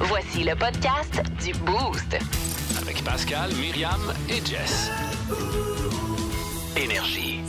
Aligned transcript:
Voici 0.00 0.44
le 0.44 0.54
podcast 0.54 1.22
du 1.44 1.52
Boost. 1.52 2.16
Avec 2.80 3.04
Pascal, 3.04 3.50
Myriam 3.56 4.00
et 4.28 4.44
Jess. 4.44 4.90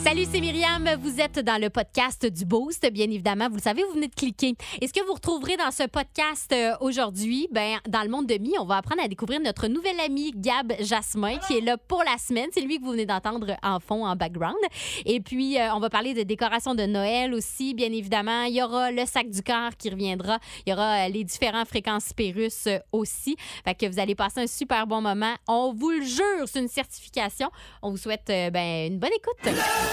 Salut, 0.03 0.25
c'est 0.29 0.41
Myriam. 0.41 0.89
Vous 0.99 1.21
êtes 1.21 1.39
dans 1.39 1.61
le 1.61 1.69
podcast 1.69 2.25
du 2.25 2.43
Boost. 2.43 2.91
Bien 2.91 3.05
évidemment, 3.05 3.47
vous 3.49 3.57
le 3.57 3.61
savez, 3.61 3.83
vous 3.83 3.93
venez 3.93 4.07
de 4.07 4.15
cliquer. 4.15 4.55
Et 4.81 4.87
ce 4.87 4.93
que 4.93 5.05
vous 5.05 5.13
retrouverez 5.13 5.57
dans 5.57 5.69
ce 5.69 5.83
podcast 5.87 6.51
euh, 6.51 6.73
aujourd'hui, 6.81 7.47
ben, 7.51 7.77
dans 7.87 8.01
le 8.01 8.09
monde 8.09 8.25
de 8.25 8.35
mi, 8.39 8.53
on 8.59 8.65
va 8.65 8.77
apprendre 8.77 9.03
à 9.03 9.07
découvrir 9.07 9.39
notre 9.41 9.67
nouvel 9.67 9.99
ami 9.99 10.33
Gab 10.35 10.73
Jasmin, 10.79 11.37
qui 11.47 11.59
est 11.59 11.61
là 11.61 11.77
pour 11.77 12.03
la 12.03 12.17
semaine. 12.17 12.49
C'est 12.51 12.61
lui 12.61 12.79
que 12.79 12.83
vous 12.83 12.91
venez 12.91 13.05
d'entendre 13.05 13.55
en 13.61 13.79
fond, 13.79 14.03
en 14.03 14.15
background. 14.15 14.57
Et 15.05 15.21
puis, 15.21 15.59
euh, 15.59 15.73
on 15.75 15.79
va 15.79 15.91
parler 15.91 16.15
de 16.15 16.23
décoration 16.23 16.73
de 16.73 16.83
Noël 16.83 17.33
aussi, 17.35 17.75
bien 17.75 17.91
évidemment. 17.91 18.43
Il 18.45 18.55
y 18.55 18.63
aura 18.63 18.91
le 18.91 19.05
sac 19.05 19.29
du 19.29 19.43
cœur 19.43 19.77
qui 19.77 19.91
reviendra. 19.91 20.39
Il 20.65 20.71
y 20.71 20.73
aura 20.73 21.05
euh, 21.05 21.09
les 21.09 21.23
différents 21.23 21.65
fréquences 21.65 22.11
Pérus 22.13 22.67
aussi. 22.91 23.35
Fait 23.63 23.75
que 23.75 23.85
vous 23.85 23.99
allez 23.99 24.15
passer 24.15 24.41
un 24.41 24.47
super 24.47 24.87
bon 24.87 25.01
moment. 25.01 25.35
On 25.47 25.73
vous 25.73 25.91
le 25.91 26.01
jure, 26.01 26.47
c'est 26.47 26.59
une 26.59 26.67
certification. 26.67 27.49
On 27.83 27.91
vous 27.91 27.97
souhaite 27.97 28.25
ben, 28.27 28.91
une 28.91 28.97
bonne 28.97 29.11
écoute. 29.15 29.90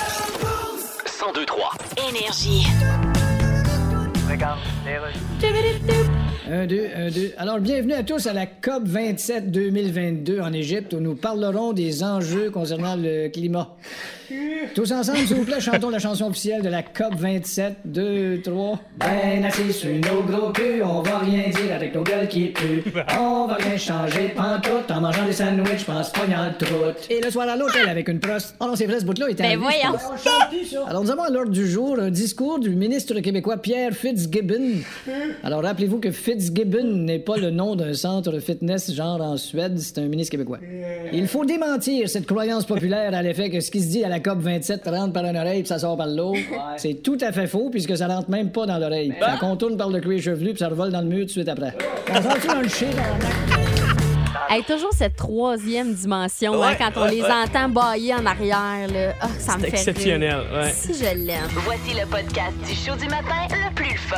1023. 1.20 1.72
Énergie. 2.08 2.66
Un, 6.50 6.66
deux, 6.66 6.86
un, 6.94 7.10
deux. 7.10 7.32
Alors, 7.36 7.58
bienvenue 7.58 7.94
à 7.94 8.02
tous 8.02 8.26
à 8.26 8.32
la 8.32 8.46
COP 8.46 8.84
27 8.86 9.50
2022 9.50 10.40
en 10.40 10.52
Égypte 10.52 10.92
où 10.92 11.00
nous 11.00 11.14
parlerons 11.14 11.72
des 11.72 12.02
enjeux 12.02 12.50
concernant 12.50 12.96
le 12.96 13.28
climat. 13.28 13.76
Tous 14.74 14.92
ensemble, 14.92 15.18
s'il 15.18 15.36
vous 15.36 15.44
plaît, 15.44 15.60
chantons 15.60 15.88
la 15.88 15.98
chanson 15.98 16.26
officielle 16.26 16.60
de 16.62 16.68
la 16.68 16.82
COP 16.82 17.14
27. 17.16 17.76
Deux, 17.86 18.40
trois. 18.42 18.78
Ben 18.98 19.44
assis 19.44 19.72
sur 19.72 19.90
nos 19.90 20.22
gros 20.22 20.52
culs, 20.52 20.82
on 20.82 21.00
va 21.00 21.18
rien 21.18 21.48
dire 21.48 21.74
avec 21.74 21.94
nos 21.94 22.02
gueules 22.02 22.28
qui 22.28 22.48
puent. 22.48 22.82
On 23.18 23.46
va 23.46 23.54
rien 23.54 23.78
changer 23.78 24.28
pantoute 24.36 24.90
en 24.90 25.00
mangeant 25.00 25.24
des 25.24 25.32
sandwichs, 25.32 25.84
pense 25.84 26.10
pognant 26.10 26.46
le 26.46 26.64
troute. 26.64 27.06
Et 27.08 27.20
le 27.22 27.30
soir 27.30 27.48
à 27.48 27.56
l'hôtel 27.56 27.88
avec 27.88 28.08
une 28.08 28.20
proste. 28.20 28.54
Oh 28.60 28.66
non, 28.66 28.76
c'est 28.76 28.86
vrai, 28.86 29.00
ce 29.00 29.06
bout-là 29.06 29.30
était 29.30 29.44
Ben 29.44 29.58
voyons. 29.58 29.96
Alors, 30.86 31.02
nous 31.02 31.10
avons 31.10 31.22
à 31.22 31.30
l'ordre 31.30 31.50
du 31.52 31.66
jour 31.66 31.98
un 31.98 32.10
discours 32.10 32.58
du 32.58 32.70
ministre 32.70 33.18
québécois 33.20 33.56
Pierre 33.56 33.92
Fitzgibbon. 33.92 34.82
Alors, 35.42 35.62
rappelez-vous 35.62 36.00
que 36.00 36.10
Fitzgibbon 36.10 36.84
n'est 36.84 37.18
pas 37.18 37.38
le 37.38 37.50
nom 37.50 37.76
d'un 37.76 37.94
centre 37.94 38.38
fitness 38.40 38.92
genre 38.92 39.22
en 39.22 39.38
Suède, 39.38 39.78
c'est 39.78 39.98
un 39.98 40.06
ministre 40.06 40.32
québécois. 40.32 40.58
Il 41.12 41.28
faut 41.28 41.46
démentir 41.46 42.10
cette 42.10 42.26
croyance 42.26 42.66
populaire 42.66 43.14
à 43.14 43.22
l'effet 43.22 43.48
que 43.48 43.60
ce 43.60 43.70
qui 43.70 43.80
se 43.80 43.88
dit 43.88 44.04
à 44.04 44.08
la 44.08 44.17
COP 44.20 44.38
27 44.38 44.86
rentre 44.88 45.12
par 45.12 45.24
une 45.24 45.36
oreille 45.36 45.60
puis 45.60 45.68
ça 45.68 45.78
sort 45.78 45.96
par 45.96 46.06
l'autre. 46.06 46.38
C'est 46.76 47.02
tout 47.02 47.18
à 47.20 47.32
fait 47.32 47.46
faux 47.46 47.70
puisque 47.70 47.96
ça 47.96 48.06
rentre 48.06 48.30
même 48.30 48.50
pas 48.50 48.66
dans 48.66 48.78
l'oreille. 48.78 49.12
Ça 49.20 49.36
contourne 49.38 49.76
par 49.76 49.90
le 49.90 50.00
cuir 50.00 50.20
chevelu 50.22 50.50
puis 50.50 50.58
ça 50.58 50.68
revole 50.68 50.90
dans 50.90 51.00
le 51.00 51.06
mur 51.06 51.20
tout 51.20 51.26
de 51.26 51.30
suite 51.30 51.48
après. 51.48 51.74
Dans 52.12 52.60
le 52.60 52.68
Hey, 54.50 54.62
toujours 54.64 54.92
cette 54.94 55.16
troisième 55.16 55.92
dimension, 55.92 56.62
hein, 56.62 56.74
quand 56.78 56.92
on 56.96 57.04
les 57.04 57.22
entend 57.22 57.68
bailler 57.68 58.14
en 58.14 58.24
arrière. 58.24 58.88
Là. 58.90 59.12
Ah, 59.20 59.28
ça 59.38 59.56
me 59.56 59.60
fait 59.60 59.66
rire. 59.66 59.74
exceptionnel, 59.74 60.40
ouais. 60.54 60.70
Si 60.72 60.94
je 60.94 61.14
l'aime. 61.14 61.50
Voici 61.64 61.92
le 61.92 62.06
podcast 62.06 62.56
du 62.66 62.74
show 62.74 62.96
du 62.96 63.08
matin 63.08 63.46
le 63.50 63.74
plus 63.74 63.98
fun. 63.98 64.16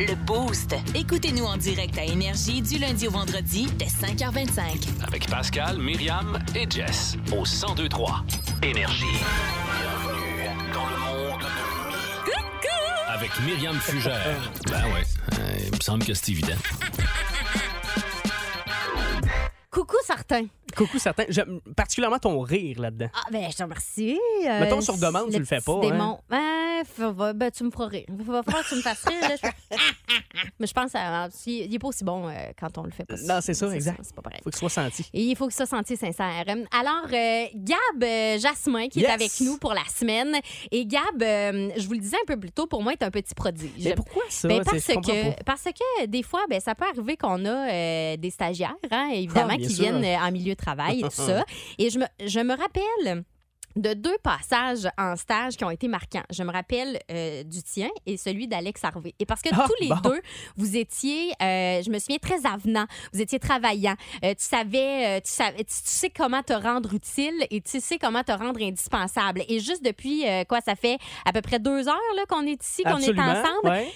Le 0.00 0.14
Boost. 0.26 0.74
Écoutez-nous 0.96 1.44
en 1.44 1.56
direct 1.56 1.96
à 1.96 2.04
Énergie 2.04 2.60
du 2.60 2.78
lundi 2.78 3.06
au 3.06 3.12
vendredi 3.12 3.68
dès 3.78 3.86
5h25. 3.86 5.06
Avec 5.06 5.30
Pascal, 5.30 5.78
Myriam 5.78 6.38
et 6.56 6.68
Jess. 6.68 7.16
Au 7.30 7.44
1023. 7.44 8.24
Énergie. 8.62 9.04
Bienvenue 9.80 10.72
dans 10.72 10.86
le 10.86 10.96
monde 10.96 11.40
de 11.40 11.88
Mi. 11.88 13.14
Avec 13.14 13.30
Myriam 13.40 13.74
Fugère. 13.80 14.50
Ben 14.68 14.84
ouais, 14.92 15.02
euh, 15.38 15.58
il 15.66 15.72
me 15.76 15.80
semble 15.80 16.04
que 16.04 16.14
c'est 16.14 16.30
évident. 16.32 16.54
Coucou, 19.70 19.96
certains. 20.04 20.46
Coucou, 20.76 20.98
certains. 20.98 21.24
J'aime 21.28 21.60
particulièrement 21.76 22.18
ton 22.18 22.40
rire 22.40 22.80
là-dedans. 22.80 23.08
Ah, 23.14 23.26
ben, 23.30 23.46
je 23.50 23.56
te 23.56 23.62
remercie. 23.62 24.18
Euh, 24.46 24.60
Mettons 24.60 24.80
sur 24.80 24.96
demande, 24.96 25.30
tu 25.30 25.38
le 25.38 25.44
fais 25.44 25.60
pas, 25.60 25.80
Démon. 25.80 26.18
Ouais, 26.30 26.38
faut- 26.38 26.75
va- 26.98 27.32
ben, 27.32 27.50
tu 27.50 27.64
me 27.64 27.70
feras 27.70 27.88
rire. 27.88 28.04
Il 28.08 28.24
va 28.24 28.42
falloir 28.42 28.62
que 28.64 28.68
tu 28.68 28.74
me 28.76 28.80
fasses 28.82 29.04
rire. 29.04 29.20
là, 29.20 29.30
je 29.36 29.36
fais- 29.48 29.54
Mais 30.60 30.66
je 30.66 30.72
pense 30.72 30.92
qu'il 31.42 31.70
n'est 31.70 31.78
pas 31.78 31.88
aussi 31.88 32.04
bon 32.04 32.28
euh, 32.28 32.32
quand 32.58 32.76
on 32.78 32.82
le 32.84 32.90
fait 32.90 33.04
pas. 33.04 33.16
Non, 33.24 33.38
c'est 33.40 33.54
ça, 33.54 33.72
exact. 33.74 33.98
C'est 34.02 34.14
pas 34.14 34.22
pareil. 34.22 34.40
Faut 34.44 34.50
que 34.50 34.56
ce 34.56 34.60
soit 34.60 34.68
senti. 34.70 35.04
Et 35.12 35.22
il 35.22 35.36
faut 35.36 35.46
que 35.48 35.54
ça 35.54 35.66
sente 35.66 35.86
sincère. 35.86 36.44
Alors, 36.72 37.06
euh, 37.12 37.44
Gab 37.54 38.02
euh, 38.02 38.38
Jasmin, 38.38 38.88
qui 38.88 39.00
Yes. 39.00 39.08
est 39.08 39.12
avec 39.12 39.32
nous 39.40 39.58
pour 39.58 39.72
la 39.74 39.84
semaine. 39.94 40.34
Et 40.70 40.84
Gab, 40.86 41.22
euh, 41.22 41.70
je 41.76 41.86
vous 41.86 41.92
le 41.94 42.00
disais 42.00 42.16
un 42.16 42.26
peu 42.26 42.38
plus 42.38 42.50
tôt, 42.52 42.66
pour 42.66 42.82
moi, 42.82 42.92
est 42.92 43.02
un 43.02 43.10
petit 43.10 43.34
prodige. 43.34 43.70
Mais 43.84 43.94
pourquoi 43.94 44.22
ça? 44.28 44.48
Ben, 44.48 44.62
parce, 44.64 44.84
que, 44.86 45.42
parce 45.44 45.62
que 45.64 46.06
des 46.06 46.22
fois, 46.22 46.44
ben, 46.48 46.60
ça 46.60 46.74
peut 46.74 46.86
arriver 46.86 47.16
qu'on 47.16 47.44
a 47.44 47.70
euh, 47.70 48.16
des 48.16 48.30
stagiaires, 48.30 48.74
hein, 48.90 49.10
évidemment, 49.12 49.50
Ah, 49.54 49.56
bien 49.56 49.66
qui 49.66 49.74
sûr. 49.74 49.84
viennent 49.84 50.04
euh, 50.04 50.18
en 50.26 50.30
milieu 50.32 50.54
de 50.54 50.58
travail 50.58 51.00
et 51.00 51.02
tout 51.02 51.10
ça. 51.10 51.44
Et 51.78 51.90
je 51.90 51.98
me, 51.98 52.06
je 52.24 52.40
me 52.40 52.54
rappelle 52.56 53.24
de 53.76 53.92
deux 53.94 54.16
passages 54.22 54.88
en 54.98 55.16
stage 55.16 55.56
qui 55.56 55.64
ont 55.64 55.70
été 55.70 55.86
marquants. 55.86 56.22
Je 56.30 56.42
me 56.42 56.50
rappelle 56.50 56.98
euh, 57.10 57.42
du 57.44 57.62
tien 57.62 57.88
et 58.06 58.16
celui 58.16 58.48
d'Alex 58.48 58.82
Harvey. 58.82 59.14
Et 59.18 59.26
parce 59.26 59.42
que 59.42 59.50
Ah, 59.52 59.66
tous 59.66 59.74
les 59.82 59.88
bon. 59.88 59.96
deux, 60.02 60.20
vous 60.56 60.76
étiez, 60.76 61.30
euh, 61.42 61.82
je 61.82 61.90
me 61.90 61.98
souviens, 61.98 62.18
très 62.18 62.46
avenant. 62.46 62.86
Vous 63.12 63.20
étiez 63.20 63.38
travaillant. 63.38 63.94
Euh, 64.24 64.30
tu 64.34 64.44
savais, 64.44 65.20
tu, 65.20 65.30
savais 65.30 65.58
tu, 65.58 65.64
tu 65.64 65.72
sais 65.84 66.10
comment 66.10 66.42
te 66.42 66.52
rendre 66.54 66.92
utile 66.94 67.46
et 67.50 67.60
tu 67.60 67.80
sais 67.80 67.98
comment 67.98 68.22
te 68.24 68.32
rendre 68.32 68.60
indispensable. 68.62 69.42
Et 69.48 69.60
juste 69.60 69.84
depuis, 69.84 70.24
quoi, 70.48 70.60
ça 70.60 70.74
fait 70.74 70.98
à 71.24 71.32
peu 71.32 71.42
près 71.42 71.58
deux 71.58 71.86
heures 71.88 71.96
qu'on 72.28 72.46
est 72.46 72.62
ici, 72.62 72.82
qu'on 72.82 72.98
est 72.98 73.18
ensemble. 73.18 73.68
ouais. 73.68 73.92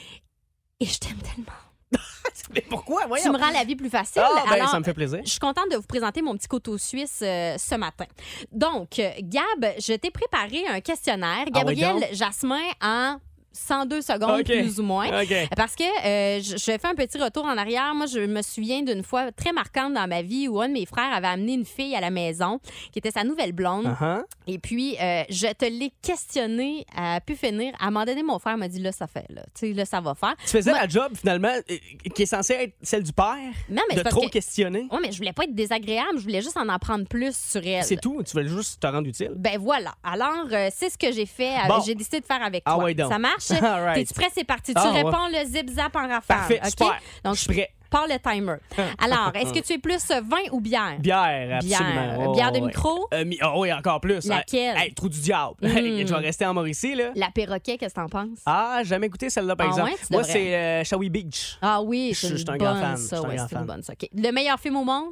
Et 0.81 0.87
je 0.87 0.99
t'aime 0.99 1.19
tellement. 1.19 1.53
Mais 2.55 2.65
pourquoi? 2.69 3.07
Voyons. 3.07 3.25
Tu 3.25 3.31
me 3.31 3.39
rends 3.39 3.51
la 3.51 3.65
vie 3.65 3.77
plus 3.77 3.91
facile. 3.91 4.23
Ah, 4.25 4.45
ben, 4.47 4.53
Alors, 4.53 4.69
ça 4.69 4.79
me 4.79 4.85
fait 4.85 4.95
plaisir. 4.95 5.21
je 5.25 5.31
suis 5.31 5.39
contente 5.39 5.71
de 5.71 5.77
vous 5.77 5.83
présenter 5.83 6.23
mon 6.23 6.37
petit 6.37 6.49
couteau 6.49 6.79
suisse 6.79 7.21
euh, 7.23 7.57
ce 7.59 7.75
matin. 7.75 8.07
Donc, 8.51 8.99
euh, 8.99 9.11
Gab, 9.21 9.73
je 9.79 9.95
t'ai 9.95 10.11
préparé 10.11 10.67
un 10.69 10.81
questionnaire. 10.81 11.45
Ah 11.55 11.63
oui, 11.67 11.77
Gabriel. 11.77 12.09
Jasmin 12.13 12.61
en 12.83 13.19
102 13.53 14.01
secondes, 14.03 14.45
plus 14.45 14.79
ou 14.81 14.83
moins. 14.83 15.09
Parce 15.57 15.75
que 15.75 15.83
euh, 15.83 16.41
je, 16.43 16.57
je 16.57 16.65
fais 16.65 16.87
un 16.87 16.95
petit 16.95 17.19
retour 17.19 17.45
en 17.45 17.57
arrière. 17.57 17.95
Moi, 17.95 18.07
je 18.07 18.21
me 18.21 18.43
souviens 18.43 18.83
d'une 18.83 19.03
fois 19.03 19.33
très 19.33 19.53
marquante 19.53 19.95
dans 19.95 20.07
ma 20.09 20.23
vie 20.23 20.49
où 20.49 20.61
un 20.61 20.69
de 20.69 20.73
mes 20.75 20.87
frères 20.87 21.13
avait 21.13 21.27
amené 21.29 21.55
une 21.55 21.65
fille 21.65 21.95
à 21.97 22.01
la 22.01 22.11
maison 22.11 22.61
qui 22.93 22.99
était 22.99 23.11
sa 23.11 23.25
nouvelle 23.25 23.53
blonde. 23.53 23.87
Uh-huh. 23.87 24.23
Et 24.47 24.59
puis, 24.59 24.97
euh, 25.01 25.25
je 25.29 25.53
te 25.53 25.65
l'ai 25.65 25.93
questionné 26.03 26.85
à 26.97 27.21
pu 27.21 27.35
finir. 27.37 27.73
À 27.81 27.87
un 27.87 27.91
moment 27.91 28.05
donné, 28.05 28.23
mon 28.23 28.39
frère 28.39 28.57
m'a 28.57 28.69
dit 28.69 28.81
là, 28.81 28.93
ça 28.93 29.07
fait, 29.07 29.27
là. 29.31 29.43
Tu 29.55 29.69
sais, 29.69 29.73
là, 29.73 29.85
ça 29.85 30.01
va 30.01 30.15
faire. 30.15 30.35
Tu 30.45 30.49
faisais 30.51 30.71
Moi- 30.71 30.81
la 30.81 30.89
job, 30.89 31.13
finalement, 31.17 31.49
euh, 31.71 31.77
qui 32.15 32.23
est 32.23 32.27
censée 32.27 32.55
être 32.55 32.75
celle 32.83 33.03
du 33.03 33.13
père, 33.13 33.37
Non, 33.69 33.83
mais 33.89 33.97
de 33.97 34.09
trop 34.09 34.23
que- 34.23 34.31
questionner. 34.31 34.87
Oui, 34.91 34.99
mais 35.03 35.13
je 35.13 35.19
voulais 35.19 35.33
pas 35.33 35.45
être 35.45 35.55
désagréable. 35.55 36.19
Je 36.19 36.23
voulais 36.23 36.43
juste 36.43 36.57
en 36.57 36.69
apprendre 36.69 37.07
plus 37.07 37.37
sur 37.37 37.61
elle. 37.67 37.85
C'est 37.85 38.01
tout? 38.01 38.23
Tu 38.23 38.37
veux 38.37 38.47
juste 38.47 38.81
te 38.81 38.87
rendre 38.87 39.09
utile? 39.09 39.33
Ben 39.37 39.59
voilà. 39.59 39.95
Alors, 40.05 40.47
euh, 40.53 40.69
c'est 40.75 40.91
ce 40.91 40.99
que 40.99 41.13
j'ai 41.13 41.27
fait. 41.27 41.55
Bon. 41.69 41.81
J'ai 41.85 41.95
décidé 41.95 42.21
de 42.21 42.25
faire 42.27 42.43
avec 42.43 42.63
Ah 42.67 42.75
toi. 42.75 42.85
ouais, 42.85 42.95
donc. 42.95 43.11
Ça 43.13 43.19
marche? 43.19 43.40
Right. 43.61 43.95
T'es-tu 43.97 44.15
prêt? 44.15 44.29
C'est 44.35 44.45
parti. 44.45 44.73
Ah, 44.75 44.83
tu 44.83 44.89
ouais. 44.89 45.03
réponds 45.03 45.29
le 45.29 45.45
zip-zap 45.47 45.95
en 45.97 46.01
rafale. 46.09 46.21
Parfait, 46.27 46.61
super. 46.69 46.99
Donc, 47.25 47.35
Je 47.35 47.41
suis 47.41 47.53
prêt. 47.53 47.71
Le 47.93 48.19
timer. 48.21 48.55
Alors, 49.01 49.33
est-ce 49.35 49.53
que 49.53 49.59
tu 49.59 49.73
es 49.73 49.79
plus 49.79 50.01
vin 50.23 50.37
ou 50.53 50.61
bière? 50.61 50.97
Bière, 51.01 51.57
absolument. 51.57 51.91
Bière. 51.91 52.17
Oh, 52.29 52.33
Bière 52.33 52.53
de 52.53 52.61
ouais. 52.61 52.67
micro? 52.69 53.09
Euh, 53.13 53.25
mi- 53.25 53.39
ah 53.41 53.59
oui, 53.59 53.73
encore 53.73 54.01
plus. 54.01 54.27
Laquelle? 54.27 54.77
Hey, 54.77 54.95
trou 54.95 55.09
du 55.09 55.19
diable. 55.19 55.55
Mm. 55.63 56.07
Je 56.07 56.15
vais 56.15 56.21
rester 56.21 56.47
en 56.47 56.55
Mauricie, 56.55 56.95
là. 56.95 57.11
La 57.17 57.31
perroquet, 57.35 57.79
qu'est-ce 57.79 57.93
que 57.95 58.01
t'en 58.01 58.09
penses? 58.09 58.39
Ah, 58.47 58.83
jamais 58.85 59.09
goûté 59.09 59.29
celle-là, 59.29 59.57
par 59.57 59.67
Ah 59.67 59.71
exemple. 59.71 59.91
ouais, 59.91 59.97
Moi, 60.13 60.23
c'est 60.23 60.55
euh, 60.55 60.85
Shawi 60.85 61.11
Beach. 61.11 61.59
Ah 61.61 61.83
oui, 61.83 62.11
Je- 62.15 62.29
c'est 62.29 62.29
une 62.49 62.59
bonne, 62.59 62.81
fan. 62.81 62.97
Ça. 62.97 63.23
ouais, 63.23 63.37
une 63.37 63.49
fan. 63.49 63.65
bonne, 63.65 63.83
ça. 63.83 63.93
OK. 63.95 64.09
Le 64.15 64.31
meilleur 64.31 64.61
film 64.61 64.77
au 64.77 64.85
monde? 64.85 65.07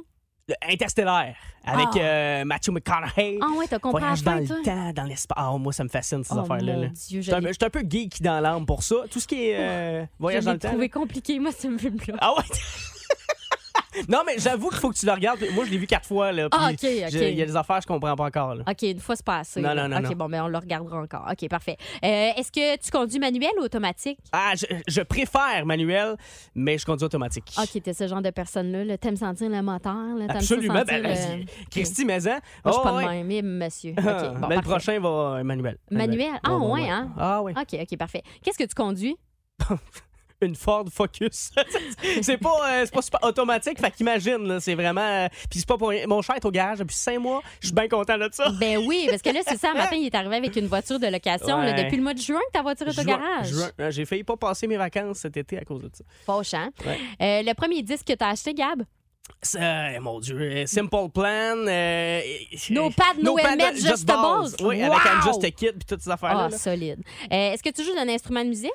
Interstellaire, 0.69 1.35
avec 1.65 1.87
Ah. 1.95 1.97
euh, 1.99 2.45
Matthew 2.45 2.69
McConaughey. 2.71 3.37
Ah 3.41 3.47
ouais, 3.57 3.67
t'as 3.67 3.79
compris 3.79 4.01
Voyage 4.01 4.23
dans 4.23 4.35
le 4.35 4.47
temps, 4.63 4.91
dans 4.93 5.03
l'espace. 5.03 5.37
Ah, 5.39 5.55
moi, 5.57 5.71
ça 5.73 5.83
me 5.83 5.89
fascine, 5.89 6.23
ces 6.23 6.33
Oh, 6.35 6.39
affaires-là. 6.39 6.73
mon 6.73 6.81
là. 6.83 6.87
Dieu, 6.87 7.21
Je 7.21 7.31
je 7.31 7.35
suis 7.35 7.47
un, 7.47 7.51
je 7.51 7.65
un 7.65 7.69
peu 7.69 7.83
geek 7.87 8.21
dans 8.21 8.39
l'âme 8.39 8.65
pour 8.65 8.83
ça. 8.83 8.95
Tout 9.11 9.19
ce 9.19 9.27
qui 9.27 9.49
est 9.49 9.55
euh, 9.57 10.05
voyage 10.19 10.41
Je 10.43 10.45
dans 10.47 10.53
le 10.53 10.59
temps. 10.59 10.67
trouvé 10.69 10.85
là. 10.85 10.89
compliqué, 10.93 11.39
moi, 11.39 11.51
ce 11.51 11.77
film-là. 11.77 12.15
Ah 12.19 12.33
ouais? 12.37 12.43
non, 14.07 14.19
mais 14.25 14.37
j'avoue 14.37 14.69
qu'il 14.69 14.77
faut 14.79 14.89
que 14.91 14.97
tu 14.97 15.05
le 15.05 15.11
regardes. 15.11 15.39
Moi, 15.53 15.65
je 15.65 15.71
l'ai 15.71 15.77
vu 15.77 15.87
quatre 15.87 16.05
fois. 16.07 16.31
Là, 16.31 16.47
Ah, 16.51 16.69
ok, 16.71 16.79
ok. 16.83 17.13
Il 17.13 17.35
y 17.37 17.41
a 17.41 17.45
des 17.45 17.55
affaires 17.55 17.77
que 17.77 17.83
je 17.83 17.87
comprends 17.87 18.15
pas 18.15 18.25
encore. 18.25 18.55
Là. 18.55 18.63
OK, 18.69 18.81
une 18.83 18.99
fois 18.99 19.15
c'est 19.15 19.25
passé. 19.25 19.61
Non, 19.61 19.73
là. 19.73 19.87
non, 19.87 19.95
non, 19.95 20.03
OK, 20.03 20.11
non. 20.11 20.17
bon, 20.17 20.27
mais 20.29 20.39
on 20.39 20.47
le 20.47 20.57
regardera 20.57 21.01
encore. 21.01 21.27
OK, 21.29 21.49
parfait. 21.49 21.77
Euh, 22.03 22.31
Est-ce 22.37 22.51
que 22.51 22.77
tu 22.77 22.91
conduis 22.91 23.19
manuel 23.19 23.51
ou 23.59 23.63
automatique? 23.63 24.19
Ah, 24.31 24.53
je, 24.55 24.65
je 24.87 25.01
préfère 25.01 25.65
manuel, 25.65 26.15
mais 26.55 26.77
je 26.77 26.85
conduis 26.85 27.05
automatique. 27.05 27.51
OK, 27.57 27.81
t'es 27.81 27.93
ce 27.93 28.07
genre 28.07 28.21
de 28.21 28.29
personne-là. 28.29 28.83
là. 28.85 28.97
T'aimes 28.97 29.15
sentir 29.17 29.49
le 29.49 29.61
moteur? 29.61 30.15
là, 30.17 30.25
Absolument. 30.29 30.79
sentir 30.79 31.01
Ben, 31.03 31.39
le-. 31.39 31.45
Christy 31.71 32.05
Maison. 32.05 32.29
Moi, 32.29 32.39
je 32.65 32.71
suis 32.71 32.79
Oh, 32.79 32.83
pas 32.83 32.91
de 32.91 32.97
ouais. 32.97 33.23
même, 33.23 33.27
mais 33.27 33.41
monsieur. 33.41 33.91
OK, 33.97 34.39
bon, 34.39 34.47
mais 34.47 34.55
le 34.57 34.61
prochain 34.61 34.99
va 34.99 35.09
euh, 35.09 35.43
manuel. 35.43 35.77
Manuel? 35.91 36.39
Ah, 36.43 36.55
ouais, 36.57 36.89
hein? 36.89 37.09
Ah, 37.17 37.41
oui. 37.41 37.53
OK, 37.59 37.79
OK, 37.81 37.97
parfait. 37.97 38.21
Qu'est-ce 38.43 38.57
que 38.57 38.63
tu 38.63 38.75
conduis? 38.75 39.15
une 40.41 40.55
Ford 40.55 40.85
Focus. 40.91 41.51
c'est 42.21 42.37
pas, 42.37 42.49
euh, 42.71 42.81
c'est 42.85 42.93
pas 42.93 43.01
super 43.01 43.23
automatique, 43.23 43.79
fait 43.79 43.91
qu'imagine, 43.91 44.59
c'est 44.59 44.75
vraiment. 44.75 45.01
euh, 45.01 45.27
Puis 45.49 45.59
c'est 45.59 45.67
pas 45.67 45.77
pour 45.77 45.89
rien. 45.89 46.05
Mon 46.07 46.21
cher 46.21 46.35
est 46.35 46.45
au 46.45 46.51
garage 46.51 46.79
depuis 46.79 46.95
cinq 46.95 47.19
mois, 47.19 47.41
je 47.59 47.67
suis 47.67 47.75
bien 47.75 47.87
content 47.87 48.17
de 48.17 48.29
ça. 48.31 48.49
Ben 48.59 48.77
oui, 48.77 49.07
parce 49.09 49.21
que 49.21 49.29
là, 49.29 49.41
c'est 49.45 49.57
ça. 49.57 49.71
Un 49.71 49.75
matin, 49.75 49.95
il 49.95 50.05
est 50.05 50.15
arrivé 50.15 50.37
avec 50.37 50.55
une 50.55 50.67
voiture 50.67 50.99
de 50.99 51.07
location. 51.07 51.57
là, 51.61 51.73
depuis 51.73 51.97
le 51.97 52.03
mois 52.03 52.13
de 52.13 52.19
juin 52.21 52.39
que 52.47 52.53
ta 52.53 52.61
voiture 52.61 52.87
est 52.87 52.99
au 52.99 53.03
garage. 53.03 53.47
juin. 53.49 53.69
Euh, 53.79 53.91
J'ai 53.91 54.05
failli 54.05 54.23
pas 54.23 54.37
passer 54.37 54.67
mes 54.67 54.77
vacances 54.77 55.19
cet 55.19 55.35
été 55.37 55.57
à 55.57 55.65
cause 55.65 55.81
de 55.81 55.89
ça. 55.93 56.03
Fauche, 56.25 56.53
hein? 56.53 56.69
Ouais. 56.85 56.97
Euh, 57.21 57.41
le 57.43 57.53
premier 57.53 57.81
disque 57.83 58.07
que 58.07 58.13
tu 58.13 58.23
as 58.23 58.29
acheté, 58.29 58.53
Gab? 58.53 58.83
Ça, 59.41 59.99
mon 59.99 60.19
Dieu, 60.19 60.65
Simple 60.65 61.09
Plan. 61.13 61.55
euh, 61.67 62.21
No 62.71 62.89
Pad, 62.89 63.21
No 63.21 63.37
Helmet, 63.37 63.75
Just 63.75 64.05
Balls. 64.05 64.55
Oui, 64.61 64.77
Wow! 64.83 64.93
avec 64.93 65.05
un 65.05 65.21
Just 65.21 65.43
a 65.43 65.51
Kid 65.51 65.73
puis 65.77 65.85
toutes 65.87 66.01
ces 66.01 66.09
affaires-là. 66.09 66.45
Ah, 66.45 66.49
là. 66.49 66.57
solide. 66.57 67.01
Euh, 67.31 67.51
Est-ce 67.53 67.61
que 67.61 67.69
tu 67.69 67.83
joues 67.83 67.93
d'un 67.93 68.09
instrument 68.09 68.43
de 68.43 68.49
musique? 68.49 68.71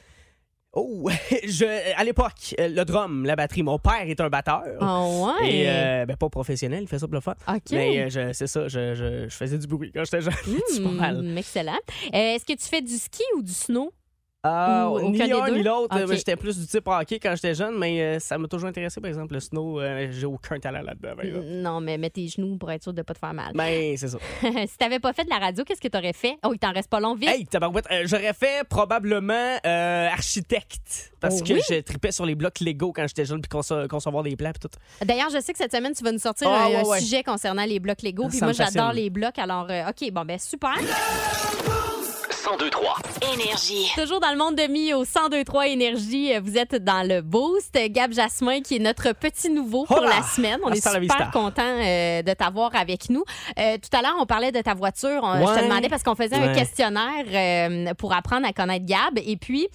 Oh, 0.77 1.09
je, 1.45 1.95
à 1.97 2.03
l'époque, 2.05 2.55
euh, 2.59 2.69
le 2.69 2.85
drum, 2.85 3.25
la 3.25 3.37
batterie, 3.37 3.63
mon 3.63 3.79
père 3.79 4.03
est 4.09 4.21
un 4.21 4.29
batteur. 4.29 4.63
Oh, 4.81 5.29
ouais? 5.41 5.49
Et 5.51 5.65
euh, 5.69 6.05
ben, 6.07 6.17
pas 6.17 6.29
professionnel, 6.29 6.83
il 6.83 6.89
fait 6.89 6.99
ça 6.99 7.07
pour 7.07 7.15
le 7.15 7.21
fun. 7.21 7.35
OK. 7.49 7.61
Mais 7.71 8.01
euh, 8.05 8.09
je- 8.11 8.33
c'est 8.33 8.47
ça, 8.49 8.67
je, 8.67 8.95
je, 8.95 9.29
je 9.29 9.35
faisais 9.37 9.59
du 9.59 9.67
bruit 9.67 9.93
quand 9.95 10.05
j'étais 10.05 10.21
jeune. 10.23 10.35
c'est 10.69 10.83
pas 10.83 10.89
mal. 10.91 11.39
Excellent. 11.39 11.79
Euh, 12.13 12.35
Est-ce 12.35 12.45
que 12.45 12.53
tu 12.55 12.67
fais 12.67 12.81
du 12.83 12.97
ski 12.97 13.23
ou 13.37 13.43
du 13.43 13.53
snow? 13.53 13.93
Ah, 14.47 14.91
Ou 14.91 15.01
ni 15.11 15.17
aucun 15.17 15.27
des 15.27 15.33
un 15.33 15.47
deux? 15.47 15.57
ni 15.57 15.63
l'autre. 15.63 15.97
Ok. 15.97 16.11
Euh, 16.11 16.15
J'étais 16.17 16.37
plus 16.37 16.59
du 16.59 16.67
type 16.67 16.87
hockey 16.87 17.19
quand 17.19 17.35
j'étais 17.35 17.55
jeune, 17.55 17.79
mais 17.79 18.01
euh, 18.03 18.19
ça 18.19 18.37
m'a 18.37 18.47
toujours 18.47 18.69
intéressé. 18.69 19.01
Par 19.01 19.09
exemple, 19.09 19.33
le 19.33 19.41
snow, 19.41 19.81
euh, 19.81 20.09
j'ai 20.11 20.27
aucun 20.27 20.59
talent 20.61 20.83
là-dedans. 20.83 21.17
par 21.17 21.25
exemple. 21.25 21.47
Non, 21.47 21.81
mais 21.81 21.97
mets 21.97 22.11
tes 22.11 22.29
genoux 22.29 22.57
pour 22.59 22.71
être 22.71 22.83
sûr 22.83 22.93
de 22.93 23.01
pas 23.01 23.15
te 23.15 23.19
faire 23.19 23.33
mal. 23.33 23.53
Ben, 23.55 23.97
c'est 23.97 24.09
ça. 24.09 24.19
si 24.43 24.77
t'avais 24.79 24.99
pas 25.01 25.15
fait 25.15 25.25
de 25.25 25.31
la 25.31 25.39
radio, 25.39 25.65
qu'est-ce 25.65 25.81
que 25.81 25.89
t'aurais 25.89 26.13
fait? 26.13 26.37
Oh, 26.45 26.51
il 26.53 26.59
t'en 26.59 26.73
reste 26.73 26.91
pas 26.91 27.01
long, 27.01 27.15
vite. 27.15 27.31
Hey, 27.31 27.47
tabarouette, 27.47 27.87
euh, 27.91 28.03
j'aurais 28.05 28.35
fait 28.35 28.65
probablement 28.69 29.57
euh, 29.67 30.09
architecte. 30.09 31.13
Parce 31.21 31.37
Oh 31.41 31.45
que 31.45 31.55
oui? 31.55 31.61
je 31.67 31.81
tripais 31.81 32.13
sur 32.13 32.27
les 32.27 32.35
blocs 32.35 32.61
Lego 32.61 32.93
quand 32.93 33.07
j'étais 33.09 33.25
jeune, 33.25 33.41
puis 33.41 33.49
conce- 33.49 33.89
concevoir 33.89 34.23
des 34.25 34.37
plans, 34.37 34.53
puis 34.53 34.69
tout. 34.69 34.79
D'ailleurs, 35.07 35.31
je 35.31 35.41
sais 35.41 35.53
que 35.53 35.59
cette 35.59 35.73
semaine, 35.75 35.95
tu 35.95 36.05
vas 36.05 36.13
nous 36.13 36.19
sortir 36.19 36.49
Ah, 36.51 36.65
un, 36.65 36.69
ouais, 36.69 36.77
un 36.77 36.83
ouais. 36.85 37.01
sujet 37.01 37.23
concernant 37.23 37.65
les 37.65 37.81
blocs 37.81 38.03
Lego. 38.03 38.25
Ça 38.25 38.29
Puis 38.29 38.39
me 38.41 38.45
moi, 38.45 38.53
j'adore 38.53 38.93
les 38.93 39.09
blocs. 39.09 39.39
Alors, 39.39 39.67
euh, 39.71 39.89
OK, 39.89 40.11
bon, 40.13 40.25
ben 40.27 40.39
super. 40.39 40.75
1023. 42.47 42.97
Énergie. 43.33 43.91
Toujours 43.97 44.21
dans 44.21 44.31
le 44.31 44.37
monde 44.37 44.55
de 44.57 44.65
mi 44.71 44.93
au 44.93 45.01
1023 45.05 45.67
Énergie. 45.69 46.35
euh, 46.35 46.41
Vous 46.45 46.59
êtes 46.59 46.75
dans 46.85 47.03
le 47.07 47.23
Boost. 47.23 47.75
Gab 47.91 48.13
Jasmin, 48.13 48.61
qui 48.61 48.77
est 48.77 48.81
notre 48.81 49.13
petit 49.15 49.49
nouveau 49.49 49.85
pour 49.87 49.97
Hola! 49.99 50.17
la 50.17 50.23
semaine. 50.23 50.59
On 50.63 50.69
est 50.71 50.87
Hasta 50.87 51.01
super 51.01 51.31
content 51.31 51.63
euh, 51.63 52.21
de 52.23 52.33
t'avoir 52.35 52.75
avec 52.77 53.09
nous. 53.09 53.25
Euh, 53.59 53.79
tout 53.79 53.97
à 53.97 54.03
l'heure, 54.03 54.17
on 54.21 54.27
parlait 54.27 54.53
de 54.53 54.61
ta 54.61 54.75
voiture. 54.75 55.21
On- 55.23 55.47
Je 55.47 55.59
te 55.59 55.65
demandais 55.65 55.89
parce 55.89 56.03
qu'on 56.03 56.15
faisait 56.15 56.37
un 56.37 56.53
questionnaire 56.55 57.25
euh, 57.33 57.95
pour 57.95 58.13
apprendre 58.13 58.47
à 58.47 58.53
connaître 58.53 58.85
Gab. 58.85 59.19
Et 59.25 59.37
puis... 59.37 59.67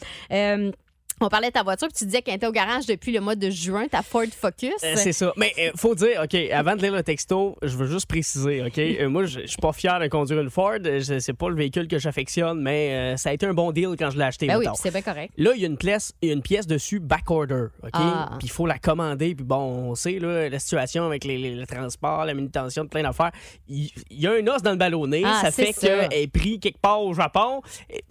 on 1.21 1.30
parlait 1.30 1.48
de 1.48 1.54
ta 1.54 1.63
voiture, 1.63 1.88
puis 1.88 1.98
tu 1.98 2.06
disais 2.06 2.21
qu'elle 2.21 2.36
était 2.36 2.48
au 2.48 2.51
garage 2.51 2.86
depuis 2.86 3.12
le 3.12 3.19
mois 3.21 3.36
de 3.36 3.50
juin, 3.50 3.88
ta 3.88 4.01
Ford 4.01 4.24
Focus. 4.36 4.71
Euh, 4.83 4.94
c'est 4.95 5.12
ça. 5.13 5.33
Mais 5.38 5.54
euh, 5.60 5.71
faut 5.75 5.95
dire, 5.95 6.21
OK, 6.24 6.36
avant 6.51 6.75
de 6.75 6.81
lire 6.81 6.94
le 6.94 7.04
texto, 7.04 7.57
je 7.62 7.75
veux 7.77 7.88
juste 7.88 8.07
préciser, 8.07 8.63
OK? 8.63 8.77
Euh, 9.00 9.07
moi, 9.10 9.25
je 9.25 9.39
je 9.42 9.48
suis 9.48 9.57
pas 9.62 9.71
fier 9.74 10.00
de 10.00 10.07
conduire 10.07 10.39
une 10.42 10.50
Ford. 10.50 10.74
Euh, 10.86 11.00
je- 11.00 11.19
C'est 11.19 11.33
pas 11.33 11.50
le 11.50 11.56
véhicule 11.56 11.88
que 11.88 11.98
j'affectionne, 12.00 12.62
mais 12.62 13.16
ça 13.18 13.30
a 13.30 13.33
été 13.33 13.45
un 13.45 13.54
bon 13.54 13.71
deal 13.71 13.89
quand 13.98 14.10
je 14.10 14.18
l'ai 14.18 14.24
acheté. 14.25 14.48
ben 14.48 14.57
oui, 14.60 14.66
c'est 14.75 14.92
bien 14.92 15.01
correct. 15.01 15.31
Là, 15.38 15.51
il 15.56 15.62
y 15.62 15.63
a 15.63 15.68
une 15.68 15.77
pièce, 15.77 16.13
il 16.21 16.27
y 16.30 16.31
a 16.31 16.33
une 16.36 16.42
pièce 16.42 16.68
dessus 16.68 17.00
back 17.00 17.30
order, 17.31 17.68
OK? 17.83 17.89
Ah. 17.94 18.30
Puis 18.39 18.48
il 18.48 18.51
faut 18.51 18.66
la 18.66 18.77
commander, 18.80 19.36
puis 19.36 19.45
bon, 19.45 19.57
on 19.92 19.95
sait 19.95 20.19
là, 20.19 20.50
la 20.50 20.60
situation 20.60 21.06
avec 21.06 21.24
les, 21.24 21.38
les- 21.38 21.56
le 21.56 21.66
transport, 21.66 22.25
la 22.25 22.33
manutention 22.33 22.86
plein 22.88 23.04
d'affaires. 23.04 23.31
Il, 23.68 23.89
il 24.10 24.19
y 24.21 24.27
a 24.27 24.31
un 24.31 24.48
os 24.48 24.62
dans 24.62 24.71
le 24.71 24.77
ballonné, 24.77 25.24
Ah, 25.25 25.39
ça 25.44 25.51
fait 25.51 25.74
qu'elle 25.74 26.07
est 26.12 26.27
pris 26.27 26.60
quelque 26.60 26.80
part 26.80 27.01
au 27.01 27.13
Japon. 27.13 27.62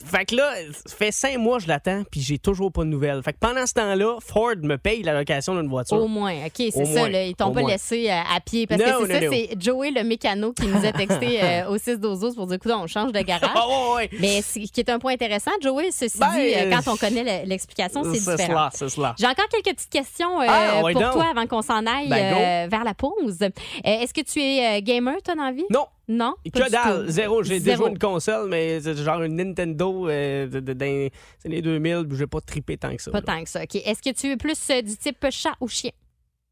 Fait 0.05 0.25
que 0.25 0.37
là, 0.37 0.53
ça 0.87 0.97
fait 0.97 1.13
cinq 1.13 1.39
mois 1.39 1.59
que 1.59 1.65
je 1.65 1.69
l'attends, 1.69 2.03
puis 2.11 2.21
j'ai 2.21 2.39
toujours 2.39 2.73
pas 2.73 2.83
de 2.85 2.89
nouvelles. 2.89 2.98
Fait 3.23 3.33
que 3.33 3.39
pendant 3.39 3.67
ce 3.67 3.75
temps-là, 3.75 4.17
Ford 4.21 4.55
me 4.63 4.77
paye 4.77 5.03
la 5.03 5.15
location 5.15 5.55
d'une 5.55 5.69
voiture. 5.69 5.97
Au 5.99 6.07
moins, 6.09 6.33
OK, 6.47 6.53
c'est 6.57 6.85
ça. 6.85 7.09
Là, 7.09 7.25
ils 7.25 7.35
t'ont 7.35 7.53
pas 7.53 7.61
moins. 7.61 7.71
laissé 7.71 8.11
euh, 8.11 8.15
à 8.35 8.41
pied. 8.41 8.67
Parce 8.67 8.81
que 8.81 9.07
c'est 9.07 9.21
ça, 9.21 9.31
c'est 9.31 9.51
Joey, 9.61 9.91
le 9.91 10.05
mécano, 10.05 10.53
qui 10.53 10.67
nous 10.67 10.85
a 10.85 10.93
texté 10.93 11.39
euh, 11.43 11.69
au 11.69 11.79
6 11.79 11.99
12 11.99 12.35
pour 12.35 12.47
dire, 12.47 12.57
écoute, 12.57 12.73
on 12.75 12.87
change 12.87 13.13
de 13.13 13.21
garage. 13.21 13.51
Ah 13.55 13.67
ouais, 13.69 13.95
ouais. 13.97 14.11
Mais 14.21 14.43
ce 14.43 14.59
qui 14.59 14.81
est 14.81 14.89
un 14.91 14.99
point 14.99 15.13
intéressant, 15.15 15.51
Joey, 15.63 15.91
ceci 15.91 16.19
Ben, 16.19 16.31
dit, 16.33 16.55
euh, 16.55 16.71
quand 16.71 16.93
on 16.93 16.97
connaît 16.97 17.43
le- 17.43 17.49
l'explication, 17.49 18.03
c'est 18.05 18.19
C'est 18.19 18.31
différent. 18.37 18.49
cela, 18.49 18.71
c'est 18.73 18.89
cela. 18.89 19.15
J'ai 19.19 19.27
encore 19.27 19.49
quelques 19.49 19.77
petites 19.77 19.91
questions 19.91 20.41
Ah, 20.41 20.79
pour 20.81 20.91
donc. 20.93 21.13
toi 21.13 21.27
avant 21.31 21.47
qu'on 21.47 21.63
s'en 21.63 21.87
aille 21.87 22.09
Ben, 22.09 22.69
vers 22.69 22.85
la 22.85 22.95
pause. 22.95 23.39
Est-ce 23.85 24.13
que 24.15 24.21
tu 24.23 24.41
es 24.41 24.83
gamer, 24.83 25.17
toi, 25.25 25.35
dans 25.35 25.45
la 25.45 25.53
vie? 25.53 25.65
Non, 25.71 25.87
Non? 26.09 26.35
Que 26.53 26.71
dalle, 26.71 27.09
zéro. 27.11 27.43
J'ai 27.43 27.61
déjà 27.61 27.87
une 27.87 27.99
console, 27.99 28.49
mais 28.49 28.81
c'est 28.81 28.97
genre 28.97 29.23
une 29.23 29.37
Nintendo 29.37 30.09
euh, 30.09 30.47
de, 30.47 30.61
de- 30.61 30.73
les 30.73 31.11
années 31.45 31.61
2000, 31.63 32.07
puis 32.09 32.17
j'ai 32.19 32.27
pas 32.27 32.41
trippé 32.41 32.79
tant 32.79 32.97
que 32.97 33.03
ça. 33.03 33.11
Pas 33.11 33.19
là. 33.19 33.25
tant 33.27 33.45
que 33.45 33.51
ça. 33.51 33.63
OK. 33.63 33.75
Est-ce 33.77 34.01
que 34.03 34.15
tu 34.15 34.31
es 34.31 34.37
plus 34.39 34.59
euh, 34.71 34.81
du 34.81 34.97
type 34.97 35.27
chat 35.31 35.53
ou 35.61 35.69
chien? 35.69 35.91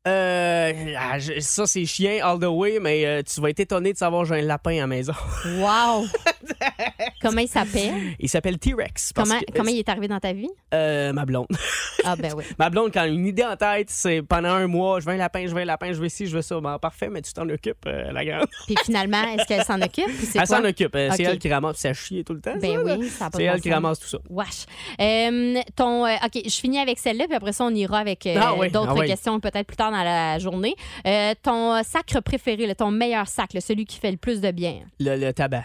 Euh, 0.06 0.94
ah, 0.99 1.19
je- 1.19 1.41
ça, 1.41 1.67
c'est 1.67 1.85
chien 1.87 2.25
all 2.25 2.38
the 2.38 2.44
way, 2.44 2.79
mais 2.81 3.05
euh, 3.06 3.23
tu 3.23 3.41
vas 3.41 3.50
être 3.50 3.58
étonné 3.61 3.93
de 3.93 3.99
savoir 3.99 4.23
que 4.23 4.29
j'ai 4.29 4.41
un 4.41 4.44
lapin 4.44 4.73
à 4.76 4.81
la 4.81 4.87
maison. 4.87 5.14
Wow! 5.58 6.05
comment 7.20 7.40
il 7.40 7.48
s'appelle? 7.48 7.92
Il 8.18 8.28
s'appelle 8.28 8.58
T-Rex. 8.58 9.12
Comment, 9.14 9.38
que- 9.40 9.52
comment 9.56 9.70
il 9.70 9.78
est 9.78 9.88
arrivé 9.88 10.08
dans 10.08 10.20
ta 10.20 10.32
vie? 10.32 10.48
Euh, 10.74 11.12
ma 11.12 11.24
blonde. 11.24 11.46
Ah, 12.04 12.16
ben 12.16 12.32
oui. 12.36 12.44
ma 12.58 12.70
blonde, 12.70 12.90
quand 12.92 13.04
une 13.04 13.26
idée 13.26 13.44
en 13.44 13.56
tête, 13.56 13.88
c'est 13.90 14.22
pendant 14.22 14.50
un 14.50 14.66
mois, 14.66 15.00
je 15.00 15.06
veux 15.06 15.12
un 15.12 15.16
lapin, 15.16 15.46
je 15.46 15.54
veux 15.54 15.60
un 15.62 15.64
lapin, 15.66 15.92
je 15.92 16.00
veux 16.00 16.08
ci, 16.08 16.26
je 16.26 16.36
veux 16.36 16.42
ça. 16.42 16.60
Bon, 16.60 16.78
parfait, 16.78 17.08
mais 17.08 17.22
tu 17.22 17.32
t'en 17.32 17.48
occupes, 17.48 17.84
euh, 17.86 18.12
la 18.12 18.24
grande. 18.24 18.46
Puis 18.66 18.76
finalement, 18.84 19.22
est-ce 19.34 19.46
qu'elle 19.46 19.64
s'en 19.64 19.80
occupe? 19.80 20.04
Elle 20.34 20.46
s'en 20.46 20.64
occupe. 20.64 20.94
euh, 20.94 21.10
C'est 21.16 21.22
elle 21.24 21.38
qui 21.38 21.52
ramasse, 21.52 21.76
ça 21.78 21.92
chie 21.94 22.24
tout 22.24 22.34
le 22.34 22.40
temps. 22.40 22.54
Ben 22.60 22.74
ça, 22.86 22.96
oui, 22.98 23.08
ça 23.08 23.28
C'est 23.34 23.44
elle 23.44 23.60
qui 23.60 23.72
ramasse 23.72 23.98
tout 24.00 24.08
ça. 24.08 24.19
Wesh. 24.30 24.66
Euh, 25.00 25.60
ton, 25.74 26.04
OK, 26.06 26.42
je 26.44 26.54
finis 26.60 26.78
avec 26.78 26.98
celle-là, 26.98 27.24
puis 27.26 27.34
après 27.36 27.52
ça, 27.52 27.64
on 27.64 27.74
ira 27.74 27.98
avec 27.98 28.28
Ah 28.40 28.54
oui, 28.58 28.70
d'autres 28.70 28.90
ah 28.90 28.94
oui. 28.98 29.06
questions 29.06 29.38
peut-être 29.40 29.66
plus 29.66 29.76
tard 29.76 29.90
dans 29.90 30.02
la 30.04 30.38
journée. 30.38 30.74
Ton 31.42 31.82
sacre 31.82 32.20
préféré, 32.20 32.66
là, 32.66 32.74
ton 32.74 32.90
meilleur 32.90 33.26
sac, 33.28 33.52
là, 33.54 33.60
celui 33.60 33.84
qui 33.84 33.98
fait 33.98 34.10
le 34.10 34.16
plus 34.16 34.40
de 34.40 34.50
bien? 34.50 34.80
Le, 35.00 35.16
le 35.16 35.32
tabac. 35.32 35.64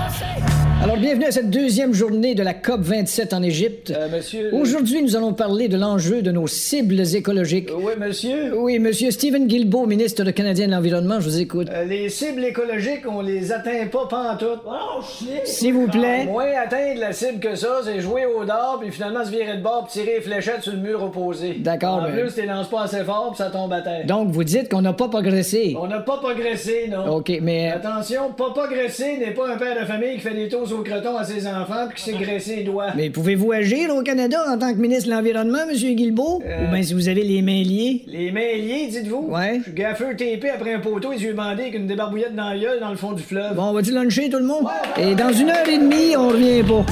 Alors, 0.83 0.97
bienvenue 0.97 1.25
à 1.25 1.31
cette 1.31 1.51
deuxième 1.51 1.93
journée 1.93 2.33
de 2.33 2.41
la 2.41 2.55
COP 2.55 2.81
27 2.81 3.33
en 3.33 3.43
Égypte. 3.43 3.93
monsieur. 4.11 4.49
Aujourd'hui, 4.51 5.03
nous 5.03 5.15
allons 5.15 5.31
parler 5.33 5.67
de 5.67 5.77
l'enjeu 5.77 6.23
de 6.23 6.31
nos 6.31 6.47
cibles 6.47 7.01
écologiques. 7.15 7.69
Oui, 7.77 7.93
monsieur. 7.99 8.57
Oui, 8.57 8.79
monsieur 8.79 9.11
Stephen 9.11 9.45
Guilbeault, 9.45 9.85
ministre 9.85 10.23
de 10.23 10.31
canadien 10.31 10.65
de 10.65 10.71
l'Environnement, 10.71 11.19
je 11.19 11.25
vous 11.29 11.39
écoute. 11.39 11.67
Euh, 11.71 11.85
les 11.85 12.09
cibles 12.09 12.43
écologiques, 12.43 13.03
on 13.07 13.21
les 13.21 13.51
atteint 13.51 13.85
pas 13.91 14.07
pantoute. 14.09 14.61
Oh, 14.65 15.01
shit. 15.03 15.45
S'il 15.45 15.73
vous 15.75 15.87
plaît. 15.87 16.25
Moins 16.25 16.47
atteindre 16.65 16.99
la 16.99 17.13
cible 17.13 17.39
que 17.39 17.53
ça, 17.53 17.81
c'est 17.83 18.01
jouer 18.01 18.25
au 18.25 18.43
dard, 18.43 18.79
puis 18.81 18.91
finalement 18.91 19.23
se 19.23 19.29
virer 19.29 19.57
de 19.57 19.61
bord, 19.61 19.85
puis 19.87 20.01
tirer 20.01 20.15
les 20.15 20.21
fléchettes 20.21 20.63
sur 20.63 20.73
le 20.73 20.79
mur 20.79 21.03
opposé. 21.03 21.57
D'accord, 21.59 22.05
En 22.07 22.11
plus, 22.11 22.33
tu 22.33 22.43
lances 22.47 22.69
pas 22.69 22.83
assez 22.83 23.03
fort, 23.03 23.27
puis 23.29 23.37
ça 23.37 23.51
tombe 23.51 23.71
à 23.71 23.81
terre. 23.81 24.07
Donc, 24.07 24.29
vous 24.31 24.43
dites 24.43 24.67
qu'on 24.69 24.81
n'a 24.81 24.93
pas 24.93 25.09
progressé. 25.09 25.75
On 25.79 25.85
n'a 25.87 25.99
pas 25.99 26.17
progressé, 26.17 26.89
non. 26.91 27.17
OK, 27.17 27.31
mais... 27.43 27.71
euh, 27.71 27.75
Attention, 27.75 28.31
pas 28.35 28.49
progresser 28.49 29.17
n'est 29.17 29.31
pas 29.31 29.47
un 29.53 29.57
père 29.57 29.79
de 29.79 29.85
famille 29.85 30.15
qui 30.15 30.21
fait 30.21 30.33
des 30.33 30.49
tours 30.49 30.70
au 30.71 30.83
croton 30.83 31.17
à 31.17 31.23
ses 31.23 31.47
enfants 31.47 31.87
puis 31.87 31.97
qui 31.97 32.03
s'est 32.11 32.17
graissé 32.17 32.57
les 32.57 32.63
doigts. 32.63 32.93
Mais 32.95 33.09
pouvez-vous 33.09 33.51
agir 33.51 33.93
au 33.95 34.03
Canada 34.03 34.43
en 34.47 34.57
tant 34.57 34.73
que 34.73 34.77
ministre 34.77 35.09
de 35.09 35.13
l'Environnement, 35.15 35.65
monsieur 35.67 35.91
Guilbeault? 35.91 36.41
Euh. 36.45 36.67
Ou 36.67 36.71
bien 36.71 36.83
si 36.83 36.93
vous 36.93 37.09
avez 37.09 37.23
les 37.23 37.41
mains 37.41 37.63
liées? 37.63 38.03
Les 38.07 38.31
mains 38.31 38.39
liées, 38.39 38.87
dites-vous? 38.87 39.27
Ouais. 39.29 39.57
Je 39.59 39.63
suis 39.63 39.73
gaffeux 39.73 40.15
TP 40.15 40.45
après 40.53 40.73
un 40.73 40.79
poteau, 40.79 41.11
les 41.11 41.23
yeux 41.23 41.33
bandés 41.33 41.63
avec 41.63 41.75
une 41.75 41.87
débarbouillette 41.87 42.35
dans 42.35 42.49
la 42.49 42.57
gueule 42.57 42.79
dans 42.79 42.91
le 42.91 42.97
fond 42.97 43.13
du 43.13 43.23
fleuve. 43.23 43.55
Bon, 43.55 43.63
on 43.65 43.73
va-tu 43.73 43.91
luncher 43.91 44.29
tout 44.29 44.39
le 44.39 44.45
monde? 44.45 44.67
Et 44.97 45.15
dans 45.15 45.31
une 45.31 45.49
heure 45.49 45.67
et 45.67 45.77
demie, 45.77 46.15
on 46.15 46.29
revient 46.29 46.63
pas. 46.63 46.85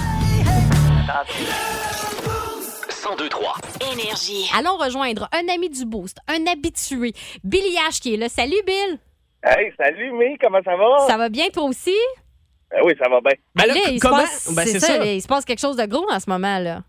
1023. 3.10 3.56
Énergie. 3.94 4.50
Allons 4.58 4.78
rejoindre 4.78 5.28
un 5.34 5.54
ami 5.54 5.70
du 5.70 5.86
Boost, 5.86 6.18
un 6.28 6.46
habitué, 6.52 7.14
Billy 7.44 7.76
H 7.90 8.00
qui 8.02 8.14
est 8.14 8.18
là. 8.18 8.30
Salut, 8.30 8.62
Bill! 8.66 9.00
Hey, 9.44 9.72
salut, 9.78 10.12
Mi, 10.12 10.38
comment 10.40 10.60
ça 10.64 10.76
va? 10.76 11.08
Ça 11.08 11.18
va 11.18 11.30
bien, 11.30 11.46
toi 11.52 11.64
aussi? 11.64 11.96
Ben 12.72 12.82
oui, 12.84 12.94
ça 13.02 13.10
va 13.10 13.20
bien. 13.22 13.34
Ben 13.56 13.66
là, 13.66 13.74
Là, 13.74 13.80
il, 13.92 14.00
se 14.00 14.08
passe, 14.08 14.54
Ben, 14.56 14.66
c'est 14.66 14.80
c'est 14.80 14.80
ça, 14.80 15.06
il 15.06 15.22
se 15.22 15.28
passe 15.28 15.46
quelque 15.46 15.60
chose 15.60 15.76
de 15.76 15.86
gros 15.86 16.06
en 16.12 16.20
ce 16.20 16.30
moment, 16.30 16.60
là. 16.60 16.82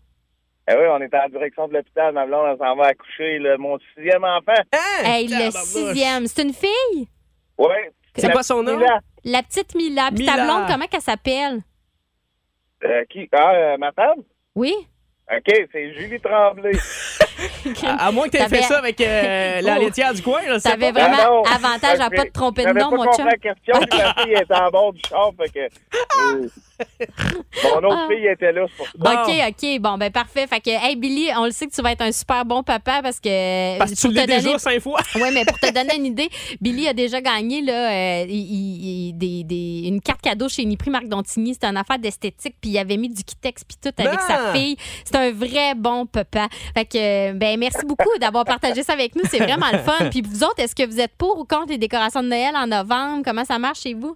Ben 0.67 0.77
oui, 0.79 0.85
on 0.89 1.01
est 1.01 1.13
en 1.13 1.27
direction 1.29 1.67
de 1.67 1.73
l'hôpital, 1.73 2.13
ma 2.13 2.25
blonde, 2.25 2.49
elle 2.51 2.57
s'en 2.57 2.75
va 2.75 2.87
accoucher, 2.87 3.39
là, 3.39 3.57
mon 3.57 3.79
sixième 3.95 4.23
enfant. 4.23 4.61
Hein? 4.73 5.03
Hey, 5.03 5.27
le 5.27 5.49
sixième, 5.51 6.27
c'est 6.27 6.43
une 6.43 6.53
fille? 6.53 7.07
Ouais. 7.57 7.91
C'est 8.15 8.31
quoi 8.31 8.43
son 8.43 8.61
nom? 8.63 8.77
Mila. 8.77 8.99
La 9.23 9.43
petite 9.43 9.75
Mila. 9.75 10.09
Puis 10.15 10.25
ta 10.25 10.43
blonde, 10.43 10.65
comment 10.67 10.85
qu'elle 10.85 11.01
s'appelle? 11.01 11.61
Euh, 12.83 13.03
qui? 13.09 13.27
Ah, 13.31 13.51
euh, 13.53 13.77
ma 13.77 13.91
femme? 13.91 14.23
Oui? 14.55 14.73
OK, 15.31 15.67
c'est 15.71 15.93
Julie 15.93 16.19
Tremblay. 16.19 16.71
À, 17.85 18.07
à 18.07 18.11
moins 18.11 18.25
que 18.27 18.37
tu 18.37 18.37
aies 18.37 18.47
fait 18.49 18.61
ça 18.63 18.77
avec 18.79 18.99
euh, 19.01 19.61
la 19.61 19.75
Oh. 19.77 19.81
laitière 19.81 20.13
du 20.13 20.21
coin, 20.21 20.39
T'avais 20.63 20.91
vraiment 20.91 21.17
Ah 21.19 21.25
non, 21.27 21.43
avantage 21.43 21.99
à 21.99 22.09
pas 22.09 22.25
te 22.25 22.31
tromper 22.31 22.65
de 22.65 22.73
nom, 22.73 22.89
pas 22.89 22.95
mon 22.97 23.13
chum. 23.13 23.25
la 23.25 23.37
question, 23.37 23.75
puis 23.89 23.99
la 23.99 24.13
fille 24.23 24.33
était 24.33 24.53
en 24.55 24.69
bord 24.69 24.93
du 24.93 25.01
char, 25.07 25.31
fait 25.39 25.49
que... 25.49 25.59
euh, 26.35 26.47
Mon 27.63 27.87
autre 27.89 28.07
fille 28.09 28.27
était 28.27 28.51
là, 28.51 28.65
c'est 28.69 28.77
pour 28.77 28.85
ça. 28.87 28.91
Bon. 28.97 29.31
OK, 29.31 29.35
OK. 29.49 29.79
Bon, 29.81 29.97
ben 29.97 30.11
parfait. 30.11 30.47
Fait 30.47 30.59
que, 30.59 30.69
hey, 30.69 30.95
Billy, 30.95 31.29
on 31.37 31.45
le 31.45 31.51
sait 31.51 31.67
que 31.67 31.73
tu 31.73 31.81
vas 31.81 31.91
être 31.91 32.01
un 32.01 32.11
super 32.11 32.45
bon 32.45 32.63
papa 32.63 33.01
parce 33.01 33.19
que. 33.19 33.77
Parce 33.77 33.91
que 33.91 33.95
tu 34.07 34.11
l'as 34.13 34.25
déjà 34.27 34.57
cinq 34.59 34.79
fois. 34.81 34.99
Oui, 35.15 35.29
mais 35.33 35.45
pour 35.45 35.59
te 35.59 35.71
donner 35.73 35.95
une 35.97 36.05
idée, 36.05 36.29
Billy 36.61 36.87
a 36.87 36.93
déjà 36.93 37.21
gagné 37.21 37.61
là, 37.61 37.91
euh, 37.91 38.25
il- 38.27 38.35
il- 38.35 39.07
il- 39.09 39.13
des, 39.17 39.43
des- 39.43 39.87
une 39.87 40.01
carte 40.01 40.21
cadeau 40.21 40.47
chez 40.49 40.63
Nipri 40.65 40.89
Marc 40.89 41.07
Dontigny. 41.07 41.53
C'était 41.53 41.67
une 41.67 41.77
affaire 41.77 41.99
d'esthétique, 41.99 42.55
puis 42.61 42.71
il 42.71 42.77
avait 42.77 42.97
mis 42.97 43.09
du 43.09 43.23
Kitex 43.23 43.63
puis 43.63 43.77
tout 43.81 43.93
avec 43.97 44.19
Ah! 44.21 44.27
sa 44.27 44.53
fille. 44.53 44.77
C'est 45.03 45.15
un 45.15 45.31
vrai 45.31 45.75
bon 45.75 46.05
papa. 46.05 46.47
Fait 46.73 46.85
que, 46.85 47.33
ben, 47.33 47.59
merci 47.59 47.85
beaucoup 47.85 48.09
d'avoir 48.19 48.45
partagé 48.45 48.83
ça 48.83 48.93
avec 48.93 49.15
nous. 49.15 49.23
C'est 49.29 49.39
vraiment 49.39 49.67
le 49.71 49.79
fun. 49.79 50.09
Puis 50.09 50.21
vous 50.21 50.43
autres, 50.43 50.59
est-ce 50.59 50.75
que 50.75 50.85
vous 50.87 50.99
êtes 50.99 51.13
pour 51.17 51.37
ou 51.39 51.45
contre 51.45 51.69
les 51.69 51.77
décorations 51.77 52.23
de 52.23 52.27
Noël 52.27 52.55
en 52.55 52.67
novembre? 52.67 53.21
Comment 53.25 53.45
ça 53.45 53.59
marche 53.59 53.81
chez 53.81 53.93
vous? 53.93 54.15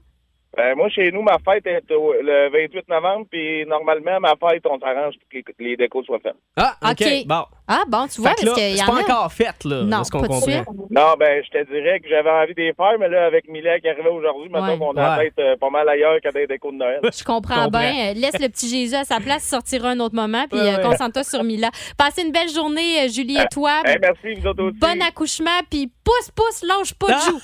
Ben, 0.58 0.76
moi, 0.76 0.88
chez 0.90 1.12
nous, 1.12 1.22
ma 1.22 1.38
fête 1.40 1.66
est 1.68 1.92
au- 1.92 2.14
le 2.14 2.50
28 2.50 2.88
novembre, 2.90 3.26
puis 3.30 3.66
normalement, 3.66 4.20
ma 4.22 4.36
fête, 4.36 4.64
on 4.70 4.80
s'arrange 4.80 5.16
pour 5.20 5.28
que 5.30 5.52
les, 5.60 5.70
les 5.72 5.78
décos 5.78 6.04
soient 6.04 6.20
faites. 6.20 6.36
Ah, 6.56 6.76
OK. 6.82 7.02
OK. 7.02 7.26
Bon. 7.28 7.44
Ah, 7.68 7.82
bon, 7.88 8.06
tu 8.08 8.22
vois, 8.22 8.30
Fait 8.32 8.36
que 8.42 8.46
là, 8.46 8.52
parce 8.52 8.62
qu'il 8.62 8.74
y 8.74 8.78
c'est 8.78 8.84
en 8.84 8.94
pas 8.94 9.00
a. 9.00 9.02
encore 9.02 9.34
fait, 9.34 9.64
là, 9.66 9.82
Non, 9.84 10.00
de 10.00 10.04
ce 10.06 10.12
qu'on 10.12 10.20
pas 10.22 10.28
de 10.28 10.34
comprend. 10.34 10.52
suite. 10.52 10.66
Non, 10.92 11.14
ben, 11.20 11.44
je 11.44 11.50
te 11.50 11.66
dirais 11.72 12.00
que 12.00 12.08
j'avais 12.08 12.30
envie 12.30 12.54
de 12.54 12.62
les 12.62 12.74
faire, 12.74 12.94
mais 13.00 13.10
là, 13.10 13.26
avec 13.26 13.50
Mila 13.50 13.80
qui 13.80 13.90
arrivait 13.90 14.08
aujourd'hui, 14.10 14.50
maintenant 14.50 14.74
Ouais. 14.74 14.78
qu'on 14.78 14.92
a 14.98 15.02
la 15.02 15.18
Ouais. 15.18 15.24
tête 15.26 15.40
euh, 15.40 15.56
pas 15.58 15.70
mal 15.72 15.90
ailleurs 15.90 16.22
qu'à 16.22 16.32
des 16.32 16.46
décos 16.48 16.72
de 16.72 16.78
Noël. 16.78 17.00
Je 17.04 17.24
comprends 17.24 17.66
Comprends. 17.66 17.80
bien. 17.80 18.12
Euh, 18.12 18.14
Laisse 18.14 18.40
le 18.40 18.48
petit 18.50 18.70
Jésus 18.70 18.96
à 18.96 19.04
sa 19.04 19.20
place, 19.20 19.46
il 19.46 19.50
sortira 19.50 19.90
un 19.90 20.00
autre 20.00 20.16
moment, 20.16 20.46
puis 20.50 20.60
Ouais, 20.60 20.74
euh, 20.74 20.78
ouais. 20.78 20.84
concentre-toi 20.84 21.24
sur 21.24 21.44
Mila. 21.44 21.70
Passez 21.98 22.22
une 22.24 22.32
belle 22.32 22.50
journée, 22.50 23.02
euh, 23.04 23.08
Julie 23.10 23.38
et 23.38 23.48
toi. 23.52 23.82
Merci, 23.84 24.40
vous 24.40 24.48
autres 24.48 24.64
aussi. 24.64 24.78
Bon 24.80 25.02
accouchement, 25.02 25.60
puis 25.70 25.92
pousse, 26.06 26.32
pousse, 26.36 26.64
lâche 26.64 26.94
pas 26.94 27.08
de 27.08 27.14
Ah. 27.14 27.26
joue. 27.30 27.42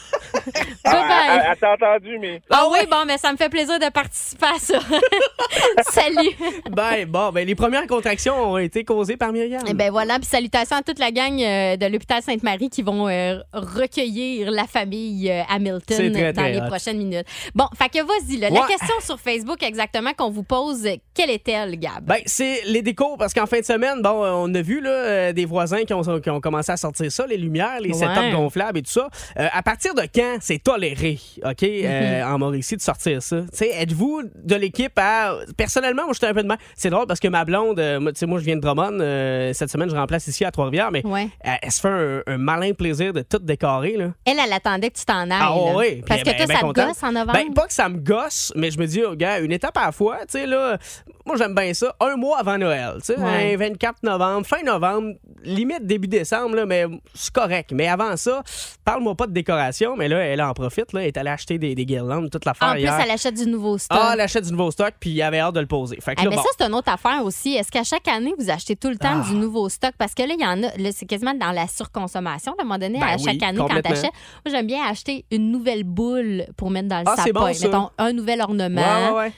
Ah, 0.86 0.92
bye 0.92 0.94
bye. 1.08 1.28
elle- 1.32 1.44
elle 1.52 1.58
t'a 1.58 1.74
entendu, 1.74 2.18
mais... 2.20 2.42
Ah 2.50 2.66
oui, 2.72 2.80
bon, 2.90 2.98
mais 3.08 3.18
ça 3.18 3.32
me 3.34 3.38
fait 3.38 3.50
plaisir 3.50 3.80
de 3.80 3.90
participer 3.90 4.46
à 4.46 4.60
ça. 4.60 4.80
Salut. 5.92 6.30
Ben, 6.72 7.06
bon, 7.06 7.32
ben, 7.32 7.46
les 7.46 7.56
premières 7.56 7.88
contractions 7.88 8.36
ont 8.54 8.58
été 8.58 8.84
causées 8.84 9.18
par 9.18 9.32
Myriam. 9.32 9.64
Eh 9.68 9.74
ben 9.74 9.92
voilà, 9.92 10.16
puis 10.20 10.26
salutations 10.28 10.78
à 10.78 10.82
toute 10.82 11.00
la 11.00 11.12
gang 11.12 11.40
euh, 11.42 11.76
de 11.78 11.86
l'hôpital 11.88 12.22
Sainte-Marie 12.22 12.70
qui 12.70 12.82
vont 12.82 13.08
euh, 13.08 13.40
recueillir 13.54 14.52
la 14.52 14.66
famille 14.66 15.30
euh, 15.30 15.42
Hamilton 15.50 16.12
très, 16.12 16.34
dans 16.34 16.42
très 16.42 16.52
les 16.54 16.60
hot. 16.60 16.68
prochaines 16.68 16.98
minutes. 16.98 17.26
Bon, 17.56 17.66
fait 17.78 17.90
que 17.90 18.04
vas-y, 18.04 18.38
là, 18.38 18.50
la 18.50 18.62
question 18.68 18.96
sur 19.02 19.20
Facebook 19.20 19.62
exactement 19.64 20.12
qu'on 20.14 20.30
vous 20.30 20.44
pose, 20.44 20.88
quelle 21.14 21.30
est-elle, 21.30 21.78
Gab? 21.80 22.04
Ben, 22.04 22.20
c'est 22.26 22.62
les 22.66 22.82
décos, 22.82 23.18
parce 23.18 23.34
qu'en 23.34 23.46
fin 23.46 23.60
de 23.60 23.66
semaine, 23.66 24.02
bon, 24.02 24.12
on 24.24 24.54
a 24.54 24.62
vu 24.62 24.82
là, 24.82 25.34
des 25.34 25.46
voisins 25.46 25.84
qui 25.84 25.94
ont, 25.94 26.02
qui 26.20 26.30
ont 26.30 26.42
commencé 26.42 26.72
à 26.72 26.78
sortir 26.78 27.12
ça, 27.12 27.26
les 27.28 27.38
lumières, 27.38 27.80
les 27.80 27.92
Ouais. 27.92 28.08
setups 28.08 28.36
gonflables 28.52 28.80
et 28.80 28.82
tout 28.82 28.92
ça. 28.92 29.08
Euh, 29.40 29.48
à 29.52 29.64
partir 29.64 29.94
de 29.94 30.02
quand 30.14 30.38
c'est 30.42 30.60
toléré, 30.62 31.20
OK, 31.44 31.64
euh, 31.64 32.24
en 32.24 32.38
Mauricie, 32.40 32.76
de 32.76 32.82
sortir 32.82 33.22
ça? 33.24 33.42
Tu 33.42 33.48
sais, 33.58 33.70
êtes-vous 33.70 34.24
de 34.36 34.56
l'équipe 34.56 34.98
à. 34.98 35.36
Personnellement, 35.58 36.04
moi, 36.06 36.14
j'étais 36.14 36.28
un 36.28 36.34
peu 36.34 36.44
de 36.44 36.48
mal. 36.48 36.58
C'est 36.76 36.90
drôle 36.90 37.08
parce 37.08 37.20
que 37.20 37.28
ma 37.28 37.46
blonde, 37.46 37.80
euh, 37.80 38.00
moi, 38.00 38.12
tu 38.12 38.20
sais, 38.20 38.26
moi, 38.26 38.40
je 38.40 38.46
viens 38.46 38.56
de 38.56 38.62
Drummond. 38.62 39.00
euh, 39.02 39.54
cette 39.54 39.70
semaine, 39.70 39.90
je 39.90 39.96
remplace 39.96 40.28
ici 40.28 40.44
à 40.46 40.52
Trois-Rivières, 40.52 40.92
mais 40.92 41.06
Ouais. 41.06 41.30
elle, 41.42 41.58
elle 41.62 41.72
se 41.72 41.80
fait 41.82 41.88
un, 41.90 42.22
un 42.28 42.38
malin 42.38 42.74
plaisir 42.74 43.14
de 43.14 43.22
tout 43.22 43.40
décorer, 43.40 43.98
là. 43.98 44.12
Elle, 44.26 44.38
elle 44.44 44.54
attendait 44.54 44.90
que 44.90 44.98
tu 44.98 45.06
t'en 45.06 45.30
ailles. 45.30 45.40
Ah 45.42 45.56
oui, 45.76 46.04
Parce 46.08 46.24
que 46.24 46.30
toi, 46.30 46.46
ça 46.56 46.60
te 46.60 46.88
gosse 46.88 47.04
en 47.04 47.12
novembre? 47.12 47.34
Ben, 47.34 47.54
pas 47.54 47.68
que 47.68 47.74
ça 47.74 47.90
me 47.90 47.98
gosse, 47.98 48.52
mais 48.56 48.72
je 48.72 48.80
me 48.80 48.86
dis, 48.86 49.02
oh, 49.08 49.16
gars, 49.16 49.40
une 49.40 49.52
étape 49.52 49.78
à 49.78 49.86
la 49.88 49.92
fois. 49.92 50.18
Tu 50.22 50.40
sais, 50.40 50.46
là, 50.46 50.78
moi, 51.26 51.36
j'aime 51.38 51.56
bien 51.56 51.74
ça. 51.74 51.96
Un 52.00 52.16
mois 52.16 52.40
avant 52.40 52.58
Noël, 52.58 52.96
tu 53.00 53.14
sais, 53.14 53.20
Ouais. 53.20 53.54
un 53.54 53.58
24 53.58 54.04
novembre, 54.04 54.46
fin 54.46 54.62
novembre, 54.64 55.14
limite 55.44 55.86
début 55.86 56.08
décembre, 56.08 56.56
là, 56.56 56.66
mais 56.66 56.86
c'est 57.14 57.34
correct. 57.34 57.72
Mais 57.74 57.88
avant 57.88 58.16
ça, 58.18 58.41
parle-moi 58.86 59.16
pas 59.16 59.28
de 59.28 59.34
décoration, 59.34 59.96
mais 59.98 60.08
là, 60.08 60.18
elle 60.20 60.42
en 60.42 60.54
profite, 60.54 60.94
là, 60.94 61.02
elle 61.02 61.08
est 61.08 61.18
allée 61.18 61.30
acheter 61.30 61.58
des, 61.58 61.76
des 61.76 61.86
guirlandes, 61.86 62.30
toute 62.30 62.46
l'affaire 62.46 62.70
en 62.70 62.72
plus, 62.74 62.82
hier. 62.82 63.00
elle 63.04 63.12
achète 63.12 63.36
du 63.36 63.46
nouveau 63.50 63.78
stock. 63.78 63.98
Ah, 64.02 64.12
elle 64.14 64.22
achète 64.22 64.44
du 64.46 64.52
nouveau 64.52 64.72
stock, 64.72 64.94
puis 65.00 65.18
elle 65.20 65.24
avait 65.26 65.40
hâte 65.40 65.56
de 65.56 65.60
le 65.60 65.68
poser. 65.68 65.98
Fait 66.02 66.16
que 66.16 66.22
Eh, 66.22 66.24
là, 66.26 66.30
mais 66.32 66.36
bon. 66.38 66.42
ça, 66.44 66.50
c'est 66.58 66.66
une 66.66 66.74
autre 66.74 66.92
affaire 66.92 67.24
aussi. 67.24 67.54
Est-ce 67.56 67.72
qu'à 67.72 67.84
chaque 67.84 68.08
année, 68.08 68.34
vous 68.38 68.50
achetez 68.50 68.76
tout 68.76 68.90
le 68.90 68.98
temps 68.98 69.22
Ah. 69.24 69.28
du 69.30 69.36
nouveau 69.36 69.70
stock? 69.70 69.94
Parce 69.98 70.14
que 70.14 70.24
là, 70.24 70.34
il 70.38 70.42
y 70.42 70.46
en 70.46 70.64
a, 70.64 70.76
là, 70.78 70.90
c'est 70.94 71.06
quasiment 71.06 71.34
dans 71.34 71.52
la 71.52 71.68
surconsommation. 71.68 72.54
À 72.58 72.62
un 72.62 72.66
moment 72.66 72.78
donné, 72.78 73.00
Ben 73.00 73.08
à 73.08 73.16
oui, 73.16 73.24
chaque 73.24 73.44
année, 73.44 73.58
quand 73.58 73.68
complètement. 73.68 73.92
t'achètes, 73.96 74.12
moi, 74.46 74.52
j'aime 74.54 74.68
bien 74.68 74.84
acheter 74.86 75.26
une 75.32 75.52
nouvelle 75.52 75.84
boule 75.84 76.46
pour 76.58 76.70
mettre 76.72 76.88
dans 76.88 77.00
le 77.00 77.06
Ah, 77.08 77.16
sapin. 77.18 77.32
bon. 77.32 77.46
Mettons, 77.48 77.90
un 77.98 78.14
nouvel 78.14 78.42
ornement. 78.42 78.82
Ouais, 78.82 79.10
ouais, 79.12 79.18
ouais. 79.18 79.32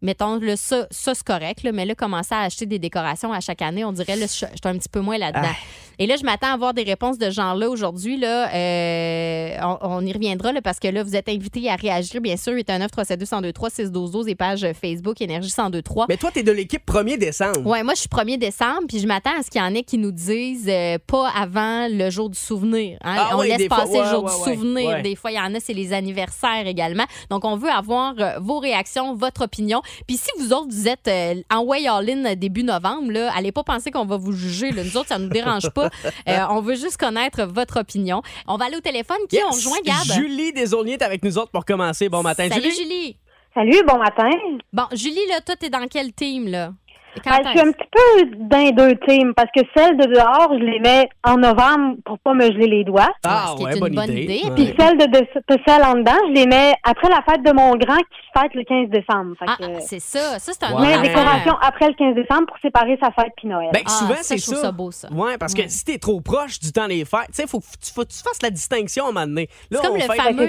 Mettons, 0.00 0.38
là, 0.38 0.56
ça, 0.56 0.86
ça 0.92 1.12
c'est 1.14 1.26
correct. 1.26 1.64
là, 1.64 1.72
mais 1.72 1.84
là, 1.84 1.94
commencer 1.96 2.32
à 2.34 2.42
acheter 2.42 2.66
des 2.66 2.78
décorations 2.78 3.32
à 3.32 3.40
chaque 3.40 3.62
année, 3.62 3.84
on 3.84 3.90
dirait, 3.90 4.14
là, 4.14 4.26
je 4.26 4.32
suis 4.32 4.46
un 4.64 4.78
petit 4.78 4.88
peu 4.88 5.00
moins 5.00 5.18
là-dedans. 5.18 5.40
Ah. 5.44 5.56
Et 5.98 6.06
là, 6.06 6.16
je 6.16 6.24
m'attends 6.24 6.48
à 6.48 6.52
avoir 6.52 6.74
des 6.74 6.82
réponses 6.84 7.18
de 7.18 7.26
ce 7.26 7.30
genre-là 7.34 7.68
aujourd'hui. 7.70 8.16
Là, 8.18 8.48
Euh, 8.54 9.56
on, 9.62 9.78
on 9.82 10.06
y 10.06 10.12
reviendra 10.12 10.52
là, 10.52 10.60
parce 10.62 10.78
que 10.78 10.88
là, 10.88 11.02
vous 11.02 11.16
êtes 11.16 11.28
invités 11.28 11.68
à 11.70 11.76
réagir, 11.76 12.20
bien 12.20 12.36
sûr. 12.36 12.52
819 12.52 12.90
372 12.90 13.30
1023 13.32 13.70
612 13.70 14.28
et 14.28 14.34
page 14.34 14.66
Facebook 14.80 15.20
Énergie 15.20 15.48
1023. 15.56 16.06
Mais 16.08 16.16
toi, 16.16 16.30
t'es 16.32 16.42
de 16.42 16.52
l'équipe 16.52 16.82
1er 16.86 17.18
décembre. 17.18 17.66
Ouais, 17.66 17.82
moi, 17.82 17.94
je 17.94 18.00
suis 18.00 18.08
1er 18.08 18.38
décembre, 18.38 18.82
puis 18.88 18.98
je 19.00 19.06
m'attends 19.06 19.38
à 19.38 19.42
ce 19.42 19.50
qu'il 19.50 19.60
y 19.60 19.64
en 19.64 19.74
ait 19.74 19.82
qui 19.82 19.98
nous 19.98 20.12
disent 20.12 20.68
euh, 20.68 20.98
pas 21.06 21.28
avant 21.36 21.88
le 21.90 22.10
jour 22.10 22.30
du 22.30 22.38
souvenir. 22.38 22.98
hein. 23.04 23.16
Ah 23.18 23.30
on 23.36 23.40
oui, 23.40 23.48
laisse 23.48 23.66
fois, 23.68 23.78
passer 23.78 23.98
le 23.98 24.04
jour 24.04 24.24
ouais, 24.24 24.30
du 24.30 24.36
ouais, 24.50 24.54
souvenir. 24.54 25.02
Des 25.02 25.16
fois, 25.16 25.30
il 25.32 25.36
y 25.36 25.40
en 25.40 25.54
a, 25.54 25.60
c'est 25.60 25.74
les 25.74 25.92
anniversaires 25.92 26.66
également. 26.66 27.04
Donc, 27.30 27.44
on 27.44 27.56
veut 27.56 27.70
avoir 27.70 28.14
euh, 28.18 28.38
vos 28.40 28.58
réactions, 28.58 29.14
votre 29.14 29.42
opinion. 29.44 29.80
Puis 30.06 30.16
si 30.16 30.30
vous 30.38 30.52
autres, 30.52 30.68
vous 30.70 30.88
êtes 30.88 31.10
en 31.50 31.62
way 31.64 31.86
all-in 31.86 32.34
début 32.34 32.62
novembre, 32.62 33.10
là, 33.12 33.32
allez 33.36 33.52
pas 33.52 33.64
penser 33.64 33.90
qu'on 33.90 34.04
va 34.06 34.16
vous 34.16 34.32
juger. 34.32 34.70
là. 34.70 34.84
Nous 34.84 34.96
autres, 34.96 35.08
ça 35.08 35.18
nous 35.18 35.28
dérange 35.28 35.68
pas. 35.74 35.87
Euh, 36.28 36.44
on 36.50 36.60
veut 36.60 36.74
juste 36.74 36.96
connaître 36.98 37.44
votre 37.44 37.80
opinion. 37.80 38.22
On 38.46 38.56
va 38.56 38.66
aller 38.66 38.76
au 38.76 38.80
téléphone. 38.80 39.16
Qui 39.28 39.36
Yes. 39.36 39.44
on 39.48 39.54
rejoint, 39.54 39.78
Gab? 39.84 40.04
Julie 40.14 40.52
Desaulniers 40.52 40.94
est 40.94 41.02
avec 41.02 41.22
nous 41.24 41.38
autres 41.38 41.50
pour 41.50 41.64
commencer. 41.64 42.08
Bon 42.08 42.22
matin, 42.22 42.48
Salut, 42.48 42.70
Julie. 42.70 42.76
Julie. 42.76 43.16
Salut, 43.54 43.82
bon 43.86 43.98
matin. 43.98 44.28
Bon, 44.72 44.84
Julie, 44.92 45.26
là, 45.28 45.40
toi, 45.40 45.56
t'es 45.56 45.70
dans 45.70 45.86
quel 45.88 46.12
team, 46.12 46.48
là? 46.48 46.72
Ben, 47.24 47.40
je 47.44 47.48
suis 47.50 47.60
un 47.60 47.72
petit 47.72 47.88
peu 47.90 48.36
dans 48.38 48.58
les 48.58 48.72
deux 48.72 48.94
teams 49.06 49.34
parce 49.34 49.50
que 49.54 49.60
celles 49.76 49.96
de 49.96 50.06
dehors, 50.06 50.48
je 50.52 50.64
les 50.64 50.80
mets 50.80 51.08
en 51.24 51.36
novembre 51.36 51.96
pour 52.04 52.18
pas 52.18 52.34
me 52.34 52.44
geler 52.52 52.66
les 52.68 52.84
doigts. 52.84 53.08
Ah, 53.24 53.46
ce 53.50 53.56
qui 53.56 53.62
est 53.62 53.66
ouais, 53.66 53.72
une 53.74 53.80
bonne, 53.80 53.94
bonne 53.94 54.10
idée. 54.10 54.22
idée. 54.36 54.48
Ouais. 54.48 54.54
Puis 54.54 54.74
celles 54.78 54.98
de, 54.98 55.06
de, 55.06 55.20
de 55.20 55.62
celles 55.66 55.82
en 55.84 55.94
dedans, 55.94 56.18
je 56.28 56.32
les 56.32 56.46
mets 56.46 56.74
après 56.84 57.08
la 57.08 57.22
fête 57.28 57.42
de 57.42 57.52
mon 57.52 57.70
grand 57.76 57.96
qui 57.96 58.18
se 58.34 58.40
fête 58.40 58.54
le 58.54 58.64
15 58.64 58.88
décembre. 58.90 59.34
Fait 59.38 59.44
Ah, 59.48 59.56
que, 59.58 59.80
c'est 59.80 60.00
ça. 60.00 60.38
Ça, 60.38 60.52
c'est 60.52 60.64
un 60.64 60.80
Ouais. 60.80 61.00
décoration 61.02 61.54
après 61.60 61.88
le 61.88 61.94
15 61.94 62.14
décembre 62.14 62.46
pour 62.46 62.58
séparer 62.62 62.98
sa 63.02 63.10
fête 63.10 63.32
puis 63.36 63.48
Noël. 63.48 63.70
Ben, 63.72 63.82
Ah, 63.86 63.90
souvent, 63.90 64.14
c'est 64.20 64.38
je 64.38 64.42
trouve 64.44 64.54
ça. 64.56 64.62
ça 64.62 64.72
beau, 64.72 64.90
ça. 64.90 65.08
Ouais, 65.12 65.36
parce 65.38 65.52
Ouais. 65.54 65.64
que 65.64 65.70
si 65.70 65.84
t'es 65.84 65.98
trop 65.98 66.20
proche 66.20 66.58
du 66.60 66.72
temps 66.72 66.88
des 66.88 67.04
fêtes, 67.04 67.28
tu 67.28 67.34
sais, 67.34 67.46
faut, 67.46 67.60
que 67.60 67.64
tu- 67.64 67.92
faut 67.92 68.02
que 68.02 68.08
tu 68.12 68.22
fasses 68.22 68.42
la 68.42 68.50
distinction 68.50 69.06
à 69.06 69.08
un 69.08 69.12
moment 69.12 69.26
donné. 69.26 69.48
Là, 69.70 69.80
comme 69.82 69.92
on 69.92 69.94
le 69.94 70.00
fait- 70.00 70.16
fameux-. 70.16 70.48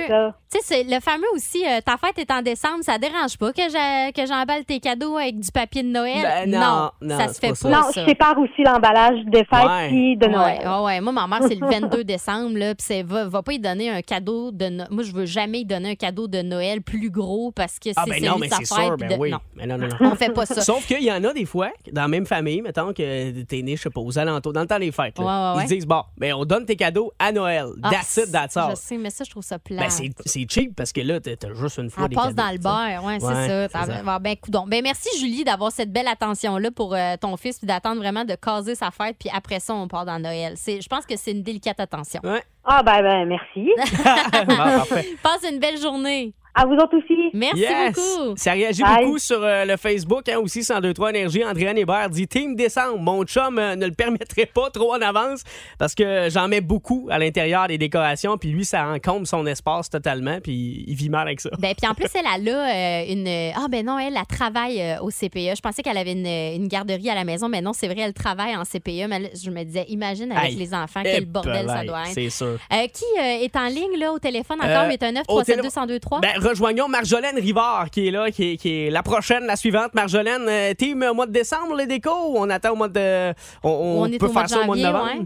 Tu 0.51 0.57
sais, 0.59 0.63
c'est 0.63 0.83
le 0.83 0.99
fameux 0.99 1.27
aussi, 1.35 1.63
euh, 1.65 1.79
ta 1.85 1.97
fête 1.97 2.17
est 2.17 2.31
en 2.31 2.41
décembre, 2.41 2.77
ça 2.81 2.97
dérange 2.97 3.38
pas 3.38 3.53
que 3.53 3.61
j'a- 3.69 4.11
que 4.11 4.25
j'emballe 4.27 4.65
tes 4.65 4.79
cadeaux 4.79 5.15
avec 5.17 5.39
du 5.39 5.51
papier 5.51 5.83
de 5.83 5.89
Noël? 5.89 6.21
Ben, 6.23 6.49
non, 6.49 6.58
non, 7.01 7.17
ça 7.17 7.27
se 7.29 7.39
fait 7.39 7.47
pas 7.47 7.53
pas, 7.53 7.55
ça. 7.55 7.69
non, 7.69 7.81
je 7.95 8.05
sépare 8.05 8.37
aussi 8.39 8.63
l'emballage 8.63 9.19
des 9.25 9.43
fêtes 9.45 9.65
Ouais. 9.65 9.87
puis 9.89 10.17
de 10.17 10.27
Noël. 10.27 10.59
ouais, 10.67 10.85
ouais. 10.85 11.01
Moi, 11.01 11.13
ma 11.13 11.27
mère, 11.27 11.39
c'est 11.47 11.55
le 11.55 11.67
22 11.89 12.03
décembre, 12.03 12.57
là, 12.57 12.75
puis 12.75 12.85
c'est 12.87 13.03
va, 13.03 13.25
va 13.27 13.41
pas 13.43 13.53
y 13.53 13.59
donner 13.59 13.89
un 13.89 14.01
cadeau 14.01 14.51
de 14.51 14.67
No- 14.69 14.83
Moi, 14.89 15.03
je 15.03 15.11
veux 15.11 15.25
jamais 15.25 15.61
y 15.61 15.65
donner 15.65 15.91
un 15.91 15.95
cadeau 15.95 16.27
de 16.27 16.41
Noël 16.41 16.81
plus 16.81 17.09
gros 17.09 17.51
parce 17.51 17.79
que 17.79 17.89
c'est 17.89 17.93
Ah, 17.97 18.03
ben 18.05 18.15
celui 18.15 18.27
non, 18.27 18.35
de 18.35 18.39
mais 18.41 18.49
sa 18.49 18.57
c'est 18.57 18.75
fête, 18.75 18.85
sûr, 18.85 18.97
ben 18.97 19.09
de- 19.09 19.15
oui. 19.17 19.31
Non, 19.31 19.39
Mais 19.55 19.65
non, 19.67 19.77
non, 19.77 19.87
non. 19.99 20.11
on 20.11 20.15
fait 20.15 20.33
pas 20.33 20.45
ça. 20.45 20.61
Sauf 20.61 20.85
qu'il 20.87 21.03
y 21.03 21.11
en 21.11 21.23
a 21.23 21.33
des 21.33 21.45
fois, 21.45 21.69
dans 21.91 22.01
la 22.03 22.07
même 22.07 22.25
famille, 22.25 22.61
mettons 22.61 22.93
que 22.93 23.41
t'es 23.43 23.61
né, 23.61 23.75
je 23.75 23.81
sais 23.83 23.89
pas, 23.89 24.01
aux 24.01 24.17
alentours, 24.17 24.53
dans 24.53 24.61
le 24.61 24.67
temps 24.67 24.79
des 24.79 24.91
fêtes, 24.91 25.19
là, 25.19 25.25
Ouais, 25.25 25.31
ouais, 25.51 25.57
ouais. 25.57 25.63
ils 25.65 25.69
se 25.69 25.73
disent, 25.75 25.87
bon, 25.87 26.03
ben 26.17 26.33
on 26.33 26.45
donne 26.45 26.65
tes 26.65 26.75
cadeaux 26.75 27.11
à 27.19 27.31
Noël. 27.31 27.65
Ah, 27.83 27.89
that's 27.91 28.17
it, 28.17 28.31
that's 28.31 28.55
all. 28.57 28.71
Je 28.71 28.75
sais, 28.75 28.97
mais 28.97 29.09
ça, 29.09 29.23
je 29.23 29.29
trouve 29.31 29.43
ça 29.43 29.59
plat. 29.59 29.81
Ben, 29.83 29.89
c'est 29.89 30.09
c'est 30.25 30.45
cheap 30.49 30.75
parce 30.75 30.91
que 30.91 31.01
là, 31.01 31.19
t'as 31.19 31.35
t'as 31.35 31.53
juste 31.53 31.77
une 31.77 31.89
fois 31.89 32.03
Elle 32.03 32.09
des 32.09 32.15
passe 32.15 32.25
cadeaux, 32.27 32.35
dans 32.35 32.45
le 32.45 32.57
tu 32.57 32.57
sais. 32.57 32.61
beurre, 32.63 33.03
ouais, 33.05 33.19
c'est 33.19 33.25
Ouais, 33.25 33.69
ça. 33.69 33.85
c'est 33.85 34.19
Ben, 34.21 34.35
coudonc. 34.35 34.65
Ben, 34.67 34.81
merci, 34.83 35.09
Julie, 35.19 35.43
d'avoir 35.43 35.71
cette 35.71 35.91
belle 35.91 36.07
attention-là 36.39 36.72
pour 36.72 36.93
euh, 36.96 37.15
ton 37.19 37.36
fils, 37.38 37.58
puis 37.60 37.67
d'attendre 37.67 38.00
vraiment 38.01 38.24
de 38.25 38.36
caser 38.36 38.75
sa 38.75 38.91
fête, 38.91 39.15
puis 39.19 39.29
après 39.34 39.60
ça, 39.60 39.74
on 39.75 39.88
part 39.88 40.05
dans 40.05 40.19
Noël. 40.19 40.53
C'est- 40.55 40.81
Je 40.81 40.88
pense 40.88 41.05
que 41.05 41.15
c'est 41.17 41.31
une 41.31 41.43
délicate 41.43 41.79
attention. 41.79 42.22
Ouais. 42.24 42.41
Ah, 42.63 42.81
ben, 42.84 43.01
ben, 43.01 43.25
merci. 43.27 43.72
Bon. 44.48 45.01
Passe 45.24 45.50
une 45.50 45.60
belle 45.60 45.77
journée. 45.79 46.34
À 46.55 46.65
vous 46.65 46.73
autres 46.73 46.97
aussi. 46.97 47.13
Merci 47.33 47.61
Yes! 47.61 47.95
beaucoup. 47.95 48.35
Ça 48.37 48.51
réagit 48.53 48.81
Bye. 48.81 49.05
beaucoup 49.05 49.19
sur 49.19 49.43
euh, 49.43 49.65
le 49.65 49.77
Facebook, 49.77 50.27
hein, 50.29 50.37
aussi 50.39 50.59
1023 50.59 51.09
Énergie. 51.11 51.43
Andréane 51.43 51.77
Hébert 51.77 52.09
dit 52.09 52.27
Team 52.27 52.55
décembre, 52.55 52.99
mon 52.99 53.23
chum 53.23 53.57
euh, 53.59 53.75
ne 53.75 53.85
le 53.85 53.91
permettrait 53.95 54.45
pas 54.47 54.69
trop 54.69 54.93
en 54.93 55.01
avance 55.01 55.43
parce 55.77 55.95
que 55.95 56.27
j'en 56.29 56.47
mets 56.47 56.61
beaucoup 56.61 57.07
à 57.11 57.19
l'intérieur 57.19 57.67
des 57.67 57.77
décorations, 57.77 58.37
puis 58.37 58.49
lui, 58.49 58.65
ça 58.65 58.87
encombre 58.87 59.27
son 59.27 59.45
espace 59.45 59.89
totalement, 59.89 60.39
puis 60.41 60.83
il 60.87 60.95
vit 60.95 61.09
mal 61.09 61.27
avec 61.27 61.39
ça. 61.41 61.49
Ben, 61.59 61.73
puis 61.79 61.89
en 61.89 61.93
plus, 61.93 62.07
elle 62.15 62.25
a 62.25 62.37
là 62.37 63.01
euh, 63.01 63.11
une. 63.13 63.27
Ah, 63.55 63.67
ben 63.69 63.85
non, 63.85 63.99
elle, 63.99 64.15
elle 64.17 64.25
travaille 64.25 64.81
euh, 64.81 64.99
au 65.01 65.09
CPE. 65.09 65.55
Je 65.55 65.61
pensais 65.61 65.81
qu'elle 65.83 65.97
avait 65.97 66.13
une, 66.13 66.25
une 66.27 66.67
garderie 66.67 67.09
à 67.09 67.15
la 67.15 67.23
maison, 67.23 67.47
mais 67.49 67.61
non, 67.61 67.73
c'est 67.73 67.87
vrai, 67.87 67.99
elle 68.01 68.13
travaille 68.13 68.55
en 68.55 68.63
CPE. 68.63 69.07
Mais 69.09 69.31
je 69.41 69.49
me 69.51 69.63
disais, 69.63 69.85
imagine 69.89 70.31
avec 70.31 70.51
Aïe. 70.51 70.55
les 70.55 70.73
enfants, 70.73 71.01
quel 71.03 71.23
Eh, 71.23 71.25
bordel 71.25 71.67
ça 71.67 71.83
doit 71.83 72.01
être. 72.03 72.13
C'est 72.13 72.29
sûr. 72.29 72.57
Euh, 72.73 72.87
qui 72.93 73.03
euh, 73.19 73.43
est 73.43 73.55
en 73.55 73.67
ligne, 73.67 73.97
là, 73.99 74.11
au 74.11 74.19
téléphone 74.19 74.57
encore? 74.61 74.83
Euh, 74.85 74.89
819 74.89 75.23
au 75.27 75.41
372 75.43 75.99
1023 75.99 76.19
Ben, 76.21 76.38
rejoignons 76.39 76.88
Marjolaine 76.88 77.38
Rivard 77.38 77.89
qui 77.89 78.08
est 78.08 78.12
là, 78.12 78.31
qui 78.31 78.51
est, 78.53 78.58
qui 78.58 78.86
est 78.86 78.89
la 78.89 79.03
prochaine, 79.03 79.46
la 79.46 79.55
suivante. 79.55 79.93
Marjolaine, 79.93 80.46
euh, 80.48 80.74
team 80.74 81.03
euh, 81.03 81.13
mois 81.13 81.25
de 81.27 81.31
décembre, 81.31 81.75
les 81.75 81.88
décos, 81.88 82.10
on 82.36 82.50
attend 82.50 82.72
au 82.72 82.75
mois 82.75 82.88
de. 82.88 83.34
On, 83.63 83.69
on 83.69 84.01
On 84.01 84.05
est 84.05 84.17
peut 84.17 84.27
au 84.27 84.31
mois 84.31 84.48
faire 84.48 84.58
de 84.60 84.62
ça 84.62 84.62
au 84.62 84.65
mois 84.65 84.75
de 84.77 84.81
novembre? 84.81 85.05
ouais. 85.19 85.25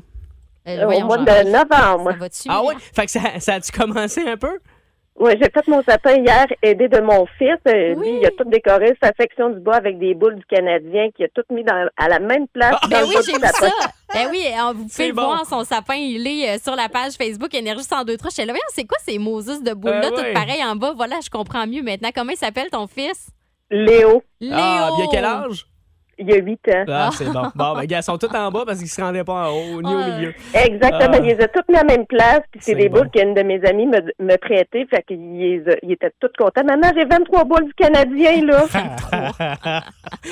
Euh, 0.65 0.85
Au 0.85 1.05
mois 1.05 1.17
de 1.17 1.51
novembre. 1.51 2.11
Ça 2.11 2.17
va-tu? 2.17 2.47
Ah 2.49 2.61
oui? 2.63 2.73
Fait 2.95 3.05
que 3.05 3.11
ça, 3.11 3.19
ça 3.39 3.55
a-tu 3.55 3.71
commencé 3.71 4.21
un 4.27 4.37
peu? 4.37 4.59
Oui, 5.15 5.33
j'ai 5.39 5.49
fait 5.51 5.67
mon 5.67 5.83
sapin 5.83 6.15
hier, 6.15 6.47
aidé 6.63 6.87
de 6.87 6.99
mon 6.99 7.25
fils. 7.37 7.55
Euh, 7.67 7.93
Oui. 7.95 8.09
Lui, 8.13 8.19
il 8.19 8.25
a 8.25 8.31
tout 8.31 8.45
décoré 8.49 8.97
sa 9.01 9.11
section 9.19 9.51
du 9.51 9.59
bois 9.59 9.75
avec 9.75 9.99
des 9.99 10.15
boules 10.15 10.35
du 10.35 10.45
Canadien 10.45 11.09
qu'il 11.15 11.25
a 11.25 11.27
tout 11.29 11.43
mis 11.53 11.63
dans, 11.63 11.87
à 11.97 12.07
la 12.09 12.19
même 12.19 12.47
place. 12.47 12.75
dans 12.81 12.87
Ben 12.89 13.01
le 13.01 13.07
oui, 13.07 13.15
bas 13.15 13.21
j'ai 13.25 13.33
vu 13.33 13.39
sapin. 13.39 13.67
ça. 13.67 13.87
Ben 14.13 14.27
oui, 14.31 14.43
euh, 14.47 14.73
vous 14.73 14.85
pouvez 14.87 15.07
le 15.09 15.13
bon. 15.13 15.25
voir, 15.25 15.45
son 15.45 15.63
sapin, 15.63 15.95
il 15.95 16.25
est 16.27 16.55
euh, 16.55 16.59
sur 16.61 16.75
la 16.75 16.89
page 16.89 17.13
Facebook 17.13 17.53
Énergie 17.53 17.85
1023. 17.89 18.29
Je 18.29 18.33
suis 18.33 18.45
là, 18.45 18.53
c'est 18.69 18.85
quoi 18.85 18.97
ces 19.05 19.19
Moses 19.19 19.61
de 19.61 19.73
boules-là, 19.73 20.07
Euh, 20.07 20.09
toutes 20.09 20.19
ouais. 20.19 20.33
pareilles 20.33 20.63
en 20.65 20.75
bas? 20.75 20.93
Voilà, 20.95 21.17
je 21.23 21.29
comprends 21.29 21.67
mieux 21.67 21.83
maintenant. 21.83 22.09
Comment 22.13 22.31
il 22.31 22.37
s'appelle 22.37 22.69
ton 22.71 22.87
fils? 22.87 23.27
Léo, 23.69 24.23
Léo. 24.41 24.53
Ah, 24.57 24.89
bien 24.97 25.07
quel 25.11 25.25
âge? 25.25 25.65
Il 26.17 26.31
a 26.31 26.37
8 26.37 26.59
ans. 26.69 26.85
Ah, 26.87 27.09
c'est 27.13 27.25
bon. 27.25 27.43
Bon, 27.55 27.73
ben, 27.75 27.85
gars, 27.85 27.99
ils 27.99 28.03
sont 28.03 28.17
tous 28.17 28.33
en 28.35 28.51
bas 28.51 28.63
parce 28.65 28.79
qu'ils 28.79 28.87
se 28.87 29.01
rendaient 29.01 29.23
pas 29.23 29.49
en 29.49 29.51
haut, 29.51 29.81
ni 29.81 29.93
au 29.93 29.97
Ah. 29.97 30.09
milieu. 30.17 30.33
Exactement, 30.53 31.11
Ah. 31.13 31.17
il 31.17 31.25
les 31.25 31.33
mis 31.69 31.75
à 31.75 31.83
la 31.83 31.83
même 31.83 32.05
place. 32.05 32.41
Puis 32.51 32.59
c'est 32.63 32.75
des 32.75 32.89
bon. 32.89 32.99
boules 32.99 33.09
qu'une 33.11 33.33
de 33.33 33.41
mes 33.43 33.63
amies 33.65 33.87
me, 33.87 33.99
me 34.19 34.35
prêtait. 34.37 34.85
Fait 34.89 35.03
qu'il 35.07 35.37
les 35.37 35.63
a- 35.67 35.77
il 35.83 35.91
était 35.91 36.11
tout 36.19 36.29
content. 36.37 36.63
Maman, 36.63 36.91
j'ai 36.95 37.05
23 37.05 37.43
boules 37.45 37.65
du 37.65 37.73
Canadien, 37.73 38.45
là. 38.45 38.65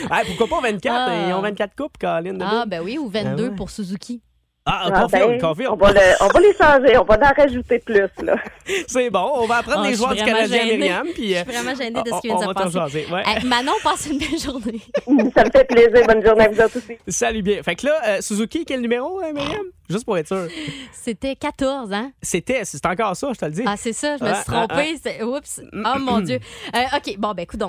Ah, 0.10 0.22
pourquoi 0.26 0.48
pas 0.62 0.68
24? 0.70 0.96
Ah. 0.98 1.28
Ils 1.30 1.34
ont 1.34 1.42
24 1.42 1.76
coupes, 1.76 1.98
Colin. 2.00 2.38
Ah, 2.42 2.66
ben 2.68 2.82
oui, 2.84 2.98
ou 2.98 3.08
22 3.10 3.46
Ah 3.48 3.50
ouais. 3.50 3.56
pour 3.56 3.70
Suzuki. 3.70 4.22
Ah, 4.64 4.84
Ah, 4.94 5.02
confirme, 5.02 5.32
ben, 5.32 5.42
confirme. 5.42 5.74
on, 5.74 5.76
va 5.76 5.92
le- 5.92 6.16
on 6.22 6.28
va 6.28 6.40
les 6.40 6.54
changer. 6.54 6.98
On 6.98 7.04
va 7.04 7.16
en 7.18 7.34
rajouter 7.42 7.80
plus, 7.80 8.08
là. 8.24 8.36
C'est 8.88 9.10
bon, 9.10 9.32
on 9.38 9.48
va 9.48 9.58
apprendre 9.58 9.82
Ah, 9.86 9.90
les 9.90 9.96
joueurs 9.96 10.12
du 10.14 10.18
Canadien, 10.24 10.62
gênée. 10.66 10.78
Myriam. 10.78 11.08
Puis, 11.16 11.30
Je 11.30 11.36
euh, 11.36 11.44
suis 11.44 11.52
vraiment 11.52 11.76
gênée 11.76 12.02
de 12.04 12.10
ce 12.10 12.14
on- 12.14 12.20
qui 12.20 12.28
vient 12.28 12.36
on 12.38 12.40
de 12.42 12.48
se 12.48 12.54
passer. 12.54 12.72
jaser, 12.72 13.08
ouais. 13.12 13.24
Hey, 13.26 13.44
Manon, 13.46 13.72
passe 13.84 14.06
une 14.06 14.20
belle 14.20 14.38
journée. 14.40 14.80
Ça 15.36 15.44
me 15.46 15.50
fait 15.52 15.66
plaisir. 15.68 16.06
Bonne 16.06 16.24
journée 16.24 16.46
à 16.46 16.50
vous 16.50 16.62
autres 16.62 16.78
aussi. 16.78 16.96
Salut 17.08 17.42
bien. 17.42 17.64
Fait 17.64 17.76
que 17.76 17.88
là, 17.88 18.02
euh, 18.08 18.22
Suzuki, 18.22 18.64
quel 18.64 18.82
numéro, 18.82 19.20
euh, 19.22 19.34
Myriam? 19.34 19.66
Juste 19.92 20.06
pour 20.06 20.18
être 20.18 20.28
sûr. 20.28 20.48
C'était 20.92 21.36
14, 21.36 21.92
hein? 21.94 22.12
C'était, 22.22 22.64
c'est 22.66 22.86
encore 22.86 23.16
ça, 23.16 23.30
je 23.34 23.40
te 23.40 23.46
le 23.46 23.52
dis. 23.52 23.64
Ah, 23.66 23.76
c'est 23.78 23.94
ça, 23.94 24.18
je 24.18 24.24
me 24.24 24.34
suis 24.34 24.44
trompée. 24.46 25.24
Oups. 25.24 25.62
Oh 25.74 26.00
mon 26.00 26.20
Dieu. 26.22 26.40
Euh, 26.76 26.80
OK, 26.98 27.16
bon, 27.18 27.34
ben, 27.34 27.44
écoute, 27.44 27.62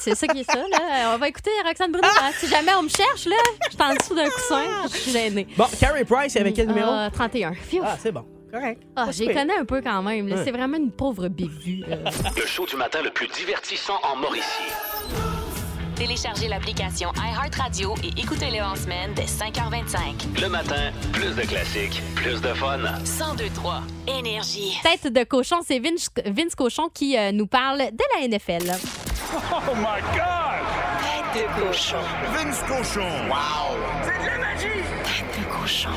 c'est 0.00 0.14
ça 0.14 0.26
qui 0.26 0.40
est 0.40 0.50
ça, 0.50 0.56
là. 0.58 0.78
Euh, 0.80 1.14
On 1.14 1.18
va 1.18 1.28
écouter 1.28 1.50
Roxane 1.64 1.92
Bruno. 1.92 2.06
hein. 2.08 2.30
Si 2.38 2.46
jamais 2.48 2.72
on 2.74 2.82
me 2.82 2.88
cherche, 2.88 3.26
là, 3.26 3.36
je 3.70 3.74
suis 3.76 3.82
en 3.82 3.94
dessous 3.94 4.14
d'un 4.14 4.28
coussin. 4.28 4.62
Je 4.92 4.96
suis 4.96 5.10
gênée. 5.12 5.46
Bon, 5.56 5.64
Carey 5.80 6.04
Price, 6.04 6.34
il 6.34 6.38
y 6.38 6.40
avait 6.40 6.52
quel 6.52 6.68
numéro? 6.68 6.90
Ah, 6.92 7.08
31. 7.12 7.52
Phew. 7.54 7.80
Ah, 7.84 7.96
c'est 7.98 8.12
bon. 8.12 8.24
Correct. 8.52 8.80
Ah, 8.94 9.12
super. 9.12 9.34
connais 9.34 9.56
un 9.56 9.64
peu 9.64 9.82
quand 9.82 10.02
même. 10.02 10.28
là. 10.28 10.36
Ouais. 10.36 10.42
C'est 10.44 10.52
vraiment 10.52 10.76
une 10.76 10.90
pauvre 10.92 11.28
bévue. 11.28 11.84
Le 12.36 12.46
show 12.46 12.64
du 12.66 12.76
matin 12.76 13.00
le 13.02 13.10
plus 13.10 13.26
divertissant 13.28 13.98
en 14.02 14.16
Mauricie. 14.16 14.44
Téléchargez 15.96 16.48
l'application 16.48 17.10
iHeartRadio 17.16 17.94
et 18.04 18.20
écoutez-le 18.20 18.62
en 18.62 18.76
semaine 18.76 19.14
dès 19.14 19.24
5h25. 19.24 20.40
Le 20.42 20.48
matin, 20.48 20.92
plus 21.10 21.34
de 21.34 21.40
classiques, 21.40 22.02
plus 22.14 22.38
de 22.42 22.52
fun. 22.52 22.76
1023 22.76 23.82
Énergie. 24.06 24.78
Tête 24.82 25.10
de 25.10 25.24
cochon, 25.24 25.56
c'est 25.66 25.78
Vince, 25.78 26.10
Vince 26.26 26.54
Cochon 26.54 26.90
qui 26.92 27.16
euh, 27.16 27.32
nous 27.32 27.46
parle 27.46 27.78
de 27.78 28.04
la 28.14 28.28
NFL. 28.28 28.64
Tête 31.02 31.34
de 31.34 31.66
cochon. 31.66 31.96
Vince 32.34 32.62
Cochon. 32.68 33.08
Wow! 33.30 33.76
C'est 34.02 34.22
de 34.22 34.26
la 34.26 34.38
magie! 34.38 34.82
Tête 35.02 35.40
de 35.40 35.44
cochon. 35.50 35.88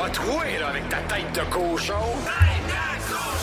A 0.00 0.10
troué, 0.10 0.58
là, 0.60 0.68
avec 0.68 0.88
ta 0.88 0.98
tête 0.98 1.32
de 1.34 1.40
cochon. 1.50 1.94
Tête 2.24 2.66
de 2.68 3.12
cochon! 3.12 3.39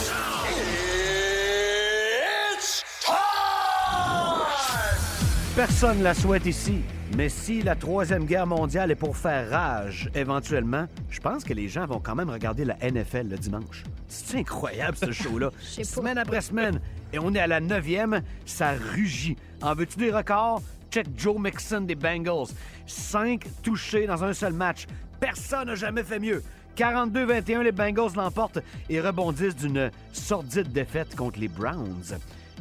Personne 5.57 5.97
ne 5.97 6.03
la 6.03 6.13
souhaite 6.13 6.45
ici. 6.45 6.81
Mais 7.15 7.29
si 7.29 7.63
la 7.63 7.75
Troisième 7.75 8.25
Guerre 8.25 8.45
mondiale 8.45 8.91
est 8.91 8.95
pour 8.95 9.17
faire 9.17 9.49
rage, 9.49 10.07
éventuellement, 10.13 10.85
je 11.09 11.19
pense 11.19 11.43
que 11.43 11.51
les 11.55 11.67
gens 11.67 11.87
vont 11.87 11.99
quand 11.99 12.13
même 12.13 12.29
regarder 12.29 12.63
la 12.63 12.75
NFL 12.75 13.29
le 13.29 13.37
dimanche. 13.39 13.83
C'est 14.07 14.37
incroyable, 14.37 14.95
ce 14.97 15.11
show-là? 15.23 15.49
pas. 15.49 15.83
semaine 15.83 16.19
après 16.19 16.41
semaine. 16.41 16.79
Et 17.11 17.17
on 17.17 17.33
est 17.33 17.39
à 17.39 17.47
la 17.47 17.59
neuvième, 17.59 18.21
ça 18.45 18.73
rugit. 18.73 19.35
En 19.63 19.73
veux-tu 19.73 19.97
des 19.97 20.11
records? 20.11 20.61
Check 20.91 21.07
Joe 21.17 21.39
Mixon 21.39 21.81
des 21.81 21.95
Bengals. 21.95 22.53
Cinq 22.85 23.47
touchés 23.63 24.05
dans 24.05 24.23
un 24.23 24.33
seul 24.33 24.53
match. 24.53 24.85
Personne 25.19 25.69
n'a 25.69 25.75
jamais 25.75 26.03
fait 26.03 26.19
mieux. 26.19 26.43
42-21, 26.77 27.63
les 27.63 27.71
Bengals 27.71 28.13
l'emportent 28.15 28.59
et 28.91 29.01
rebondissent 29.01 29.55
d'une 29.55 29.89
sordide 30.13 30.71
défaite 30.71 31.15
contre 31.15 31.39
les 31.39 31.47
Browns. 31.47 32.19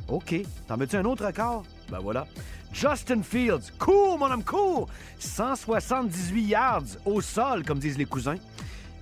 OK. 0.08 0.34
T'en 0.66 0.78
veux-tu 0.78 0.96
un 0.96 1.04
autre 1.04 1.26
record? 1.26 1.64
Ben 1.90 1.98
voilà. 1.98 2.26
Justin 2.72 3.22
Fields. 3.22 3.72
Cool, 3.78 4.18
mon 4.18 4.30
homme, 4.30 4.44
cool! 4.44 4.86
178 5.18 6.42
yards 6.42 6.82
au 7.04 7.20
sol, 7.20 7.64
comme 7.64 7.78
disent 7.78 7.98
les 7.98 8.04
cousins. 8.06 8.36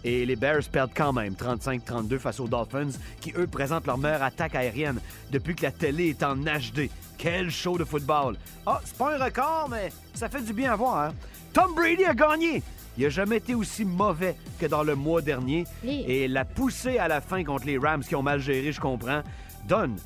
Et 0.06 0.26
les 0.26 0.36
Bears 0.36 0.62
perdent 0.70 0.92
quand 0.94 1.14
même 1.14 1.32
35-32 1.34 2.18
face 2.18 2.38
aux 2.38 2.46
Dolphins, 2.46 2.90
qui 3.20 3.32
eux 3.38 3.46
présentent 3.46 3.86
leur 3.86 3.96
meilleure 3.96 4.22
attaque 4.22 4.54
aérienne 4.54 5.00
depuis 5.32 5.54
que 5.54 5.62
la 5.62 5.70
télé 5.72 6.08
est 6.10 6.22
en 6.22 6.36
HD. 6.36 6.90
Quel 7.16 7.50
show 7.50 7.78
de 7.78 7.84
football! 7.84 8.36
Ah, 8.66 8.80
c'est 8.84 8.96
pas 8.98 9.16
un 9.18 9.24
record, 9.24 9.68
mais 9.70 9.90
ça 10.12 10.28
fait 10.28 10.42
du 10.42 10.52
bien 10.52 10.72
à 10.72 10.76
voir. 10.76 10.98
hein. 11.08 11.14
Tom 11.54 11.74
Brady 11.74 12.04
a 12.04 12.14
gagné! 12.14 12.62
Il 12.98 13.06
a 13.06 13.08
jamais 13.08 13.38
été 13.38 13.54
aussi 13.54 13.84
mauvais 13.84 14.36
que 14.60 14.66
dans 14.66 14.82
le 14.84 14.94
mois 14.94 15.20
dernier. 15.22 15.64
Et 16.06 16.28
la 16.28 16.44
poussée 16.44 16.98
à 16.98 17.08
la 17.08 17.20
fin 17.20 17.42
contre 17.42 17.66
les 17.66 17.76
Rams 17.78 18.04
qui 18.04 18.14
ont 18.14 18.22
mal 18.22 18.40
géré, 18.40 18.70
je 18.70 18.80
comprends, 18.80 19.22
donne 19.66 19.96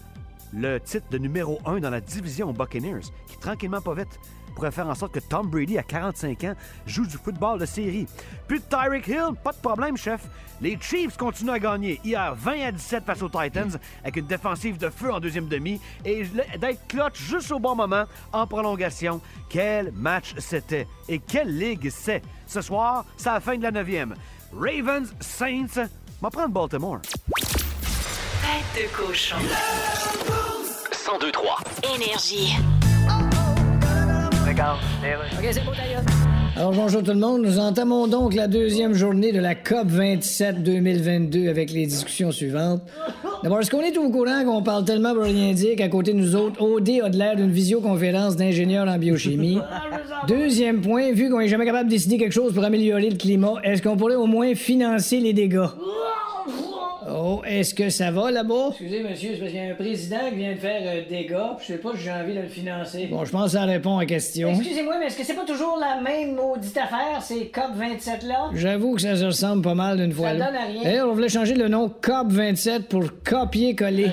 le 0.52 0.78
titre 0.78 1.06
de 1.10 1.18
numéro 1.18 1.58
1 1.66 1.80
dans 1.80 1.90
la 1.90 2.00
division 2.00 2.52
Buccaneers, 2.52 3.10
qui 3.26 3.36
tranquillement 3.38 3.80
pas 3.80 3.94
vite 3.94 4.18
pourrait 4.58 4.72
faire 4.72 4.88
en 4.88 4.94
sorte 4.96 5.12
que 5.12 5.20
Tom 5.20 5.46
Brady, 5.46 5.78
à 5.78 5.84
45 5.84 6.42
ans, 6.44 6.54
joue 6.84 7.06
du 7.06 7.16
football 7.16 7.60
de 7.60 7.64
série. 7.64 8.06
Plus 8.48 8.58
de 8.58 8.64
Tyreek 8.64 9.06
Hill, 9.06 9.30
pas 9.44 9.52
de 9.52 9.58
problème, 9.58 9.96
chef. 9.96 10.22
Les 10.60 10.76
Chiefs 10.80 11.16
continuent 11.16 11.52
à 11.52 11.60
gagner. 11.60 12.00
Hier, 12.04 12.34
20 12.34 12.62
à 12.66 12.72
17 12.72 13.04
face 13.04 13.22
aux 13.22 13.28
Titans, 13.28 13.78
avec 14.02 14.16
une 14.16 14.26
défensive 14.26 14.76
de 14.76 14.90
feu 14.90 15.12
en 15.12 15.20
deuxième 15.20 15.46
demi, 15.46 15.80
et 16.04 16.24
d'être 16.58 16.88
clutch 16.88 17.22
juste 17.22 17.52
au 17.52 17.60
bon 17.60 17.76
moment, 17.76 18.04
en 18.32 18.46
prolongation. 18.48 19.20
Quel 19.48 19.92
match 19.92 20.34
c'était! 20.38 20.88
Et 21.08 21.20
quelle 21.20 21.56
ligue 21.56 21.88
c'est! 21.90 22.22
Ce 22.48 22.60
soir, 22.60 23.04
c'est 23.16 23.30
la 23.30 23.38
fin 23.38 23.56
de 23.56 23.62
la 23.62 23.70
neuvième. 23.70 24.16
Ravens, 24.52 25.14
Saints, 25.20 25.86
m'en 26.20 26.30
prendre 26.30 26.48
Baltimore. 26.48 27.00
1023. 31.08 31.56
Énergie. 31.96 32.54
Alors 36.54 36.72
bonjour 36.72 37.02
tout 37.02 37.12
le 37.12 37.18
monde, 37.18 37.40
nous 37.40 37.58
entamons 37.58 38.08
donc 38.08 38.34
la 38.34 38.46
deuxième 38.46 38.92
journée 38.92 39.32
de 39.32 39.40
la 39.40 39.54
COP 39.54 39.86
27 39.86 40.62
2022 40.62 41.48
avec 41.48 41.70
les 41.70 41.86
discussions 41.86 42.30
suivantes. 42.30 42.82
D'abord, 43.42 43.60
est-ce 43.60 43.70
qu'on 43.70 43.80
est 43.80 43.96
au 43.96 44.10
courant 44.10 44.44
qu'on 44.44 44.62
parle 44.62 44.84
tellement 44.84 45.14
pour 45.14 45.22
rien 45.22 45.54
dire 45.54 45.76
qu'à 45.76 45.88
côté 45.88 46.12
de 46.12 46.18
nous 46.18 46.36
autres, 46.36 46.60
OD 46.60 46.90
a 47.02 47.08
de 47.08 47.16
l'air 47.16 47.36
d'une 47.36 47.52
visioconférence 47.52 48.36
d'ingénieurs 48.36 48.86
en 48.86 48.98
biochimie? 48.98 49.60
Deuxième 50.28 50.82
point, 50.82 51.12
vu 51.12 51.30
qu'on 51.30 51.40
est 51.40 51.48
jamais 51.48 51.64
capable 51.64 51.88
de 51.88 51.94
décider 51.94 52.18
quelque 52.18 52.34
chose 52.34 52.52
pour 52.52 52.64
améliorer 52.64 53.08
le 53.08 53.16
climat, 53.16 53.54
est-ce 53.62 53.80
qu'on 53.80 53.96
pourrait 53.96 54.16
au 54.16 54.26
moins 54.26 54.54
financer 54.54 55.20
les 55.20 55.32
dégâts? 55.32 55.68
Oh, 57.20 57.42
est-ce 57.44 57.74
que 57.74 57.90
ça 57.90 58.12
va 58.12 58.30
là-bas? 58.30 58.68
Excusez, 58.70 59.02
monsieur, 59.02 59.30
c'est 59.32 59.40
parce 59.40 59.50
qu'il 59.50 59.60
y 59.60 59.66
a 59.66 59.72
un 59.72 59.74
président 59.74 60.30
qui 60.30 60.36
vient 60.36 60.52
de 60.52 60.58
faire 60.58 60.82
euh, 60.84 61.02
des 61.08 61.26
gars, 61.26 61.54
puis 61.56 61.66
je 61.68 61.72
sais 61.72 61.78
pas 61.78 61.90
si 61.96 62.02
j'ai 62.02 62.12
envie 62.12 62.34
de 62.34 62.40
le 62.40 62.46
financer. 62.46 63.08
Bon, 63.10 63.24
je 63.24 63.32
pense 63.32 63.46
que 63.46 63.50
ça 63.58 63.64
répond 63.64 63.96
à 63.96 64.02
la 64.02 64.06
question. 64.06 64.50
Excusez-moi, 64.50 64.94
mais 65.00 65.06
est-ce 65.06 65.16
que 65.16 65.24
c'est 65.24 65.34
pas 65.34 65.44
toujours 65.44 65.78
la 65.80 66.00
même 66.00 66.36
maudite 66.36 66.76
affaire, 66.76 67.20
ces 67.20 67.50
COP27-là? 67.52 68.50
J'avoue 68.54 68.94
que 68.94 69.02
ça 69.02 69.16
se 69.16 69.24
ressemble 69.24 69.62
pas 69.62 69.74
mal 69.74 69.98
d'une 69.98 70.12
fois. 70.12 70.28
Ça 70.28 70.34
là. 70.34 70.46
donne 70.46 70.56
à 70.56 70.64
rien. 70.66 70.82
D'ailleurs, 70.84 71.08
on 71.08 71.14
voulait 71.14 71.28
changer 71.28 71.54
le 71.54 71.68
nom 71.68 71.90
COP27 72.02 72.82
pour 72.82 73.02
copier-coller. 73.24 74.12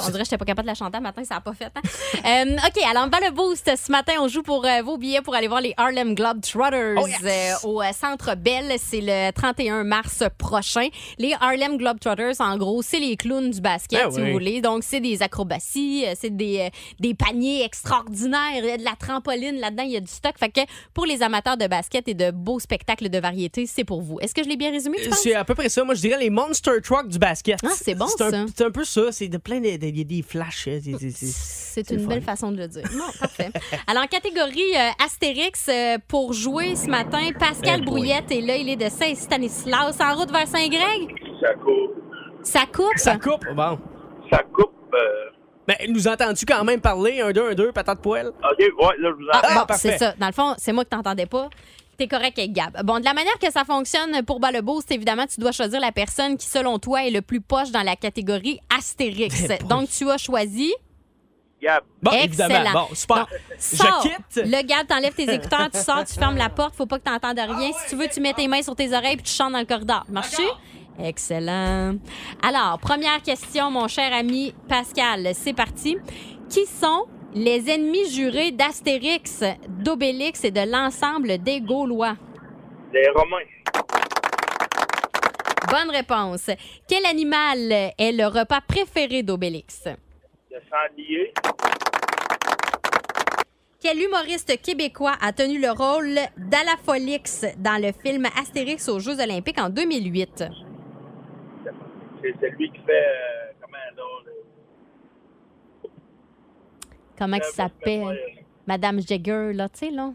On 0.00 0.06
dirait 0.06 0.18
que 0.18 0.24
j'étais 0.24 0.38
pas 0.38 0.44
capable 0.44 0.66
de 0.66 0.72
la 0.72 0.74
chanter 0.74 1.00
matin, 1.00 1.22
ça 1.24 1.36
n'a 1.36 1.40
pas 1.40 1.52
fait. 1.54 1.66
hein? 1.74 1.80
Euh, 2.24 2.56
OK, 2.56 2.82
alors 2.90 3.08
dans 3.08 3.18
le 3.18 3.30
boost, 3.32 3.70
ce 3.76 3.92
matin, 3.92 4.14
on 4.20 4.28
joue 4.28 4.42
pour 4.42 4.64
euh, 4.64 4.82
vos 4.82 4.96
billets 4.96 5.22
pour 5.22 5.34
aller 5.34 5.48
voir 5.48 5.60
les 5.60 5.74
Harlem 5.76 6.14
Globetrotters 6.14 6.96
Oh, 6.98 7.06
yes! 7.06 7.18
euh, 7.64 7.68
au 7.68 7.82
Centre 7.92 8.34
Bell. 8.36 8.74
C'est 8.78 9.00
le 9.00 9.30
31 9.32 9.84
mars 9.84 10.22
prochain. 10.38 10.88
Les 11.18 11.34
Harlem 11.40 11.76
Globetrotters, 11.76 12.40
en 12.40 12.56
gros, 12.56 12.82
c'est 12.82 12.98
les 13.00 13.16
clowns 13.16 13.50
du 13.50 13.60
basket, 13.60 14.04
Ben 14.04 14.10
si 14.10 14.20
oui. 14.20 14.26
vous 14.26 14.32
voulez. 14.32 14.60
Donc, 14.60 14.82
c'est 14.84 15.00
des 15.00 15.22
acrobaties, 15.22 16.04
c'est 16.20 16.34
des, 16.36 16.70
des 17.00 17.14
paniers 17.14 17.64
extraordinaires, 17.64 18.38
il 18.58 18.64
y 18.66 18.70
a 18.70 18.76
de 18.76 18.84
la 18.84 18.94
trampoline 18.98 19.58
là-dedans, 19.60 19.82
il 19.84 19.92
y 19.92 19.96
a 19.96 20.00
du 20.00 20.10
stock. 20.10 20.34
Fait 20.38 20.48
que 20.50 20.60
pour 20.94 21.06
les 21.06 21.22
amateurs 21.22 21.56
de 21.56 21.66
basket 21.66 22.08
et 22.08 22.14
de 22.14 22.30
beaux 22.30 22.60
spectacles 22.60 23.08
de 23.08 23.18
variété, 23.18 23.66
c'est 23.66 23.84
pour 23.84 24.02
vous. 24.02 24.18
Est-ce 24.20 24.34
que 24.34 24.42
je 24.42 24.48
l'ai 24.48 24.56
bien 24.56 24.70
résumé, 24.70 24.98
tu 25.02 25.08
penses? 25.08 25.20
C'est 25.22 25.34
à 25.34 25.44
peu 25.44 25.54
près 25.54 25.68
ça. 25.68 25.84
Moi, 25.84 25.94
je 25.94 26.00
dirais 26.00 26.18
les 26.20 26.30
Monster 26.30 26.80
Trucks 26.82 27.08
du 27.08 27.18
basket. 27.18 27.58
Ah, 27.64 27.68
c'est 27.74 27.94
bon, 27.94 28.06
ça. 28.06 28.30
C'est 28.54 28.64
un 28.64 28.70
peu 28.70 28.84
ça. 28.84 29.12
C'est 29.12 29.28
de 29.28 29.38
plein 29.38 29.60
de, 29.60 29.76
de- 29.78 29.86
des, 29.86 29.92
des, 29.92 30.04
des 30.04 30.22
flashs. 30.22 30.68
euh, 30.68 30.78
c'est- 30.82 31.90
une 31.90 32.02
le 32.02 32.06
belle 32.06 32.22
façon 32.22 32.50
de 32.52 32.58
le 32.58 32.68
dire. 32.68 32.82
Non, 32.96 33.04
parfait. 33.18 33.50
Alors, 33.86 34.02
en 34.02 34.06
catégorie 34.06 34.74
euh, 34.76 35.04
Astérix, 35.04 35.68
euh, 35.68 35.96
pour 36.08 36.32
jouer 36.32 36.74
ce 36.76 36.88
matin, 36.88 37.20
Pascal 37.38 37.80
Eh. 37.82 37.84
Brouillette 37.84 38.30
est 38.30 38.40
là. 38.40 38.56
Il 38.56 38.68
est 38.68 38.76
de 38.76 38.88
Saint-Stanislas, 38.88 39.98
en 40.00 40.14
route 40.16 40.30
vers 40.30 40.46
Saint-Greg. 40.48 41.14
Ça 41.40 41.54
coupe. 41.54 41.94
Ça 42.42 42.64
coupe? 42.66 42.96
Ça 42.98 43.16
coupe, 43.16 43.44
bon. 43.54 43.78
Ça 44.30 44.42
coupe. 44.52 44.72
euh, 44.94 44.98
Ben, 45.66 45.76
nous 45.90 46.08
entends-tu 46.08 46.46
quand 46.46 46.64
même 46.64 46.80
parler? 46.80 47.20
Un, 47.20 47.30
deux, 47.30 47.50
un, 47.50 47.54
deux, 47.54 47.72
patate 47.72 48.00
poêle? 48.00 48.28
OK, 48.28 48.58
ouais, 48.58 48.94
là, 48.98 49.10
je 49.10 49.22
vous 49.22 49.28
Ah, 49.32 49.38
entends. 49.54 49.66
bon, 49.68 49.74
c'est 49.76 49.98
ça. 49.98 50.14
Dans 50.18 50.26
le 50.28 50.32
fond, 50.32 50.54
c'est 50.56 50.72
moi 50.72 50.84
que 50.84 50.88
t'entendais 50.90 51.26
pas. 51.26 51.48
T'es 51.98 52.06
correct 52.06 52.38
avec 52.38 52.52
Gab. 52.52 52.80
Bon, 52.84 53.00
de 53.00 53.04
la 53.04 53.12
manière 53.12 53.36
que 53.40 53.50
ça 53.50 53.64
fonctionne 53.64 54.22
pour 54.22 54.38
Bas 54.38 54.52
le 54.52 54.60
Boost, 54.60 54.88
évidemment, 54.92 55.26
tu 55.26 55.40
dois 55.40 55.50
choisir 55.50 55.80
la 55.80 55.90
personne 55.90 56.36
qui, 56.36 56.46
selon 56.46 56.78
toi, 56.78 57.04
est 57.04 57.10
le 57.10 57.22
plus 57.22 57.40
poche 57.40 57.72
dans 57.72 57.82
la 57.82 57.96
catégorie 57.96 58.60
Astérix. 58.78 59.48
Donc, 59.68 59.90
tu 59.90 60.08
as 60.08 60.16
choisi. 60.16 60.72
Gab. 61.60 61.82
Bon, 62.00 62.12
Excellent. 62.12 62.54
évidemment. 62.54 62.86
Bon, 62.88 62.94
super. 62.94 63.16
Donc, 63.26 63.28
Je 63.58 64.02
quitte. 64.02 64.46
Le 64.46 64.62
Gab, 64.64 64.86
t'enlèves 64.86 65.14
tes 65.14 65.28
écouteurs, 65.28 65.70
tu 65.72 65.80
sors, 65.80 66.04
tu 66.04 66.14
fermes 66.20 66.36
la 66.36 66.48
porte, 66.50 66.76
faut 66.76 66.86
pas 66.86 67.00
que 67.00 67.04
t'entendes 67.04 67.36
rien. 67.36 67.72
Si 67.72 67.90
tu 67.90 67.96
veux, 67.96 68.06
tu 68.06 68.20
mets 68.20 68.32
tes 68.32 68.46
mains 68.46 68.62
sur 68.62 68.76
tes 68.76 68.94
oreilles 68.96 69.16
puis 69.16 69.24
tu 69.24 69.32
chantes 69.32 69.52
dans 69.52 69.58
le 69.58 69.64
corridor. 69.66 70.04
Marche-tu? 70.08 70.42
Excellent. 71.02 71.96
Alors, 72.44 72.78
première 72.78 73.20
question, 73.22 73.72
mon 73.72 73.88
cher 73.88 74.12
ami 74.12 74.54
Pascal. 74.68 75.30
C'est 75.34 75.52
parti. 75.52 75.96
Qui 76.48 76.64
sont 76.64 77.06
les 77.34 77.70
ennemis 77.70 78.10
jurés 78.10 78.50
d'Astérix, 78.52 79.42
d'Obélix 79.68 80.44
et 80.44 80.50
de 80.50 80.70
l'ensemble 80.70 81.38
des 81.38 81.60
Gaulois? 81.60 82.16
Les 82.92 83.08
Romains. 83.10 83.44
Bonne 85.70 85.90
réponse. 85.94 86.50
Quel 86.88 87.04
animal 87.04 87.58
est 87.98 88.12
le 88.12 88.26
repas 88.26 88.60
préféré 88.66 89.22
d'Obélix? 89.22 89.84
Le 90.50 90.58
sanglier. 90.70 91.32
Quel 93.80 94.00
humoriste 94.02 94.60
québécois 94.62 95.14
a 95.20 95.32
tenu 95.32 95.60
le 95.60 95.70
rôle 95.70 96.18
d'Alafolix 96.36 97.44
dans 97.58 97.80
le 97.80 97.92
film 97.92 98.26
Astérix 98.40 98.88
aux 98.88 98.98
Jeux 98.98 99.20
olympiques 99.20 99.60
en 99.60 99.68
2008? 99.68 100.44
C'est 102.22 102.34
celui 102.40 102.70
qui 102.72 102.78
fait. 102.78 102.92
euh, 102.92 103.52
comment 103.60 103.76
là? 103.96 104.27
Comment 107.18 107.36
il 107.36 107.42
Euh, 107.42 107.50
s'appelle? 107.52 108.18
Madame 108.66 109.00
Jagger, 109.00 109.52
là, 109.54 109.68
tu 109.68 109.78
sais, 109.86 109.90
là. 109.90 110.12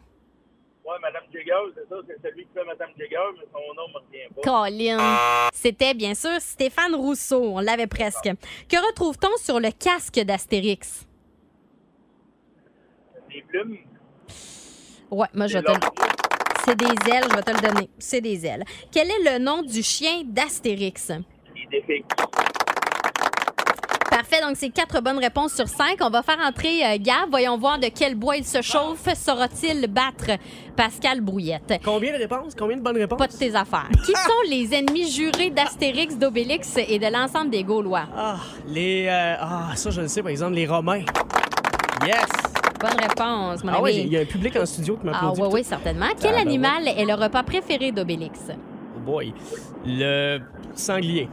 Ouais, 0.85 0.95
Madame 1.01 1.23
Jagger, 1.33 1.53
c'est 1.75 1.87
ça, 1.89 1.95
c'est 2.07 2.21
celui 2.27 2.43
qui 2.45 2.49
fait 2.53 2.65
Madame 2.65 2.89
Jagger, 2.97 3.17
mais 3.37 3.45
son 3.51 3.73
nom 3.73 3.87
me 3.89 3.99
revient 4.05 4.27
pas. 4.35 4.41
Colin. 4.41 5.49
C'était 5.53 5.93
bien 5.93 6.13
sûr 6.13 6.39
Stéphane 6.39 6.93
Rousseau. 6.93 7.41
On 7.55 7.59
l'avait 7.59 7.87
presque. 7.87 8.29
Que 8.69 8.87
retrouve-t-on 8.87 9.37
sur 9.37 9.59
le 9.59 9.71
casque 9.71 10.19
d'Astérix? 10.19 11.07
Des 13.29 13.41
plumes. 13.43 13.77
Ouais, 15.09 15.27
moi, 15.33 15.47
je 15.47 15.53
vais 15.57 15.63
te 15.63 15.71
le... 15.71 15.77
C'est 16.65 16.75
des 16.75 16.85
ailes, 17.11 17.25
je 17.29 17.35
vais 17.35 17.41
te 17.43 17.51
le 17.51 17.61
donner. 17.73 17.89
C'est 17.97 18.21
des 18.21 18.45
ailes. 18.45 18.63
Quel 18.91 19.09
est 19.09 19.31
le 19.33 19.39
nom 19.43 19.61
du 19.61 19.81
chien 19.83 20.21
d'Astérix? 20.25 21.11
Parfait, 24.23 24.41
donc 24.41 24.55
c'est 24.55 24.69
quatre 24.69 25.01
bonnes 25.01 25.17
réponses 25.19 25.53
sur 25.53 25.67
cinq. 25.67 25.97
On 25.99 26.09
va 26.09 26.23
faire 26.23 26.37
entrer 26.47 26.81
euh, 26.85 26.97
Gab. 26.97 27.29
Voyons 27.29 27.57
voir 27.57 27.77
de 27.77 27.87
quel 27.93 28.15
bois 28.15 28.37
il 28.37 28.45
se 28.45 28.61
chauffe. 28.61 29.09
Saura-t-il 29.15 29.85
battre 29.87 30.39
Pascal 30.77 31.19
Brouillette? 31.19 31.81
Combien 31.83 32.13
de 32.13 32.19
réponses? 32.19 32.53
Combien 32.57 32.77
de 32.77 32.81
bonnes 32.81 32.95
réponses? 32.97 33.17
Pas 33.19 33.27
de 33.27 33.33
tes 33.33 33.53
affaires. 33.53 33.89
Qui 34.05 34.13
sont 34.13 34.49
les 34.49 34.73
ennemis 34.73 35.11
jurés 35.11 35.49
d'Astérix, 35.49 36.15
d'Obélix 36.15 36.77
et 36.77 36.99
de 36.99 37.07
l'ensemble 37.11 37.49
des 37.49 37.65
Gaulois? 37.65 38.05
Ah, 38.15 38.37
les. 38.65 39.07
euh, 39.09 39.35
ah, 39.41 39.71
ça, 39.75 39.89
je 39.89 39.99
le 39.99 40.07
sais, 40.07 40.21
par 40.21 40.31
exemple, 40.31 40.53
les 40.53 40.67
Romains. 40.67 41.03
Yes! 42.05 42.25
Bonne 42.79 42.99
réponse, 43.01 43.61
mon 43.65 43.73
Ah, 43.73 43.77
ami. 43.79 43.91
il 44.05 44.07
y 44.13 44.17
a 44.17 44.21
un 44.21 44.25
public 44.25 44.55
en 44.55 44.65
studio 44.65 44.93
qui 44.95 45.01
Ah 45.03 45.11
m'applaudit. 45.11 45.41
oui, 45.41 45.47
oui, 45.51 45.63
certainement. 45.65 46.07
Quel 46.17 46.31
Ah, 46.31 46.35
ben 46.37 46.47
animal 46.47 46.87
est 46.87 47.03
le 47.05 47.13
repas 47.13 47.43
préféré 47.43 47.91
d'Obélix? 47.91 48.39
Oh 48.95 48.99
boy. 49.05 49.33
Le 49.85 50.39
sanglier. 50.75 51.27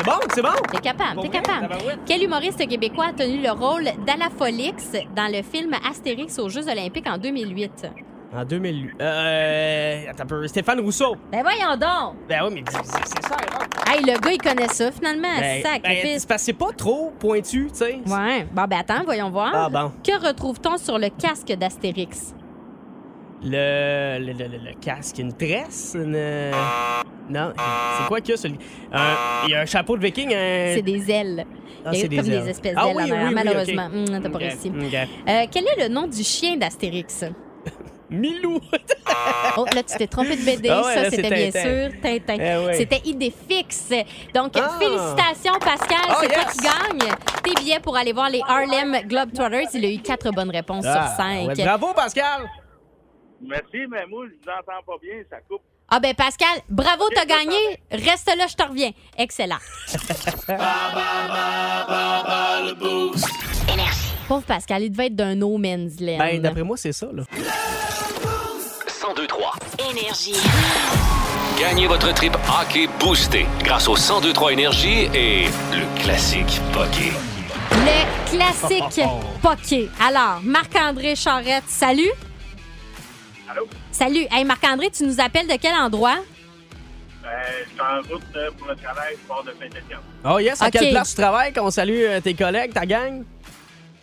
C'est 0.00 0.06
bon, 0.06 0.18
c'est 0.34 0.42
bon? 0.42 0.48
T'es 0.72 0.78
capable, 0.78 1.20
t'es 1.20 1.28
capable. 1.28 1.68
Quel 2.06 2.22
humoriste 2.22 2.66
québécois 2.66 3.08
a 3.08 3.12
tenu 3.12 3.42
le 3.42 3.50
rôle 3.50 3.84
d'Alafolix 4.06 4.92
dans 5.14 5.30
le 5.30 5.42
film 5.42 5.74
Astérix 5.86 6.38
aux 6.38 6.48
Jeux 6.48 6.66
olympiques 6.70 7.06
en 7.06 7.18
2008? 7.18 7.86
En 8.34 8.44
2008. 8.46 8.92
Euh. 8.98 10.04
Attends 10.08 10.22
un 10.22 10.26
peu. 10.26 10.46
Stéphane 10.46 10.80
Rousseau. 10.80 11.16
Ben 11.30 11.42
voyons 11.42 11.76
donc! 11.76 12.16
Ben 12.26 12.40
oui, 12.46 12.54
mais 12.54 12.64
c'est 12.72 13.26
ça. 13.26 13.36
Hey, 13.86 14.00
le 14.02 14.18
gars, 14.18 14.32
il 14.32 14.38
connaît 14.38 14.68
ça, 14.68 14.90
finalement. 14.90 15.36
Ben, 15.38 15.62
ben, 15.62 15.70
Sacrifice. 15.70 16.24
que 16.24 16.34
c'est 16.38 16.52
pas 16.54 16.72
trop 16.74 17.12
pointu, 17.18 17.68
tu 17.70 17.76
sais. 17.76 18.00
Ouais. 18.06 18.46
Bon, 18.50 18.64
ben 18.64 18.78
attends, 18.78 19.04
voyons 19.04 19.28
voir. 19.28 19.50
Ah, 19.52 19.68
bon. 19.68 19.92
Que 20.02 20.28
retrouve-t-on 20.28 20.78
sur 20.78 20.98
le 20.98 21.10
casque 21.10 21.52
d'Astérix? 21.52 22.34
Le, 23.42 24.18
le, 24.18 24.32
le, 24.32 24.44
le- 24.48 24.74
casque, 24.80 25.18
une 25.18 25.32
tresse, 25.32 25.92
une... 25.94 26.50
Non, 27.30 27.52
c'est 27.56 28.06
quoi 28.08 28.20
qu'il 28.20 28.30
y 28.32 28.34
a, 28.34 28.36
celui... 28.36 28.58
Un- 28.92 29.16
Il 29.46 29.50
y 29.50 29.54
a 29.54 29.60
un 29.60 29.66
chapeau 29.66 29.96
de 29.96 30.02
viking, 30.04 30.34
un... 30.34 30.74
C'est 30.74 30.82
des 30.82 31.10
ailes. 31.10 31.46
Ah, 31.84 31.90
Il 31.92 31.96
y 31.96 31.98
a 31.98 32.02
c'est 32.02 32.08
des 32.08 32.16
comme 32.18 32.30
ailes. 32.30 32.42
des 32.42 32.50
espèces 32.50 32.74
Ah 32.76 32.84
d'ailes 32.86 32.96
oui, 32.96 33.10
oui, 33.10 33.34
malheureusement. 33.34 33.86
Hum, 33.86 34.20
t'as 34.22 34.28
pas 34.28 34.38
réussi. 34.38 34.70
Euh, 35.28 35.46
quel 35.50 35.64
est 35.64 35.82
le 35.82 35.88
nom 35.88 36.06
du 36.06 36.22
chien 36.22 36.56
d'Astérix? 36.56 37.24
Milou! 38.10 38.60
Oh, 39.56 39.64
là, 39.74 39.82
tu 39.84 39.96
t'es 39.96 40.06
trompé 40.08 40.36
de 40.36 40.44
BD. 40.44 40.68
Ah 40.68 40.82
ouais, 40.84 40.94
ça, 40.94 41.10
c'était 41.10 41.30
bien 41.30 41.50
sûr 41.50 41.90
Tintin. 42.02 42.36
Eh 42.38 42.66
oui. 42.66 42.74
C'était 42.74 43.00
Idéfix. 43.04 43.88
Donc, 44.34 44.52
Ah. 44.56 44.76
félicitations, 44.78 45.58
Pascal. 45.60 45.98
Oh, 46.10 46.14
c'est 46.20 46.28
toi 46.28 46.42
qui 46.52 46.58
gagne 46.58 47.12
tes 47.44 47.54
billets 47.62 47.80
pour 47.80 47.96
aller 47.96 48.12
voir 48.12 48.28
les 48.28 48.40
Harlem 48.46 48.98
Globetrotters. 49.06 49.68
Il 49.74 49.84
a 49.84 49.90
eu 49.90 49.98
quatre 49.98 50.30
bonnes 50.32 50.50
réponses 50.50 50.84
Ah, 50.86 51.06
sur 51.06 51.16
cinq. 51.16 51.46
ouais, 51.48 51.64
bravo, 51.64 51.94
Pascal! 51.94 52.42
Merci, 53.42 53.86
mais 53.88 54.06
moi, 54.06 54.26
je 54.26 54.32
vous 54.32 54.50
entends 54.50 54.82
pas 54.86 54.98
bien, 55.02 55.22
ça 55.30 55.38
coupe. 55.48 55.62
Ah 55.92 55.98
ben 55.98 56.14
Pascal, 56.14 56.60
bravo, 56.68 57.08
t'as 57.12 57.24
gagné. 57.24 57.56
Reste 57.90 58.32
là, 58.36 58.46
je 58.46 58.54
te 58.54 58.62
reviens. 58.62 58.92
Excellent. 59.18 59.56
Pauvre 64.28 64.44
Pascal, 64.44 64.84
il 64.84 64.92
devait 64.92 65.06
être 65.06 65.16
d'un 65.16 65.34
no 65.34 65.58
man's 65.58 65.98
land. 66.00 66.18
Ben, 66.18 66.40
d'après 66.40 66.62
moi, 66.62 66.76
c'est 66.76 66.92
ça, 66.92 67.06
là. 67.12 67.24
1023. 67.34 69.52
Énergie. 69.90 70.36
Gagnez 71.58 71.88
votre 71.88 72.14
trip 72.14 72.36
hockey 72.48 72.86
boosté 73.00 73.46
grâce 73.64 73.88
au 73.88 73.94
1023 73.94 74.52
Énergie 74.52 75.08
et 75.12 75.46
le 75.72 76.00
classique 76.00 76.60
Poké. 76.72 77.10
Le 77.72 78.04
classique 78.30 79.00
poké. 79.42 79.90
Alors, 80.00 80.38
Marc-André 80.42 81.16
Charrette, 81.16 81.64
salut. 81.66 82.12
Allô? 83.50 83.66
Salut. 83.90 84.26
Hey, 84.30 84.44
Marc-André, 84.44 84.90
tu 84.90 85.04
nous 85.04 85.20
appelles 85.20 85.48
de 85.48 85.56
quel 85.60 85.74
endroit? 85.74 86.18
Euh, 87.24 87.28
je 87.64 87.70
suis 87.70 87.80
en 87.80 88.00
route 88.12 88.22
euh, 88.36 88.50
pour 88.56 88.68
le 88.68 88.76
travail, 88.76 89.16
je 89.20 89.26
pars 89.26 89.42
de 89.42 89.50
Saint-Étienne. 89.58 89.98
Oh 90.24 90.38
yes, 90.38 90.62
à 90.62 90.66
Ok. 90.66 90.72
quelle 90.72 90.90
place 90.90 91.10
tu 91.10 91.20
travailles? 91.20 91.52
Qu'on 91.52 91.70
salue 91.70 92.02
euh, 92.02 92.20
tes 92.20 92.34
collègues, 92.34 92.72
ta 92.72 92.86
gang? 92.86 93.24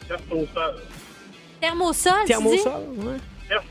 Test 0.07 0.23
au 0.31 0.45
sol. 0.53 0.75
Thermosol, 1.61 2.13
tu 2.13 2.25
dis? 2.25 2.27
Thermosol, 2.33 2.73
ouais. 2.97 3.17
Test, 3.47 3.63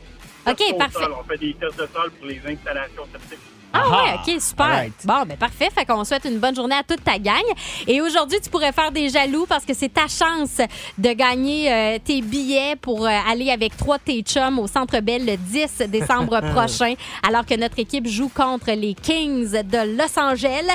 OK, 0.73 0.79
parfait. 0.79 1.05
On 1.21 1.25
fait 1.25 1.39
des 1.39 1.55
tests 1.55 1.79
de 1.79 1.89
sol 1.95 2.11
pour 2.13 2.27
les 2.27 2.41
installations 2.47 3.07
septiques. 3.13 3.39
Ah 3.73 3.91
ouais, 3.91 4.35
OK, 4.35 4.41
super. 4.41 4.87
Bon, 5.05 5.23
ben 5.27 5.37
parfait. 5.37 5.69
Fait 5.75 5.85
qu'on 5.85 6.05
souhaite 6.05 6.25
une 6.25 6.39
bonne 6.39 6.55
journée 6.55 6.77
à 6.77 6.83
toute 6.83 7.03
ta 7.05 7.19
gang. 7.19 7.43
Et 7.87 8.01
aujourd'hui, 8.01 8.39
tu 8.43 8.49
pourrais 8.51 8.73
faire 8.73 8.91
des 8.91 9.09
jaloux 9.09 9.47
parce 9.47 9.65
que 9.65 9.75
c'est 9.75 9.93
ta 9.93 10.09
chance 10.09 10.61
de 10.99 11.13
gagner 11.13 11.73
euh, 11.73 11.99
tes 12.03 12.23
billets 12.23 12.77
pour 12.77 13.07
euh, 13.07 13.11
aller 13.29 13.51
avec 13.51 13.77
trois 13.77 13.99
de 13.99 14.03
tes 14.03 14.23
chums 14.23 14.59
au 14.59 14.67
Centre 14.67 15.01
Bell 15.01 15.25
le 15.27 15.37
10 15.37 15.89
décembre 15.89 16.41
prochain, 16.53 16.95
alors 17.27 17.45
que 17.45 17.55
notre 17.55 17.79
équipe 17.79 18.07
joue 18.07 18.29
contre 18.29 18.73
les 18.73 18.95
Kings 18.95 19.51
de 19.51 19.97
Los 19.97 20.19
Angeles. 20.19 20.67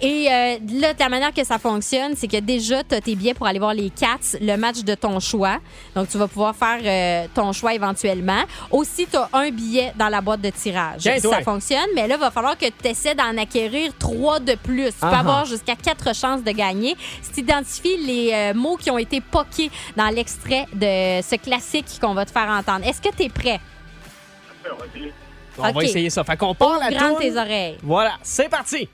Et 0.00 0.28
euh, 0.30 0.56
là, 0.80 0.92
la 0.98 1.08
manière 1.08 1.32
que 1.32 1.44
ça 1.44 1.58
fonctionne, 1.58 2.14
c'est 2.16 2.28
que 2.28 2.40
déjà, 2.40 2.82
tu 2.82 2.94
as 2.94 3.00
tes 3.00 3.14
billets 3.14 3.34
pour 3.34 3.46
aller 3.46 3.58
voir 3.58 3.74
les 3.74 3.90
Cats, 3.90 4.38
le 4.40 4.56
match 4.56 4.82
de 4.82 4.94
ton 4.94 5.20
choix. 5.20 5.58
Donc, 5.94 6.08
tu 6.08 6.18
vas 6.18 6.28
pouvoir 6.28 6.54
faire 6.54 7.28
ton 7.34 7.52
choix 7.52 7.74
éventuellement. 7.74 8.42
Aussi, 8.70 9.06
tu 9.06 9.16
as 9.16 9.28
un 9.32 9.50
billet 9.50 9.92
dans 9.96 10.08
la 10.08 10.20
boîte 10.20 10.40
de 10.40 10.50
tirage. 10.50 11.02
Toi. 11.02 11.18
ça 11.18 11.42
fonctionne, 11.42 11.88
mais 11.94 12.06
là, 12.06 12.16
va 12.16 12.30
falloir 12.38 12.56
que 12.58 12.66
tu 12.66 12.88
essaies 12.88 13.14
d'en 13.14 13.36
acquérir 13.36 13.92
trois 13.98 14.38
de 14.40 14.54
plus. 14.54 14.86
Tu 14.92 15.00
peux 15.00 15.06
avoir 15.08 15.44
jusqu'à 15.44 15.74
quatre 15.76 16.14
chances 16.14 16.42
de 16.42 16.50
gagner 16.52 16.96
si 17.22 17.32
tu 17.32 17.40
identifies 17.40 17.96
les 17.96 18.30
euh, 18.32 18.54
mots 18.54 18.76
qui 18.76 18.90
ont 18.90 18.98
été 18.98 19.20
poqués 19.20 19.70
dans 19.96 20.08
l'extrait 20.08 20.66
de 20.72 21.20
ce 21.22 21.36
classique 21.36 21.86
qu'on 22.00 22.14
va 22.14 22.24
te 22.24 22.30
faire 22.30 22.48
entendre. 22.48 22.86
Est-ce 22.86 23.00
que 23.00 23.14
tu 23.14 23.24
es 23.24 23.28
prêt? 23.28 23.60
On 24.70 24.76
va 24.76 24.86
essayer. 24.86 25.12
On 25.58 25.68
Ok. 25.68 25.74
va 25.74 25.84
essayer 25.84 26.10
ça. 26.10 26.22
Fait 26.24 26.36
qu'on 26.36 26.54
Grande 26.54 26.80
toune. 26.96 27.18
tes 27.18 27.36
oreilles. 27.36 27.78
Voilà, 27.82 28.12
c'est 28.22 28.48
parti! 28.48 28.88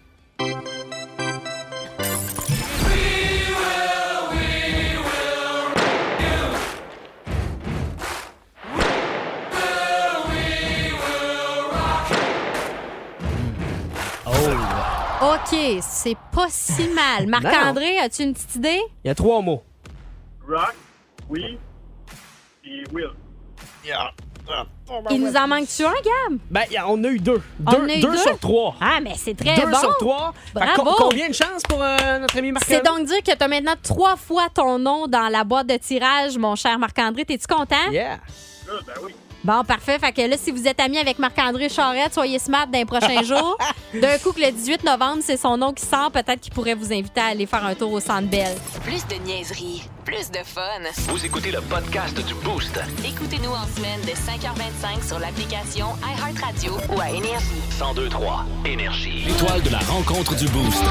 OK, 15.52 15.58
c'est 15.82 16.16
pas 16.32 16.46
si 16.48 16.88
mal. 16.94 17.26
Marc-André, 17.26 17.98
as-tu 17.98 18.22
une 18.22 18.34
petite 18.34 18.56
idée? 18.56 18.80
Il 19.04 19.08
y 19.08 19.10
a 19.10 19.14
trois 19.14 19.40
mots. 19.42 19.62
Rock, 20.48 20.74
oui, 21.28 21.58
et 22.64 22.84
Will. 22.92 23.10
Il 25.10 25.20
nous 25.22 25.36
en 25.36 25.46
manque-tu 25.48 25.84
un, 25.84 25.92
Gab? 25.92 26.38
Ben, 26.50 26.62
y 26.70 26.76
a- 26.76 26.86
on 26.88 27.02
a 27.04 27.08
eu 27.08 27.18
deux. 27.18 27.42
On 27.66 27.70
Deux, 27.70 27.76
en 27.78 27.88
a 27.88 27.94
eu 27.94 28.00
deux 28.00 28.10
deux? 28.12 28.16
sur 28.18 28.38
trois. 28.38 28.74
Ah, 28.80 28.98
mais 29.02 29.14
c'est 29.16 29.34
très 29.34 29.56
deux 29.56 29.66
bon. 29.70 29.78
sur 29.78 29.96
trois. 29.98 30.34
Bravo. 30.54 30.82
co- 30.84 30.94
combien 31.08 31.28
de 31.28 31.34
chances 31.34 31.62
pour 31.68 31.82
euh, 31.82 32.18
notre 32.18 32.36
ami 32.38 32.52
marc 32.52 32.64
C'est 32.66 32.84
donc 32.84 33.04
dire 33.06 33.22
que 33.22 33.34
tu 33.34 33.42
as 33.42 33.48
maintenant 33.48 33.74
trois 33.82 34.16
fois 34.16 34.48
ton 34.54 34.78
nom 34.78 35.06
dans 35.06 35.28
la 35.28 35.44
boîte 35.44 35.66
de 35.68 35.76
tirage, 35.78 36.36
mon 36.36 36.54
cher 36.56 36.78
Marc-André. 36.78 37.24
T'es-tu 37.24 37.46
content? 37.46 37.90
Yeah. 37.90 38.18
Ah, 38.68 38.72
ben 38.86 38.92
oui. 39.02 39.14
Bon, 39.44 39.62
parfait. 39.62 39.98
Fait 39.98 40.10
que 40.12 40.22
là, 40.22 40.36
si 40.38 40.50
vous 40.50 40.66
êtes 40.66 40.80
ami 40.80 40.96
avec 40.98 41.18
Marc-André 41.18 41.68
Charette, 41.68 42.14
soyez 42.14 42.38
smart 42.38 42.66
dans 42.66 42.78
les 42.78 42.86
prochains 42.86 43.22
jours. 43.24 43.58
D'un 43.92 44.16
coup, 44.18 44.32
que 44.32 44.40
le 44.40 44.50
18 44.50 44.84
novembre, 44.84 45.18
c'est 45.22 45.36
son 45.36 45.56
nom 45.58 45.72
qui 45.74 45.84
sort, 45.84 46.10
peut-être 46.10 46.40
qu'il 46.40 46.52
pourrait 46.52 46.74
vous 46.74 46.92
inviter 46.92 47.20
à 47.20 47.26
aller 47.26 47.44
faire 47.46 47.64
un 47.64 47.74
tour 47.74 47.92
au 47.92 48.00
Centre 48.00 48.26
Bell. 48.28 48.56
Plus 48.84 49.06
de 49.06 49.16
niaiserie, 49.22 49.82
plus 50.04 50.30
de 50.30 50.38
fun. 50.44 50.62
Vous 51.08 51.24
écoutez 51.26 51.50
le 51.52 51.60
podcast 51.60 52.16
du 52.26 52.32
Boost. 52.36 52.80
Écoutez-nous 53.06 53.50
en 53.50 53.66
semaine 53.76 54.00
de 54.00 54.12
5h25 54.12 55.06
sur 55.06 55.18
l'application 55.18 55.88
iHeartRadio 56.02 56.72
ou 56.96 57.00
à 57.00 57.10
Énergie. 57.10 57.44
1023 57.78 58.46
Énergie. 58.64 59.24
L'étoile 59.26 59.62
de 59.62 59.70
la 59.70 59.78
rencontre 59.80 60.34
du 60.36 60.48
Boost. 60.48 60.82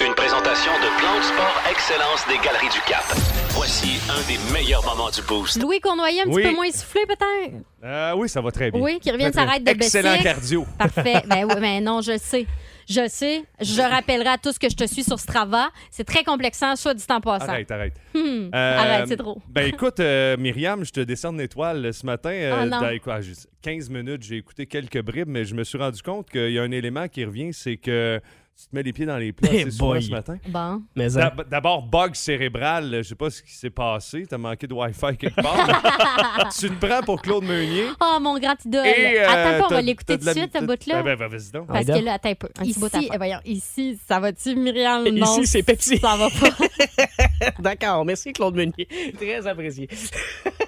Une 0.00 0.14
présentation 0.14 0.72
de 0.72 0.98
Plan 0.98 1.18
de 1.18 1.22
Sport 1.22 1.62
Excellence 1.70 2.26
des 2.28 2.38
Galeries 2.38 2.72
du 2.72 2.80
Cap. 2.88 3.04
Voici 3.50 4.00
un 4.08 4.22
des 4.26 4.38
meilleurs 4.52 4.84
moments 4.86 5.10
du 5.10 5.20
Boost. 5.22 5.60
Louis 5.62 5.80
Cournoyer, 5.80 6.22
un 6.22 6.24
petit 6.24 6.34
Oui. 6.34 6.42
peu 6.44 6.54
moins 6.54 6.64
essoufflé, 6.64 7.02
peut-être? 7.06 7.62
Euh, 7.82 8.12
oui, 8.16 8.28
ça 8.28 8.40
va 8.40 8.50
très 8.50 8.70
bien. 8.70 8.80
Oui, 8.80 8.98
qui 9.00 9.08
Très, 9.08 9.18
très- 9.18 9.32
s'arrête 9.32 9.64
de 9.64 9.70
Excellent 9.70 10.10
Bessic. 10.10 10.24
cardio. 10.24 10.66
Parfait. 10.78 11.22
Ben 11.26 11.44
oui, 11.46 11.54
mais 11.60 11.80
non, 11.80 12.00
je 12.02 12.12
le 12.12 12.18
sais. 12.18 12.46
Je 12.88 13.00
le 13.02 13.08
sais. 13.08 13.44
Je 13.60 13.80
rappellerai 13.80 14.30
à 14.30 14.38
tous 14.38 14.58
que 14.58 14.68
je 14.68 14.74
te 14.76 14.84
suis 14.86 15.04
sur 15.04 15.18
Strava. 15.18 15.70
C'est 15.90 16.04
très 16.04 16.24
complexant, 16.24 16.74
soit 16.76 16.92
dit 16.92 17.04
en 17.08 17.20
passant. 17.20 17.46
Arrête, 17.48 17.70
arrête. 17.70 17.94
Hmm, 18.14 18.50
Euh, 18.54 18.78
Arrête, 18.78 19.08
c'est 19.08 19.16
trop. 19.16 19.40
Ben 19.48 19.66
écoute, 19.68 20.00
euh, 20.00 20.36
Myriam, 20.36 20.84
je 20.84 20.90
te 20.90 21.00
décerne 21.00 21.38
l'étoile 21.38 21.86
euh, 21.86 21.92
ce 21.92 22.04
matin. 22.04 22.58
Oh 22.60 22.64
non. 22.66 22.80
dans- 22.80 22.98
quoi, 22.98 23.20
juste 23.20 23.48
15 23.62 23.88
minutes, 23.88 24.22
j'ai 24.24 24.36
écouté 24.36 24.66
quelques 24.66 25.00
bribes, 25.02 25.28
mais 25.28 25.44
je 25.44 25.54
me 25.54 25.62
suis 25.64 25.78
rendu 25.78 26.02
compte 26.02 26.28
qu'il 26.28 26.50
y 26.50 26.58
a 26.58 26.62
un 26.62 26.70
élément 26.72 27.06
qui 27.08 27.24
revient, 27.24 27.52
c'est 27.52 27.76
que 27.76 28.20
tu 28.60 28.66
te 28.68 28.76
mets 28.76 28.82
les 28.82 28.92
pieds 28.92 29.06
dans 29.06 29.16
les 29.16 29.32
plats 29.32 29.48
Eh 29.52 29.70
souvent 29.70 29.92
boy. 29.92 30.02
ce 30.02 30.10
matin? 30.10 30.36
Bon. 30.48 30.82
Mais 30.94 31.16
hein. 31.16 31.20
D'ab- 31.20 31.48
D'abord, 31.48 31.82
bug 31.82 32.14
cérébral, 32.14 32.90
je 32.98 33.02
sais 33.08 33.14
pas 33.14 33.30
ce 33.30 33.42
qui 33.42 33.52
s'est 33.52 33.70
passé. 33.70 34.26
T'as 34.28 34.36
manqué 34.36 34.66
de 34.66 34.74
Wi-Fi 34.74 35.16
quelque 35.16 35.40
part. 35.40 36.50
tu 36.58 36.68
te 36.68 36.86
prends 36.86 37.00
pour 37.02 37.22
Claude 37.22 37.44
Meunier. 37.44 37.86
Oh, 38.00 38.18
mon 38.20 38.38
grand 38.38 38.62
idole. 38.64 38.86
Et, 38.86 39.18
euh, 39.18 39.28
attends 39.28 39.60
pas, 39.60 39.66
on 39.66 39.74
va 39.76 39.82
l'écouter 39.82 40.18
tout 40.18 40.24
de 40.26 40.30
suite, 40.32 40.50
ce 40.54 40.64
bout-là. 40.64 41.02
Ben, 41.02 41.16
ben, 41.16 41.28
vas-y 41.28 41.50
donc. 41.50 41.68
Parce 41.68 41.86
que 41.86 42.04
là, 42.04 42.12
attends 42.14 42.28
un 42.30 42.34
peu. 42.34 42.48
Un 42.58 42.62
petit 42.64 42.78
bout 42.78 42.86
Ici, 42.94 43.08
eh, 43.12 43.16
voyons, 43.16 43.40
ici, 43.44 43.98
ça 44.06 44.20
va-tu, 44.20 44.54
Myriam? 44.56 45.06
Ici, 45.06 45.12
Non, 45.18 45.40
c'est 45.44 45.62
Pepsi. 45.62 45.98
Ça 45.98 46.16
va 46.16 46.28
pas. 46.28 47.52
D'accord, 47.58 48.04
merci 48.04 48.32
Claude 48.32 48.54
Meunier. 48.56 48.86
Très 49.16 49.46
apprécié. 49.46 49.88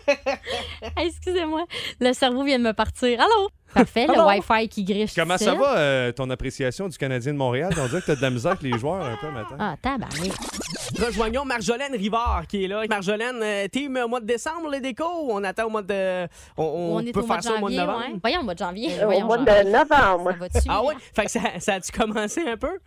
Hey, 0.97 1.09
Excusez-moi, 1.09 1.65
le 2.01 2.13
cerveau 2.13 2.43
vient 2.45 2.59
de 2.59 2.65
me 2.65 2.73
partir. 2.73 3.21
Allô? 3.21 3.49
Parfait, 3.73 4.07
le? 4.07 4.21
Wi-Fi 4.21 4.69
qui 4.69 4.85
griche. 4.85 5.15
Comment 5.15 5.39
ça 5.39 5.55
va, 5.55 5.79
euh, 5.79 6.13
ton 6.13 6.29
appréciation 6.29 6.89
du 6.89 6.99
Canadien 6.99 7.33
de 7.33 7.39
Montréal? 7.39 7.73
On 7.79 7.87
dirait 7.87 8.03
que 8.03 8.07
t'as 8.07 8.17
de 8.17 8.21
la 8.23 8.29
misère 8.31 8.51
avec 8.53 8.63
les 8.63 8.79
joueurs 8.79 9.03
un 9.03 9.17
peu 9.17 9.31
maintenant. 9.31 9.57
Ah, 9.59 9.75
tabarnak. 9.81 10.33
Rejoignons 11.01 11.47
Marjolaine 11.47 11.95
Rivard 11.95 12.47
qui 12.47 12.65
est 12.65 12.69
là. 12.69 12.83
Marjolaine, 12.89 13.41
euh, 13.43 13.69
team 13.69 13.97
au 14.05 14.09
mois 14.09 14.21
de 14.21 14.27
décembre, 14.27 14.69
les 14.71 14.81
décos 14.81 15.05
on 15.31 15.43
attend 15.43 15.67
au 15.67 15.71
mois 15.71 15.81
de. 15.83 16.27
On, 16.59 16.63
on 16.65 16.97
On 16.97 17.01
est 17.01 17.13
peut 17.13 17.21
au 17.21 17.27
mois 17.27 17.41
faire 17.41 17.43
de 17.43 17.43
ça 17.45 17.55
au 17.55 17.61
mois 17.61 17.71
de 17.71 17.75
janvier, 17.77 17.87
novembre? 17.87 18.07
ouais. 18.13 18.19
Voyons, 18.23 18.41
au 18.41 18.45
mois 18.45 18.55
de 18.55 18.59
janvier. 18.59 18.91
Au 19.01 19.05
Voyons, 19.07 19.27
mois 19.27 19.39
janvier. 19.39 19.65
de 19.65 19.69
novembre. 19.71 20.31
Ça 20.33 20.37
va-tu? 20.39 20.59
Ah 20.69 20.83
oui? 20.85 20.95
Fait 21.15 21.25
que 21.25 21.31
ça, 21.31 21.41
ça 21.59 21.75
a-tu 21.75 21.93
commencé 21.93 22.43
un 22.47 22.57
peu? 22.59 22.79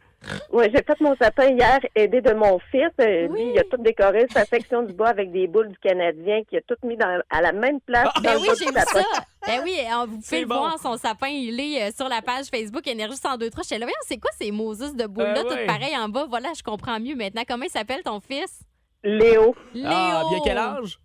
Oui, 0.52 0.66
j'ai 0.74 0.82
fait 0.84 1.00
mon 1.02 1.16
sapin 1.18 1.50
hier, 1.50 1.80
aidé 1.94 2.20
de 2.22 2.34
mon 2.34 2.58
fils. 2.72 2.90
Euh, 3.00 3.28
Lui, 3.28 3.52
il 3.54 3.60
a 3.60 3.64
tout 3.64 3.78
décoré 3.78 4.26
sa 4.32 4.44
section 4.46 4.82
du 4.82 4.92
bois 4.94 5.10
avec 5.10 5.32
des 5.32 5.46
boules 5.48 5.68
du 5.70 5.78
Canadien, 5.78 6.42
qui 6.50 6.58
a 6.58 6.62
tout 6.62 6.76
mis 6.84 6.98
dans- 6.98 7.22
à 7.30 7.42
la 7.42 7.52
même 7.52 7.80
place. 7.82 8.08
dans 8.16 8.22
Ben 8.22 8.34
le 8.34 8.40
oui, 8.40 8.48
j'ai 8.58 8.66
du 8.66 8.72
vu 8.72 8.80
sapin. 8.80 9.00
ça. 9.02 9.24
Ben 9.46 9.62
oui, 9.64 9.78
euh, 9.82 10.06
vous 10.08 10.18
pouvez 10.20 10.42
le 10.42 10.48
bon. 10.48 10.58
voir, 10.58 10.80
son 10.80 10.98
sapin, 10.98 11.28
il 11.28 11.60
est 11.60 11.84
euh, 11.84 11.92
sur 11.96 12.10
la 12.10 12.22
page 12.24 12.46
Facebook 12.48 12.88
Énergie 12.88 13.20
1023. 13.24 13.64
J'étais 13.64 13.78
là, 13.78 13.86
voyons, 13.86 13.96
c'est 14.08 14.18
quoi 14.18 14.32
ces 14.40 14.50
Moses 14.52 14.96
de 14.96 15.06
boules-là, 15.06 15.40
Euh, 15.40 15.44
toutes 15.44 15.52
ouais. 15.52 15.66
pareilles 15.68 15.98
en 15.98 16.10
bas? 16.10 16.26
Voilà, 16.28 16.50
je 16.58 16.64
comprends 16.64 17.00
mieux 17.00 17.16
maintenant. 17.16 17.44
Comment 17.48 17.66
il 17.66 17.70
s'appelle 17.72 18.02
ton 18.04 18.20
fils? 18.20 18.62
Léo, 19.04 19.56
Léo! 19.76 19.86
Ah, 19.92 20.24
bien 20.32 20.40
quel 20.44 20.58
âge? 20.58 20.98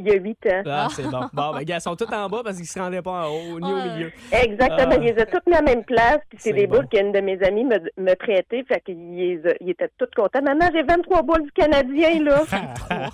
Il 0.00 0.10
a 0.10 0.14
8 0.14 0.46
ans. 0.46 0.62
Ah, 0.66 0.88
c'est 0.94 1.02
bon. 1.08 1.20
Bon, 1.32 1.52
ben, 1.52 1.62
gars, 1.62 1.76
ils 1.76 1.80
sont 1.80 1.96
tous 1.96 2.12
en 2.12 2.28
bas 2.28 2.40
parce 2.44 2.56
qu'ils 2.56 2.66
se 2.66 2.78
rendaient 2.78 3.02
pas 3.02 3.26
en 3.26 3.28
haut 3.30 3.60
ni 3.60 3.72
au 3.72 3.76
milieu. 3.76 4.12
Exactement, 4.32 4.88
Ah. 4.92 4.96
il 4.96 5.02
les 5.02 5.18
a 5.18 5.26
toutes 5.26 5.46
mis 5.46 5.54
à 5.54 5.62
la 5.62 5.62
même 5.74 5.84
place, 5.84 6.18
puis 6.28 6.38
c'est 6.40 6.52
des 6.52 6.66
bon. 6.66 6.76
boules 6.76 6.88
qu'une 6.88 7.12
de 7.12 7.20
mes 7.20 7.42
amies 7.42 7.64
me, 7.64 7.78
me 7.98 8.14
prêtait, 8.14 8.64
fait 8.66 8.80
qu'il 8.84 9.16
les 9.16 9.40
a- 9.46 9.54
il 9.60 9.70
était 9.70 9.88
tout 9.98 10.06
content. 10.16 10.42
Maman, 10.42 10.68
j'ai 10.74 10.82
23 10.82 11.22
boules 11.22 11.42
du 11.44 11.52
Canadien, 11.52 12.22
là. 12.22 12.42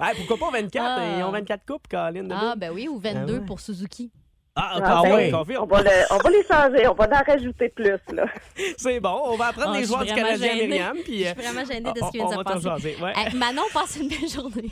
Ah, 0.00 0.10
pourquoi 0.16 0.36
pas 0.50 0.58
24? 0.60 0.84
Ah. 0.86 1.04
Ils 1.18 1.22
ont 1.24 1.30
24 1.30 1.64
coupes, 1.66 1.88
Caroline. 1.88 2.28
de 2.28 2.34
Ah, 2.36 2.54
ben 2.56 2.70
oui, 2.72 2.88
ou 2.88 2.98
22 2.98 3.34
Ah 3.36 3.38
ouais. 3.40 3.46
pour 3.46 3.60
Suzuki. 3.60 4.10
Ah, 4.56 4.72
Ah, 4.82 4.98
ah 4.98 5.02
ben, 5.04 5.34
On 5.60 5.64
va, 5.66 5.82
le- 5.82 6.06
on 6.10 6.16
va 6.18 6.30
les 6.30 6.42
changer, 6.44 6.86
on 6.88 6.94
va 6.94 7.04
en 7.06 7.22
rajouter 7.24 7.68
plus, 7.68 7.98
là. 8.12 8.26
C'est 8.76 8.98
bon, 9.00 9.20
on 9.26 9.36
va 9.36 9.46
apprendre 9.46 9.72
Ah, 9.74 9.78
les 9.78 9.86
joueurs 9.86 10.04
du 10.04 10.12
Canadien, 10.12 10.52
gênée. 10.54 10.66
Myriam. 10.66 10.96
Puis, 11.04 11.20
Je 11.20 11.24
euh, 11.28 11.32
suis 11.34 11.42
vraiment 11.42 11.64
gênée 11.64 11.92
de 11.92 12.00
on- 12.02 12.06
ce 12.06 12.10
qui 12.10 12.16
vient 12.18 12.26
on 12.26 12.30
de 12.30 12.34
se 12.38 12.42
passer. 12.42 12.60
jaser, 12.62 12.96
ouais. 13.00 13.12
Hey, 13.16 13.34
Manon, 13.36 13.62
passe 13.72 13.96
une 13.96 14.08
belle 14.08 14.28
journée. 14.28 14.70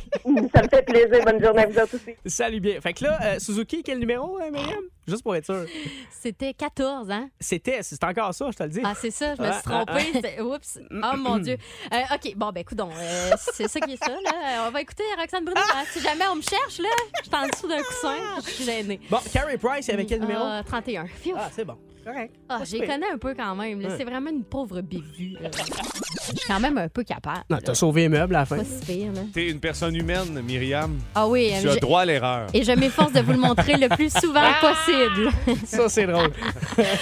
Ça 0.55 0.63
me 0.63 0.69
fait 0.69 0.83
plaisir. 0.85 1.25
Bonne 1.25 1.43
journée 1.43 1.63
à 1.63 1.67
vous 1.67 1.79
autres 1.79 1.95
aussi. 1.95 2.17
Salut 2.27 2.61
bien. 2.61 2.81
Fait 2.81 2.93
que 2.93 3.05
là, 3.05 3.19
euh, 3.23 3.39
Suzuki, 3.39 3.83
quel 3.85 3.99
numéro, 4.01 4.39
hein, 4.43 4.51
Myriam? 4.51 4.83
Juste 5.09 5.23
pour 5.23 5.35
être 5.35 5.45
sûr. 5.47 5.65
C'était 6.11 6.53
14, 6.55 7.11
hein? 7.11 7.29
C'était, 7.41 7.83
c'est 7.83 8.03
encore 8.05 8.35
ça, 8.35 8.51
je 8.51 8.57
te 8.57 8.63
le 8.63 8.69
dis. 8.69 8.81
Ah, 8.85 8.93
c'est 8.95 9.11
ça, 9.11 9.35
je 9.35 9.43
me 9.43 9.47
suis 9.51 9.61
Ah, 9.67 9.85
ah, 9.85 9.85
trompée. 9.87 10.11
C'était- 10.13 10.41
Oups. 10.41 10.79
Oh 10.91 11.17
mon 11.17 11.39
Dieu. 11.39 11.57
Euh, 11.93 11.97
OK, 12.15 12.35
bon, 12.37 12.51
ben, 12.53 12.61
écoute, 12.61 12.79
c'est 13.53 13.69
ça 13.69 13.81
qui 13.81 13.93
est 13.93 14.05
ça, 14.05 14.11
là. 14.11 14.33
Euh, 14.65 14.69
On 14.69 14.71
va 14.71 14.81
écouter 14.81 15.05
Roxane 15.19 15.45
Bruno. 15.45 15.61
hein. 15.61 15.85
Si 15.91 16.01
jamais 16.01 16.27
on 16.31 16.37
me 16.37 16.43
cherche, 16.43 16.79
là, 16.79 16.89
je 17.23 17.29
suis 17.29 17.35
en 17.37 17.47
dessous 17.49 17.69
d'un 17.69 17.83
coussin, 17.83 18.17
je 18.45 18.51
suis 18.51 18.65
gênée. 18.65 19.01
Bon, 19.11 19.19
Carrie 19.33 19.57
Price, 19.57 19.87
il 19.87 19.91
y 19.91 19.95
avait 19.95 20.07
quel 20.07 20.21
numéro? 20.21 20.43
Ah, 20.45 20.63
31. 20.65 21.07
Phew. 21.07 21.35
Ah, 21.37 21.49
c'est 21.53 21.65
bon. 21.65 21.77
Correct. 22.13 22.35
Ah, 22.49 22.61
connais 22.87 23.11
un 23.13 23.19
peu 23.19 23.35
quand 23.35 23.55
même. 23.55 23.81
là. 23.83 23.89
C'est 23.99 24.05
vraiment 24.05 24.31
une 24.31 24.43
pauvre 24.45 24.81
bévue. 24.81 25.37
là. 25.41 25.51
Je 25.53 26.39
suis 26.39 26.47
quand 26.49 26.61
même 26.61 26.79
un 26.79 26.89
peu 26.89 27.03
capable. 27.05 27.43
Non, 27.51 27.59
t'as 27.63 27.75
sauvé 27.75 28.03
les 28.03 28.09
meubles 28.09 28.35
à 28.37 28.41
la 28.41 28.47
fin. 28.47 28.57
Pas 28.59 28.65
si 28.65 28.85
pire, 28.85 29.13
là. 29.15 29.21
T'es 29.33 29.49
une 29.49 29.61
personne 29.61 29.95
humaine, 29.95 30.41
Myriam. 30.43 30.99
Ah 31.15 31.27
oui, 31.29 31.53
Tu 31.61 31.67
euh, 31.67 31.71
as 31.71 31.75
je- 31.75 31.81
droit 31.81 32.01
à 32.03 32.05
l'erreur. 32.07 32.47
et 32.55 32.63
je 32.65 32.73
m'efforce 32.73 33.13
de 33.13 33.21
vous 33.21 33.33
le 33.33 33.39
montrer 33.39 33.75
le 33.75 33.89
plus 33.89 34.11
souvent 34.19 34.41
possible. 34.61 35.31
Ça, 35.67 35.89
c'est 35.89 36.07
drôle. 36.07 36.31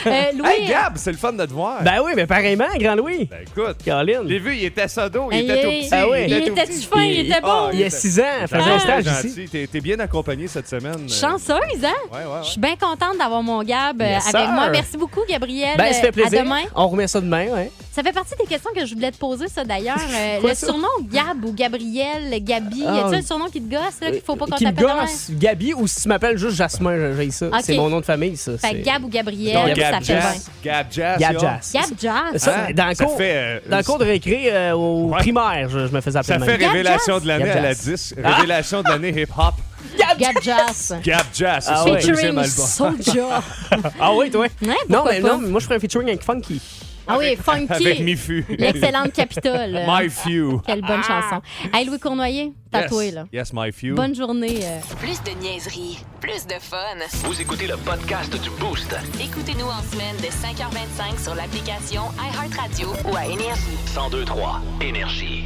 Euh, 0.06 0.32
Louis, 0.36 0.48
Hey, 0.48 0.68
Gab, 0.68 0.94
c'est 0.96 1.10
le 1.12 1.18
fun 1.18 1.32
de 1.32 1.44
te 1.44 1.52
voir. 1.52 1.82
Ben 1.82 2.00
oui, 2.04 2.12
mais 2.16 2.26
pareillement, 2.26 2.64
Grand 2.78 2.94
Louis. 2.94 3.24
Ben 3.26 3.40
écoute, 3.42 3.76
Caroline. 3.84 4.22
j'ai 4.26 4.38
vu, 4.38 4.56
il 4.56 4.64
était 4.64 4.88
sodo, 4.88 5.28
il 5.30 5.36
Hey, 5.38 5.44
était 5.44 5.62
tout 5.62 5.68
hey, 5.68 5.82
petit. 5.82 5.94
Ah 5.94 6.08
oui. 6.08 6.18
il 6.28 6.30
tout 6.44 6.50
était 6.52 6.66
petit. 6.66 6.82
fin, 6.86 7.02
il 7.04 7.20
était 7.26 7.34
Ah, 7.42 7.66
bon. 7.66 7.70
Il 7.72 7.80
y 7.80 7.84
a 7.84 7.90
six 7.90 8.18
ans, 8.20 8.24
faisait 8.46 8.56
un 8.56 8.76
Ah, 8.76 8.78
stage 8.78 9.04
gentil. 9.04 9.26
ici. 9.28 9.48
T'es, 9.50 9.66
t'es 9.66 9.80
bien 9.80 9.98
accompagné 10.00 10.46
cette 10.48 10.68
semaine. 10.68 11.08
Chanceuse, 11.08 11.84
hein? 11.84 11.92
Ouais, 12.12 12.18
ouais, 12.18 12.24
ouais. 12.24 12.38
Je 12.44 12.50
suis 12.50 12.60
bien 12.60 12.76
contente 12.76 13.18
d'avoir 13.18 13.42
mon 13.42 13.62
Gab 13.62 14.00
euh, 14.00 14.04
Yes, 14.04 14.28
avec 14.34 14.46
sir. 14.46 14.52
moi. 14.54 14.70
Merci 14.70 14.95
beaucoup, 14.96 15.20
Gabriel. 15.28 15.76
Ben, 15.76 15.92
ça 15.92 15.98
Euh, 15.98 16.02
fait 16.02 16.12
plaisir. 16.12 16.40
À 16.40 16.44
demain. 16.44 16.62
On 16.74 16.88
remet 16.88 17.06
ça 17.08 17.20
demain, 17.20 17.46
ouais. 17.48 17.70
Ça 17.92 18.02
fait 18.02 18.12
partie 18.12 18.34
des 18.38 18.44
questions 18.46 18.70
que 18.74 18.84
je 18.84 18.94
voulais 18.94 19.10
te 19.10 19.16
poser, 19.16 19.48
ça 19.48 19.64
d'ailleurs. 19.64 19.96
Euh, 20.16 20.40
le 20.42 20.54
ça? 20.54 20.66
surnom 20.66 20.88
Gab 21.12 21.44
ou 21.44 21.52
Gabriel, 21.52 22.42
Gabi, 22.42 22.84
Ah, 22.86 22.94
y 22.94 22.98
a-t-il 22.98 23.10
oui. 23.10 23.16
un 23.16 23.22
surnom 23.22 23.46
qui 23.46 23.60
te 23.62 23.70
gosse, 23.70 24.00
là, 24.00 24.10
qu'il 24.10 24.20
faut 24.20 24.36
pas 24.36 24.46
qu'on 24.46 24.56
Qui 24.56 24.66
me 24.66 24.72
t'appelle 24.72 24.96
gosse, 25.00 25.30
Gabi, 25.30 25.74
ou 25.74 25.86
si 25.86 26.02
tu 26.02 26.08
m'appelles 26.08 26.36
juste 26.38 26.56
Jasmin, 26.56 27.14
j'ai 27.16 27.30
ça. 27.30 27.46
C'est 27.62 27.76
mon 27.76 27.88
nom 27.88 28.00
de 28.00 28.04
famille, 28.04 28.36
ça. 28.36 28.56
Fait 28.58 28.80
Gab 28.82 29.04
ou 29.04 29.08
Gabriel, 29.08 29.54
Donc, 29.54 29.68
ça 29.68 29.74
Gab 29.74 30.02
fait 30.04 30.12
bien. 30.12 30.20
Jazz. 30.22 30.50
Gab 30.64 30.86
Jazz. 30.90 31.18
Gab. 31.20 31.38
Jazz. 31.40 31.72
Gab 31.72 31.84
Jazz. 31.98 32.42
Ça, 32.42 32.54
Hein? 32.56 32.72
dans, 32.74 32.86
le 32.88 32.94
Ça 32.94 33.04
cours, 33.04 33.16
fait, 33.16 33.32
euh, 33.36 33.60
dans 33.68 33.76
le 33.78 33.82
cours 33.84 33.98
de 33.98 34.04
récré 34.04 34.48
euh, 34.52 34.72
au 34.74 35.08
Ouais. 35.10 35.18
primaire, 35.18 35.68
je, 35.68 35.86
je 35.86 35.92
me 35.92 36.00
faisais 36.00 36.18
appeler 36.18 36.38
Ça 36.38 36.44
fait 36.44 36.58
même. 36.58 36.70
révélation 36.70 37.18
de 37.20 37.26
l'année 37.26 37.50
à 37.50 37.60
la 37.60 37.68
Jazz. 37.72 37.84
10. 37.84 38.14
Révélation 38.22 38.82
de 38.82 38.88
l'année 38.88 39.08
hip-hop. 39.22 39.54
Gab 40.18 40.42
Jazz. 40.42 40.96
Gab 41.02 41.26
Jazz, 41.34 41.64
c'est 41.66 41.72
Ah 41.74 41.84
ouais. 41.84 42.00
Featuring. 42.00 42.44
Soulja. 42.44 43.42
Ah 44.00 44.12
oui, 44.14 44.30
toi? 44.30 44.42
Ouais, 44.42 44.50
Non, 44.88 45.04
mais 45.04 45.20
pas? 45.20 45.28
non, 45.28 45.38
mais 45.38 45.48
moi, 45.48 45.60
je 45.60 45.64
ferais 45.66 45.76
un 45.76 45.80
featuring 45.80 46.08
avec 46.08 46.22
Funky. 46.22 46.60
Ah 47.08 47.16
oui, 47.18 47.36
Funky. 47.36 47.72
Avec 47.72 48.00
Mifu. 48.00 48.44
L'excellente 48.58 49.12
Capitole. 49.12 49.78
My 49.86 50.08
Few. 50.10 50.60
Quelle 50.66 50.80
bonne 50.82 51.04
chanson. 51.04 51.40
Hey, 51.72 51.84
Louis 51.86 52.00
Cournoyer, 52.00 52.52
tatoué, 52.72 53.06
Yes. 53.06 53.14
là. 53.14 53.24
Yes, 53.32 53.52
My 53.52 53.70
Few. 53.70 53.94
Bonne 53.94 54.14
journée. 54.16 54.58
euh. 54.64 54.80
Plus 54.98 55.22
de 55.22 55.30
niaiserie, 55.40 55.98
plus 56.20 56.44
de 56.48 56.54
fun. 56.60 56.76
Vous 57.22 57.40
écoutez 57.40 57.68
le 57.68 57.76
podcast 57.76 58.32
du 58.42 58.50
Boost. 58.58 58.92
Écoutez-nous 59.22 59.66
en 59.66 59.82
semaine 59.92 60.16
de 60.16 60.26
5h25 60.26 61.22
sur 61.22 61.34
l'application 61.36 62.02
iHeartRadio 62.18 62.88
ou 63.08 63.16
à 63.16 63.24
Énergie. 63.26 63.78
1023 63.94 64.60
Énergie. 64.80 65.44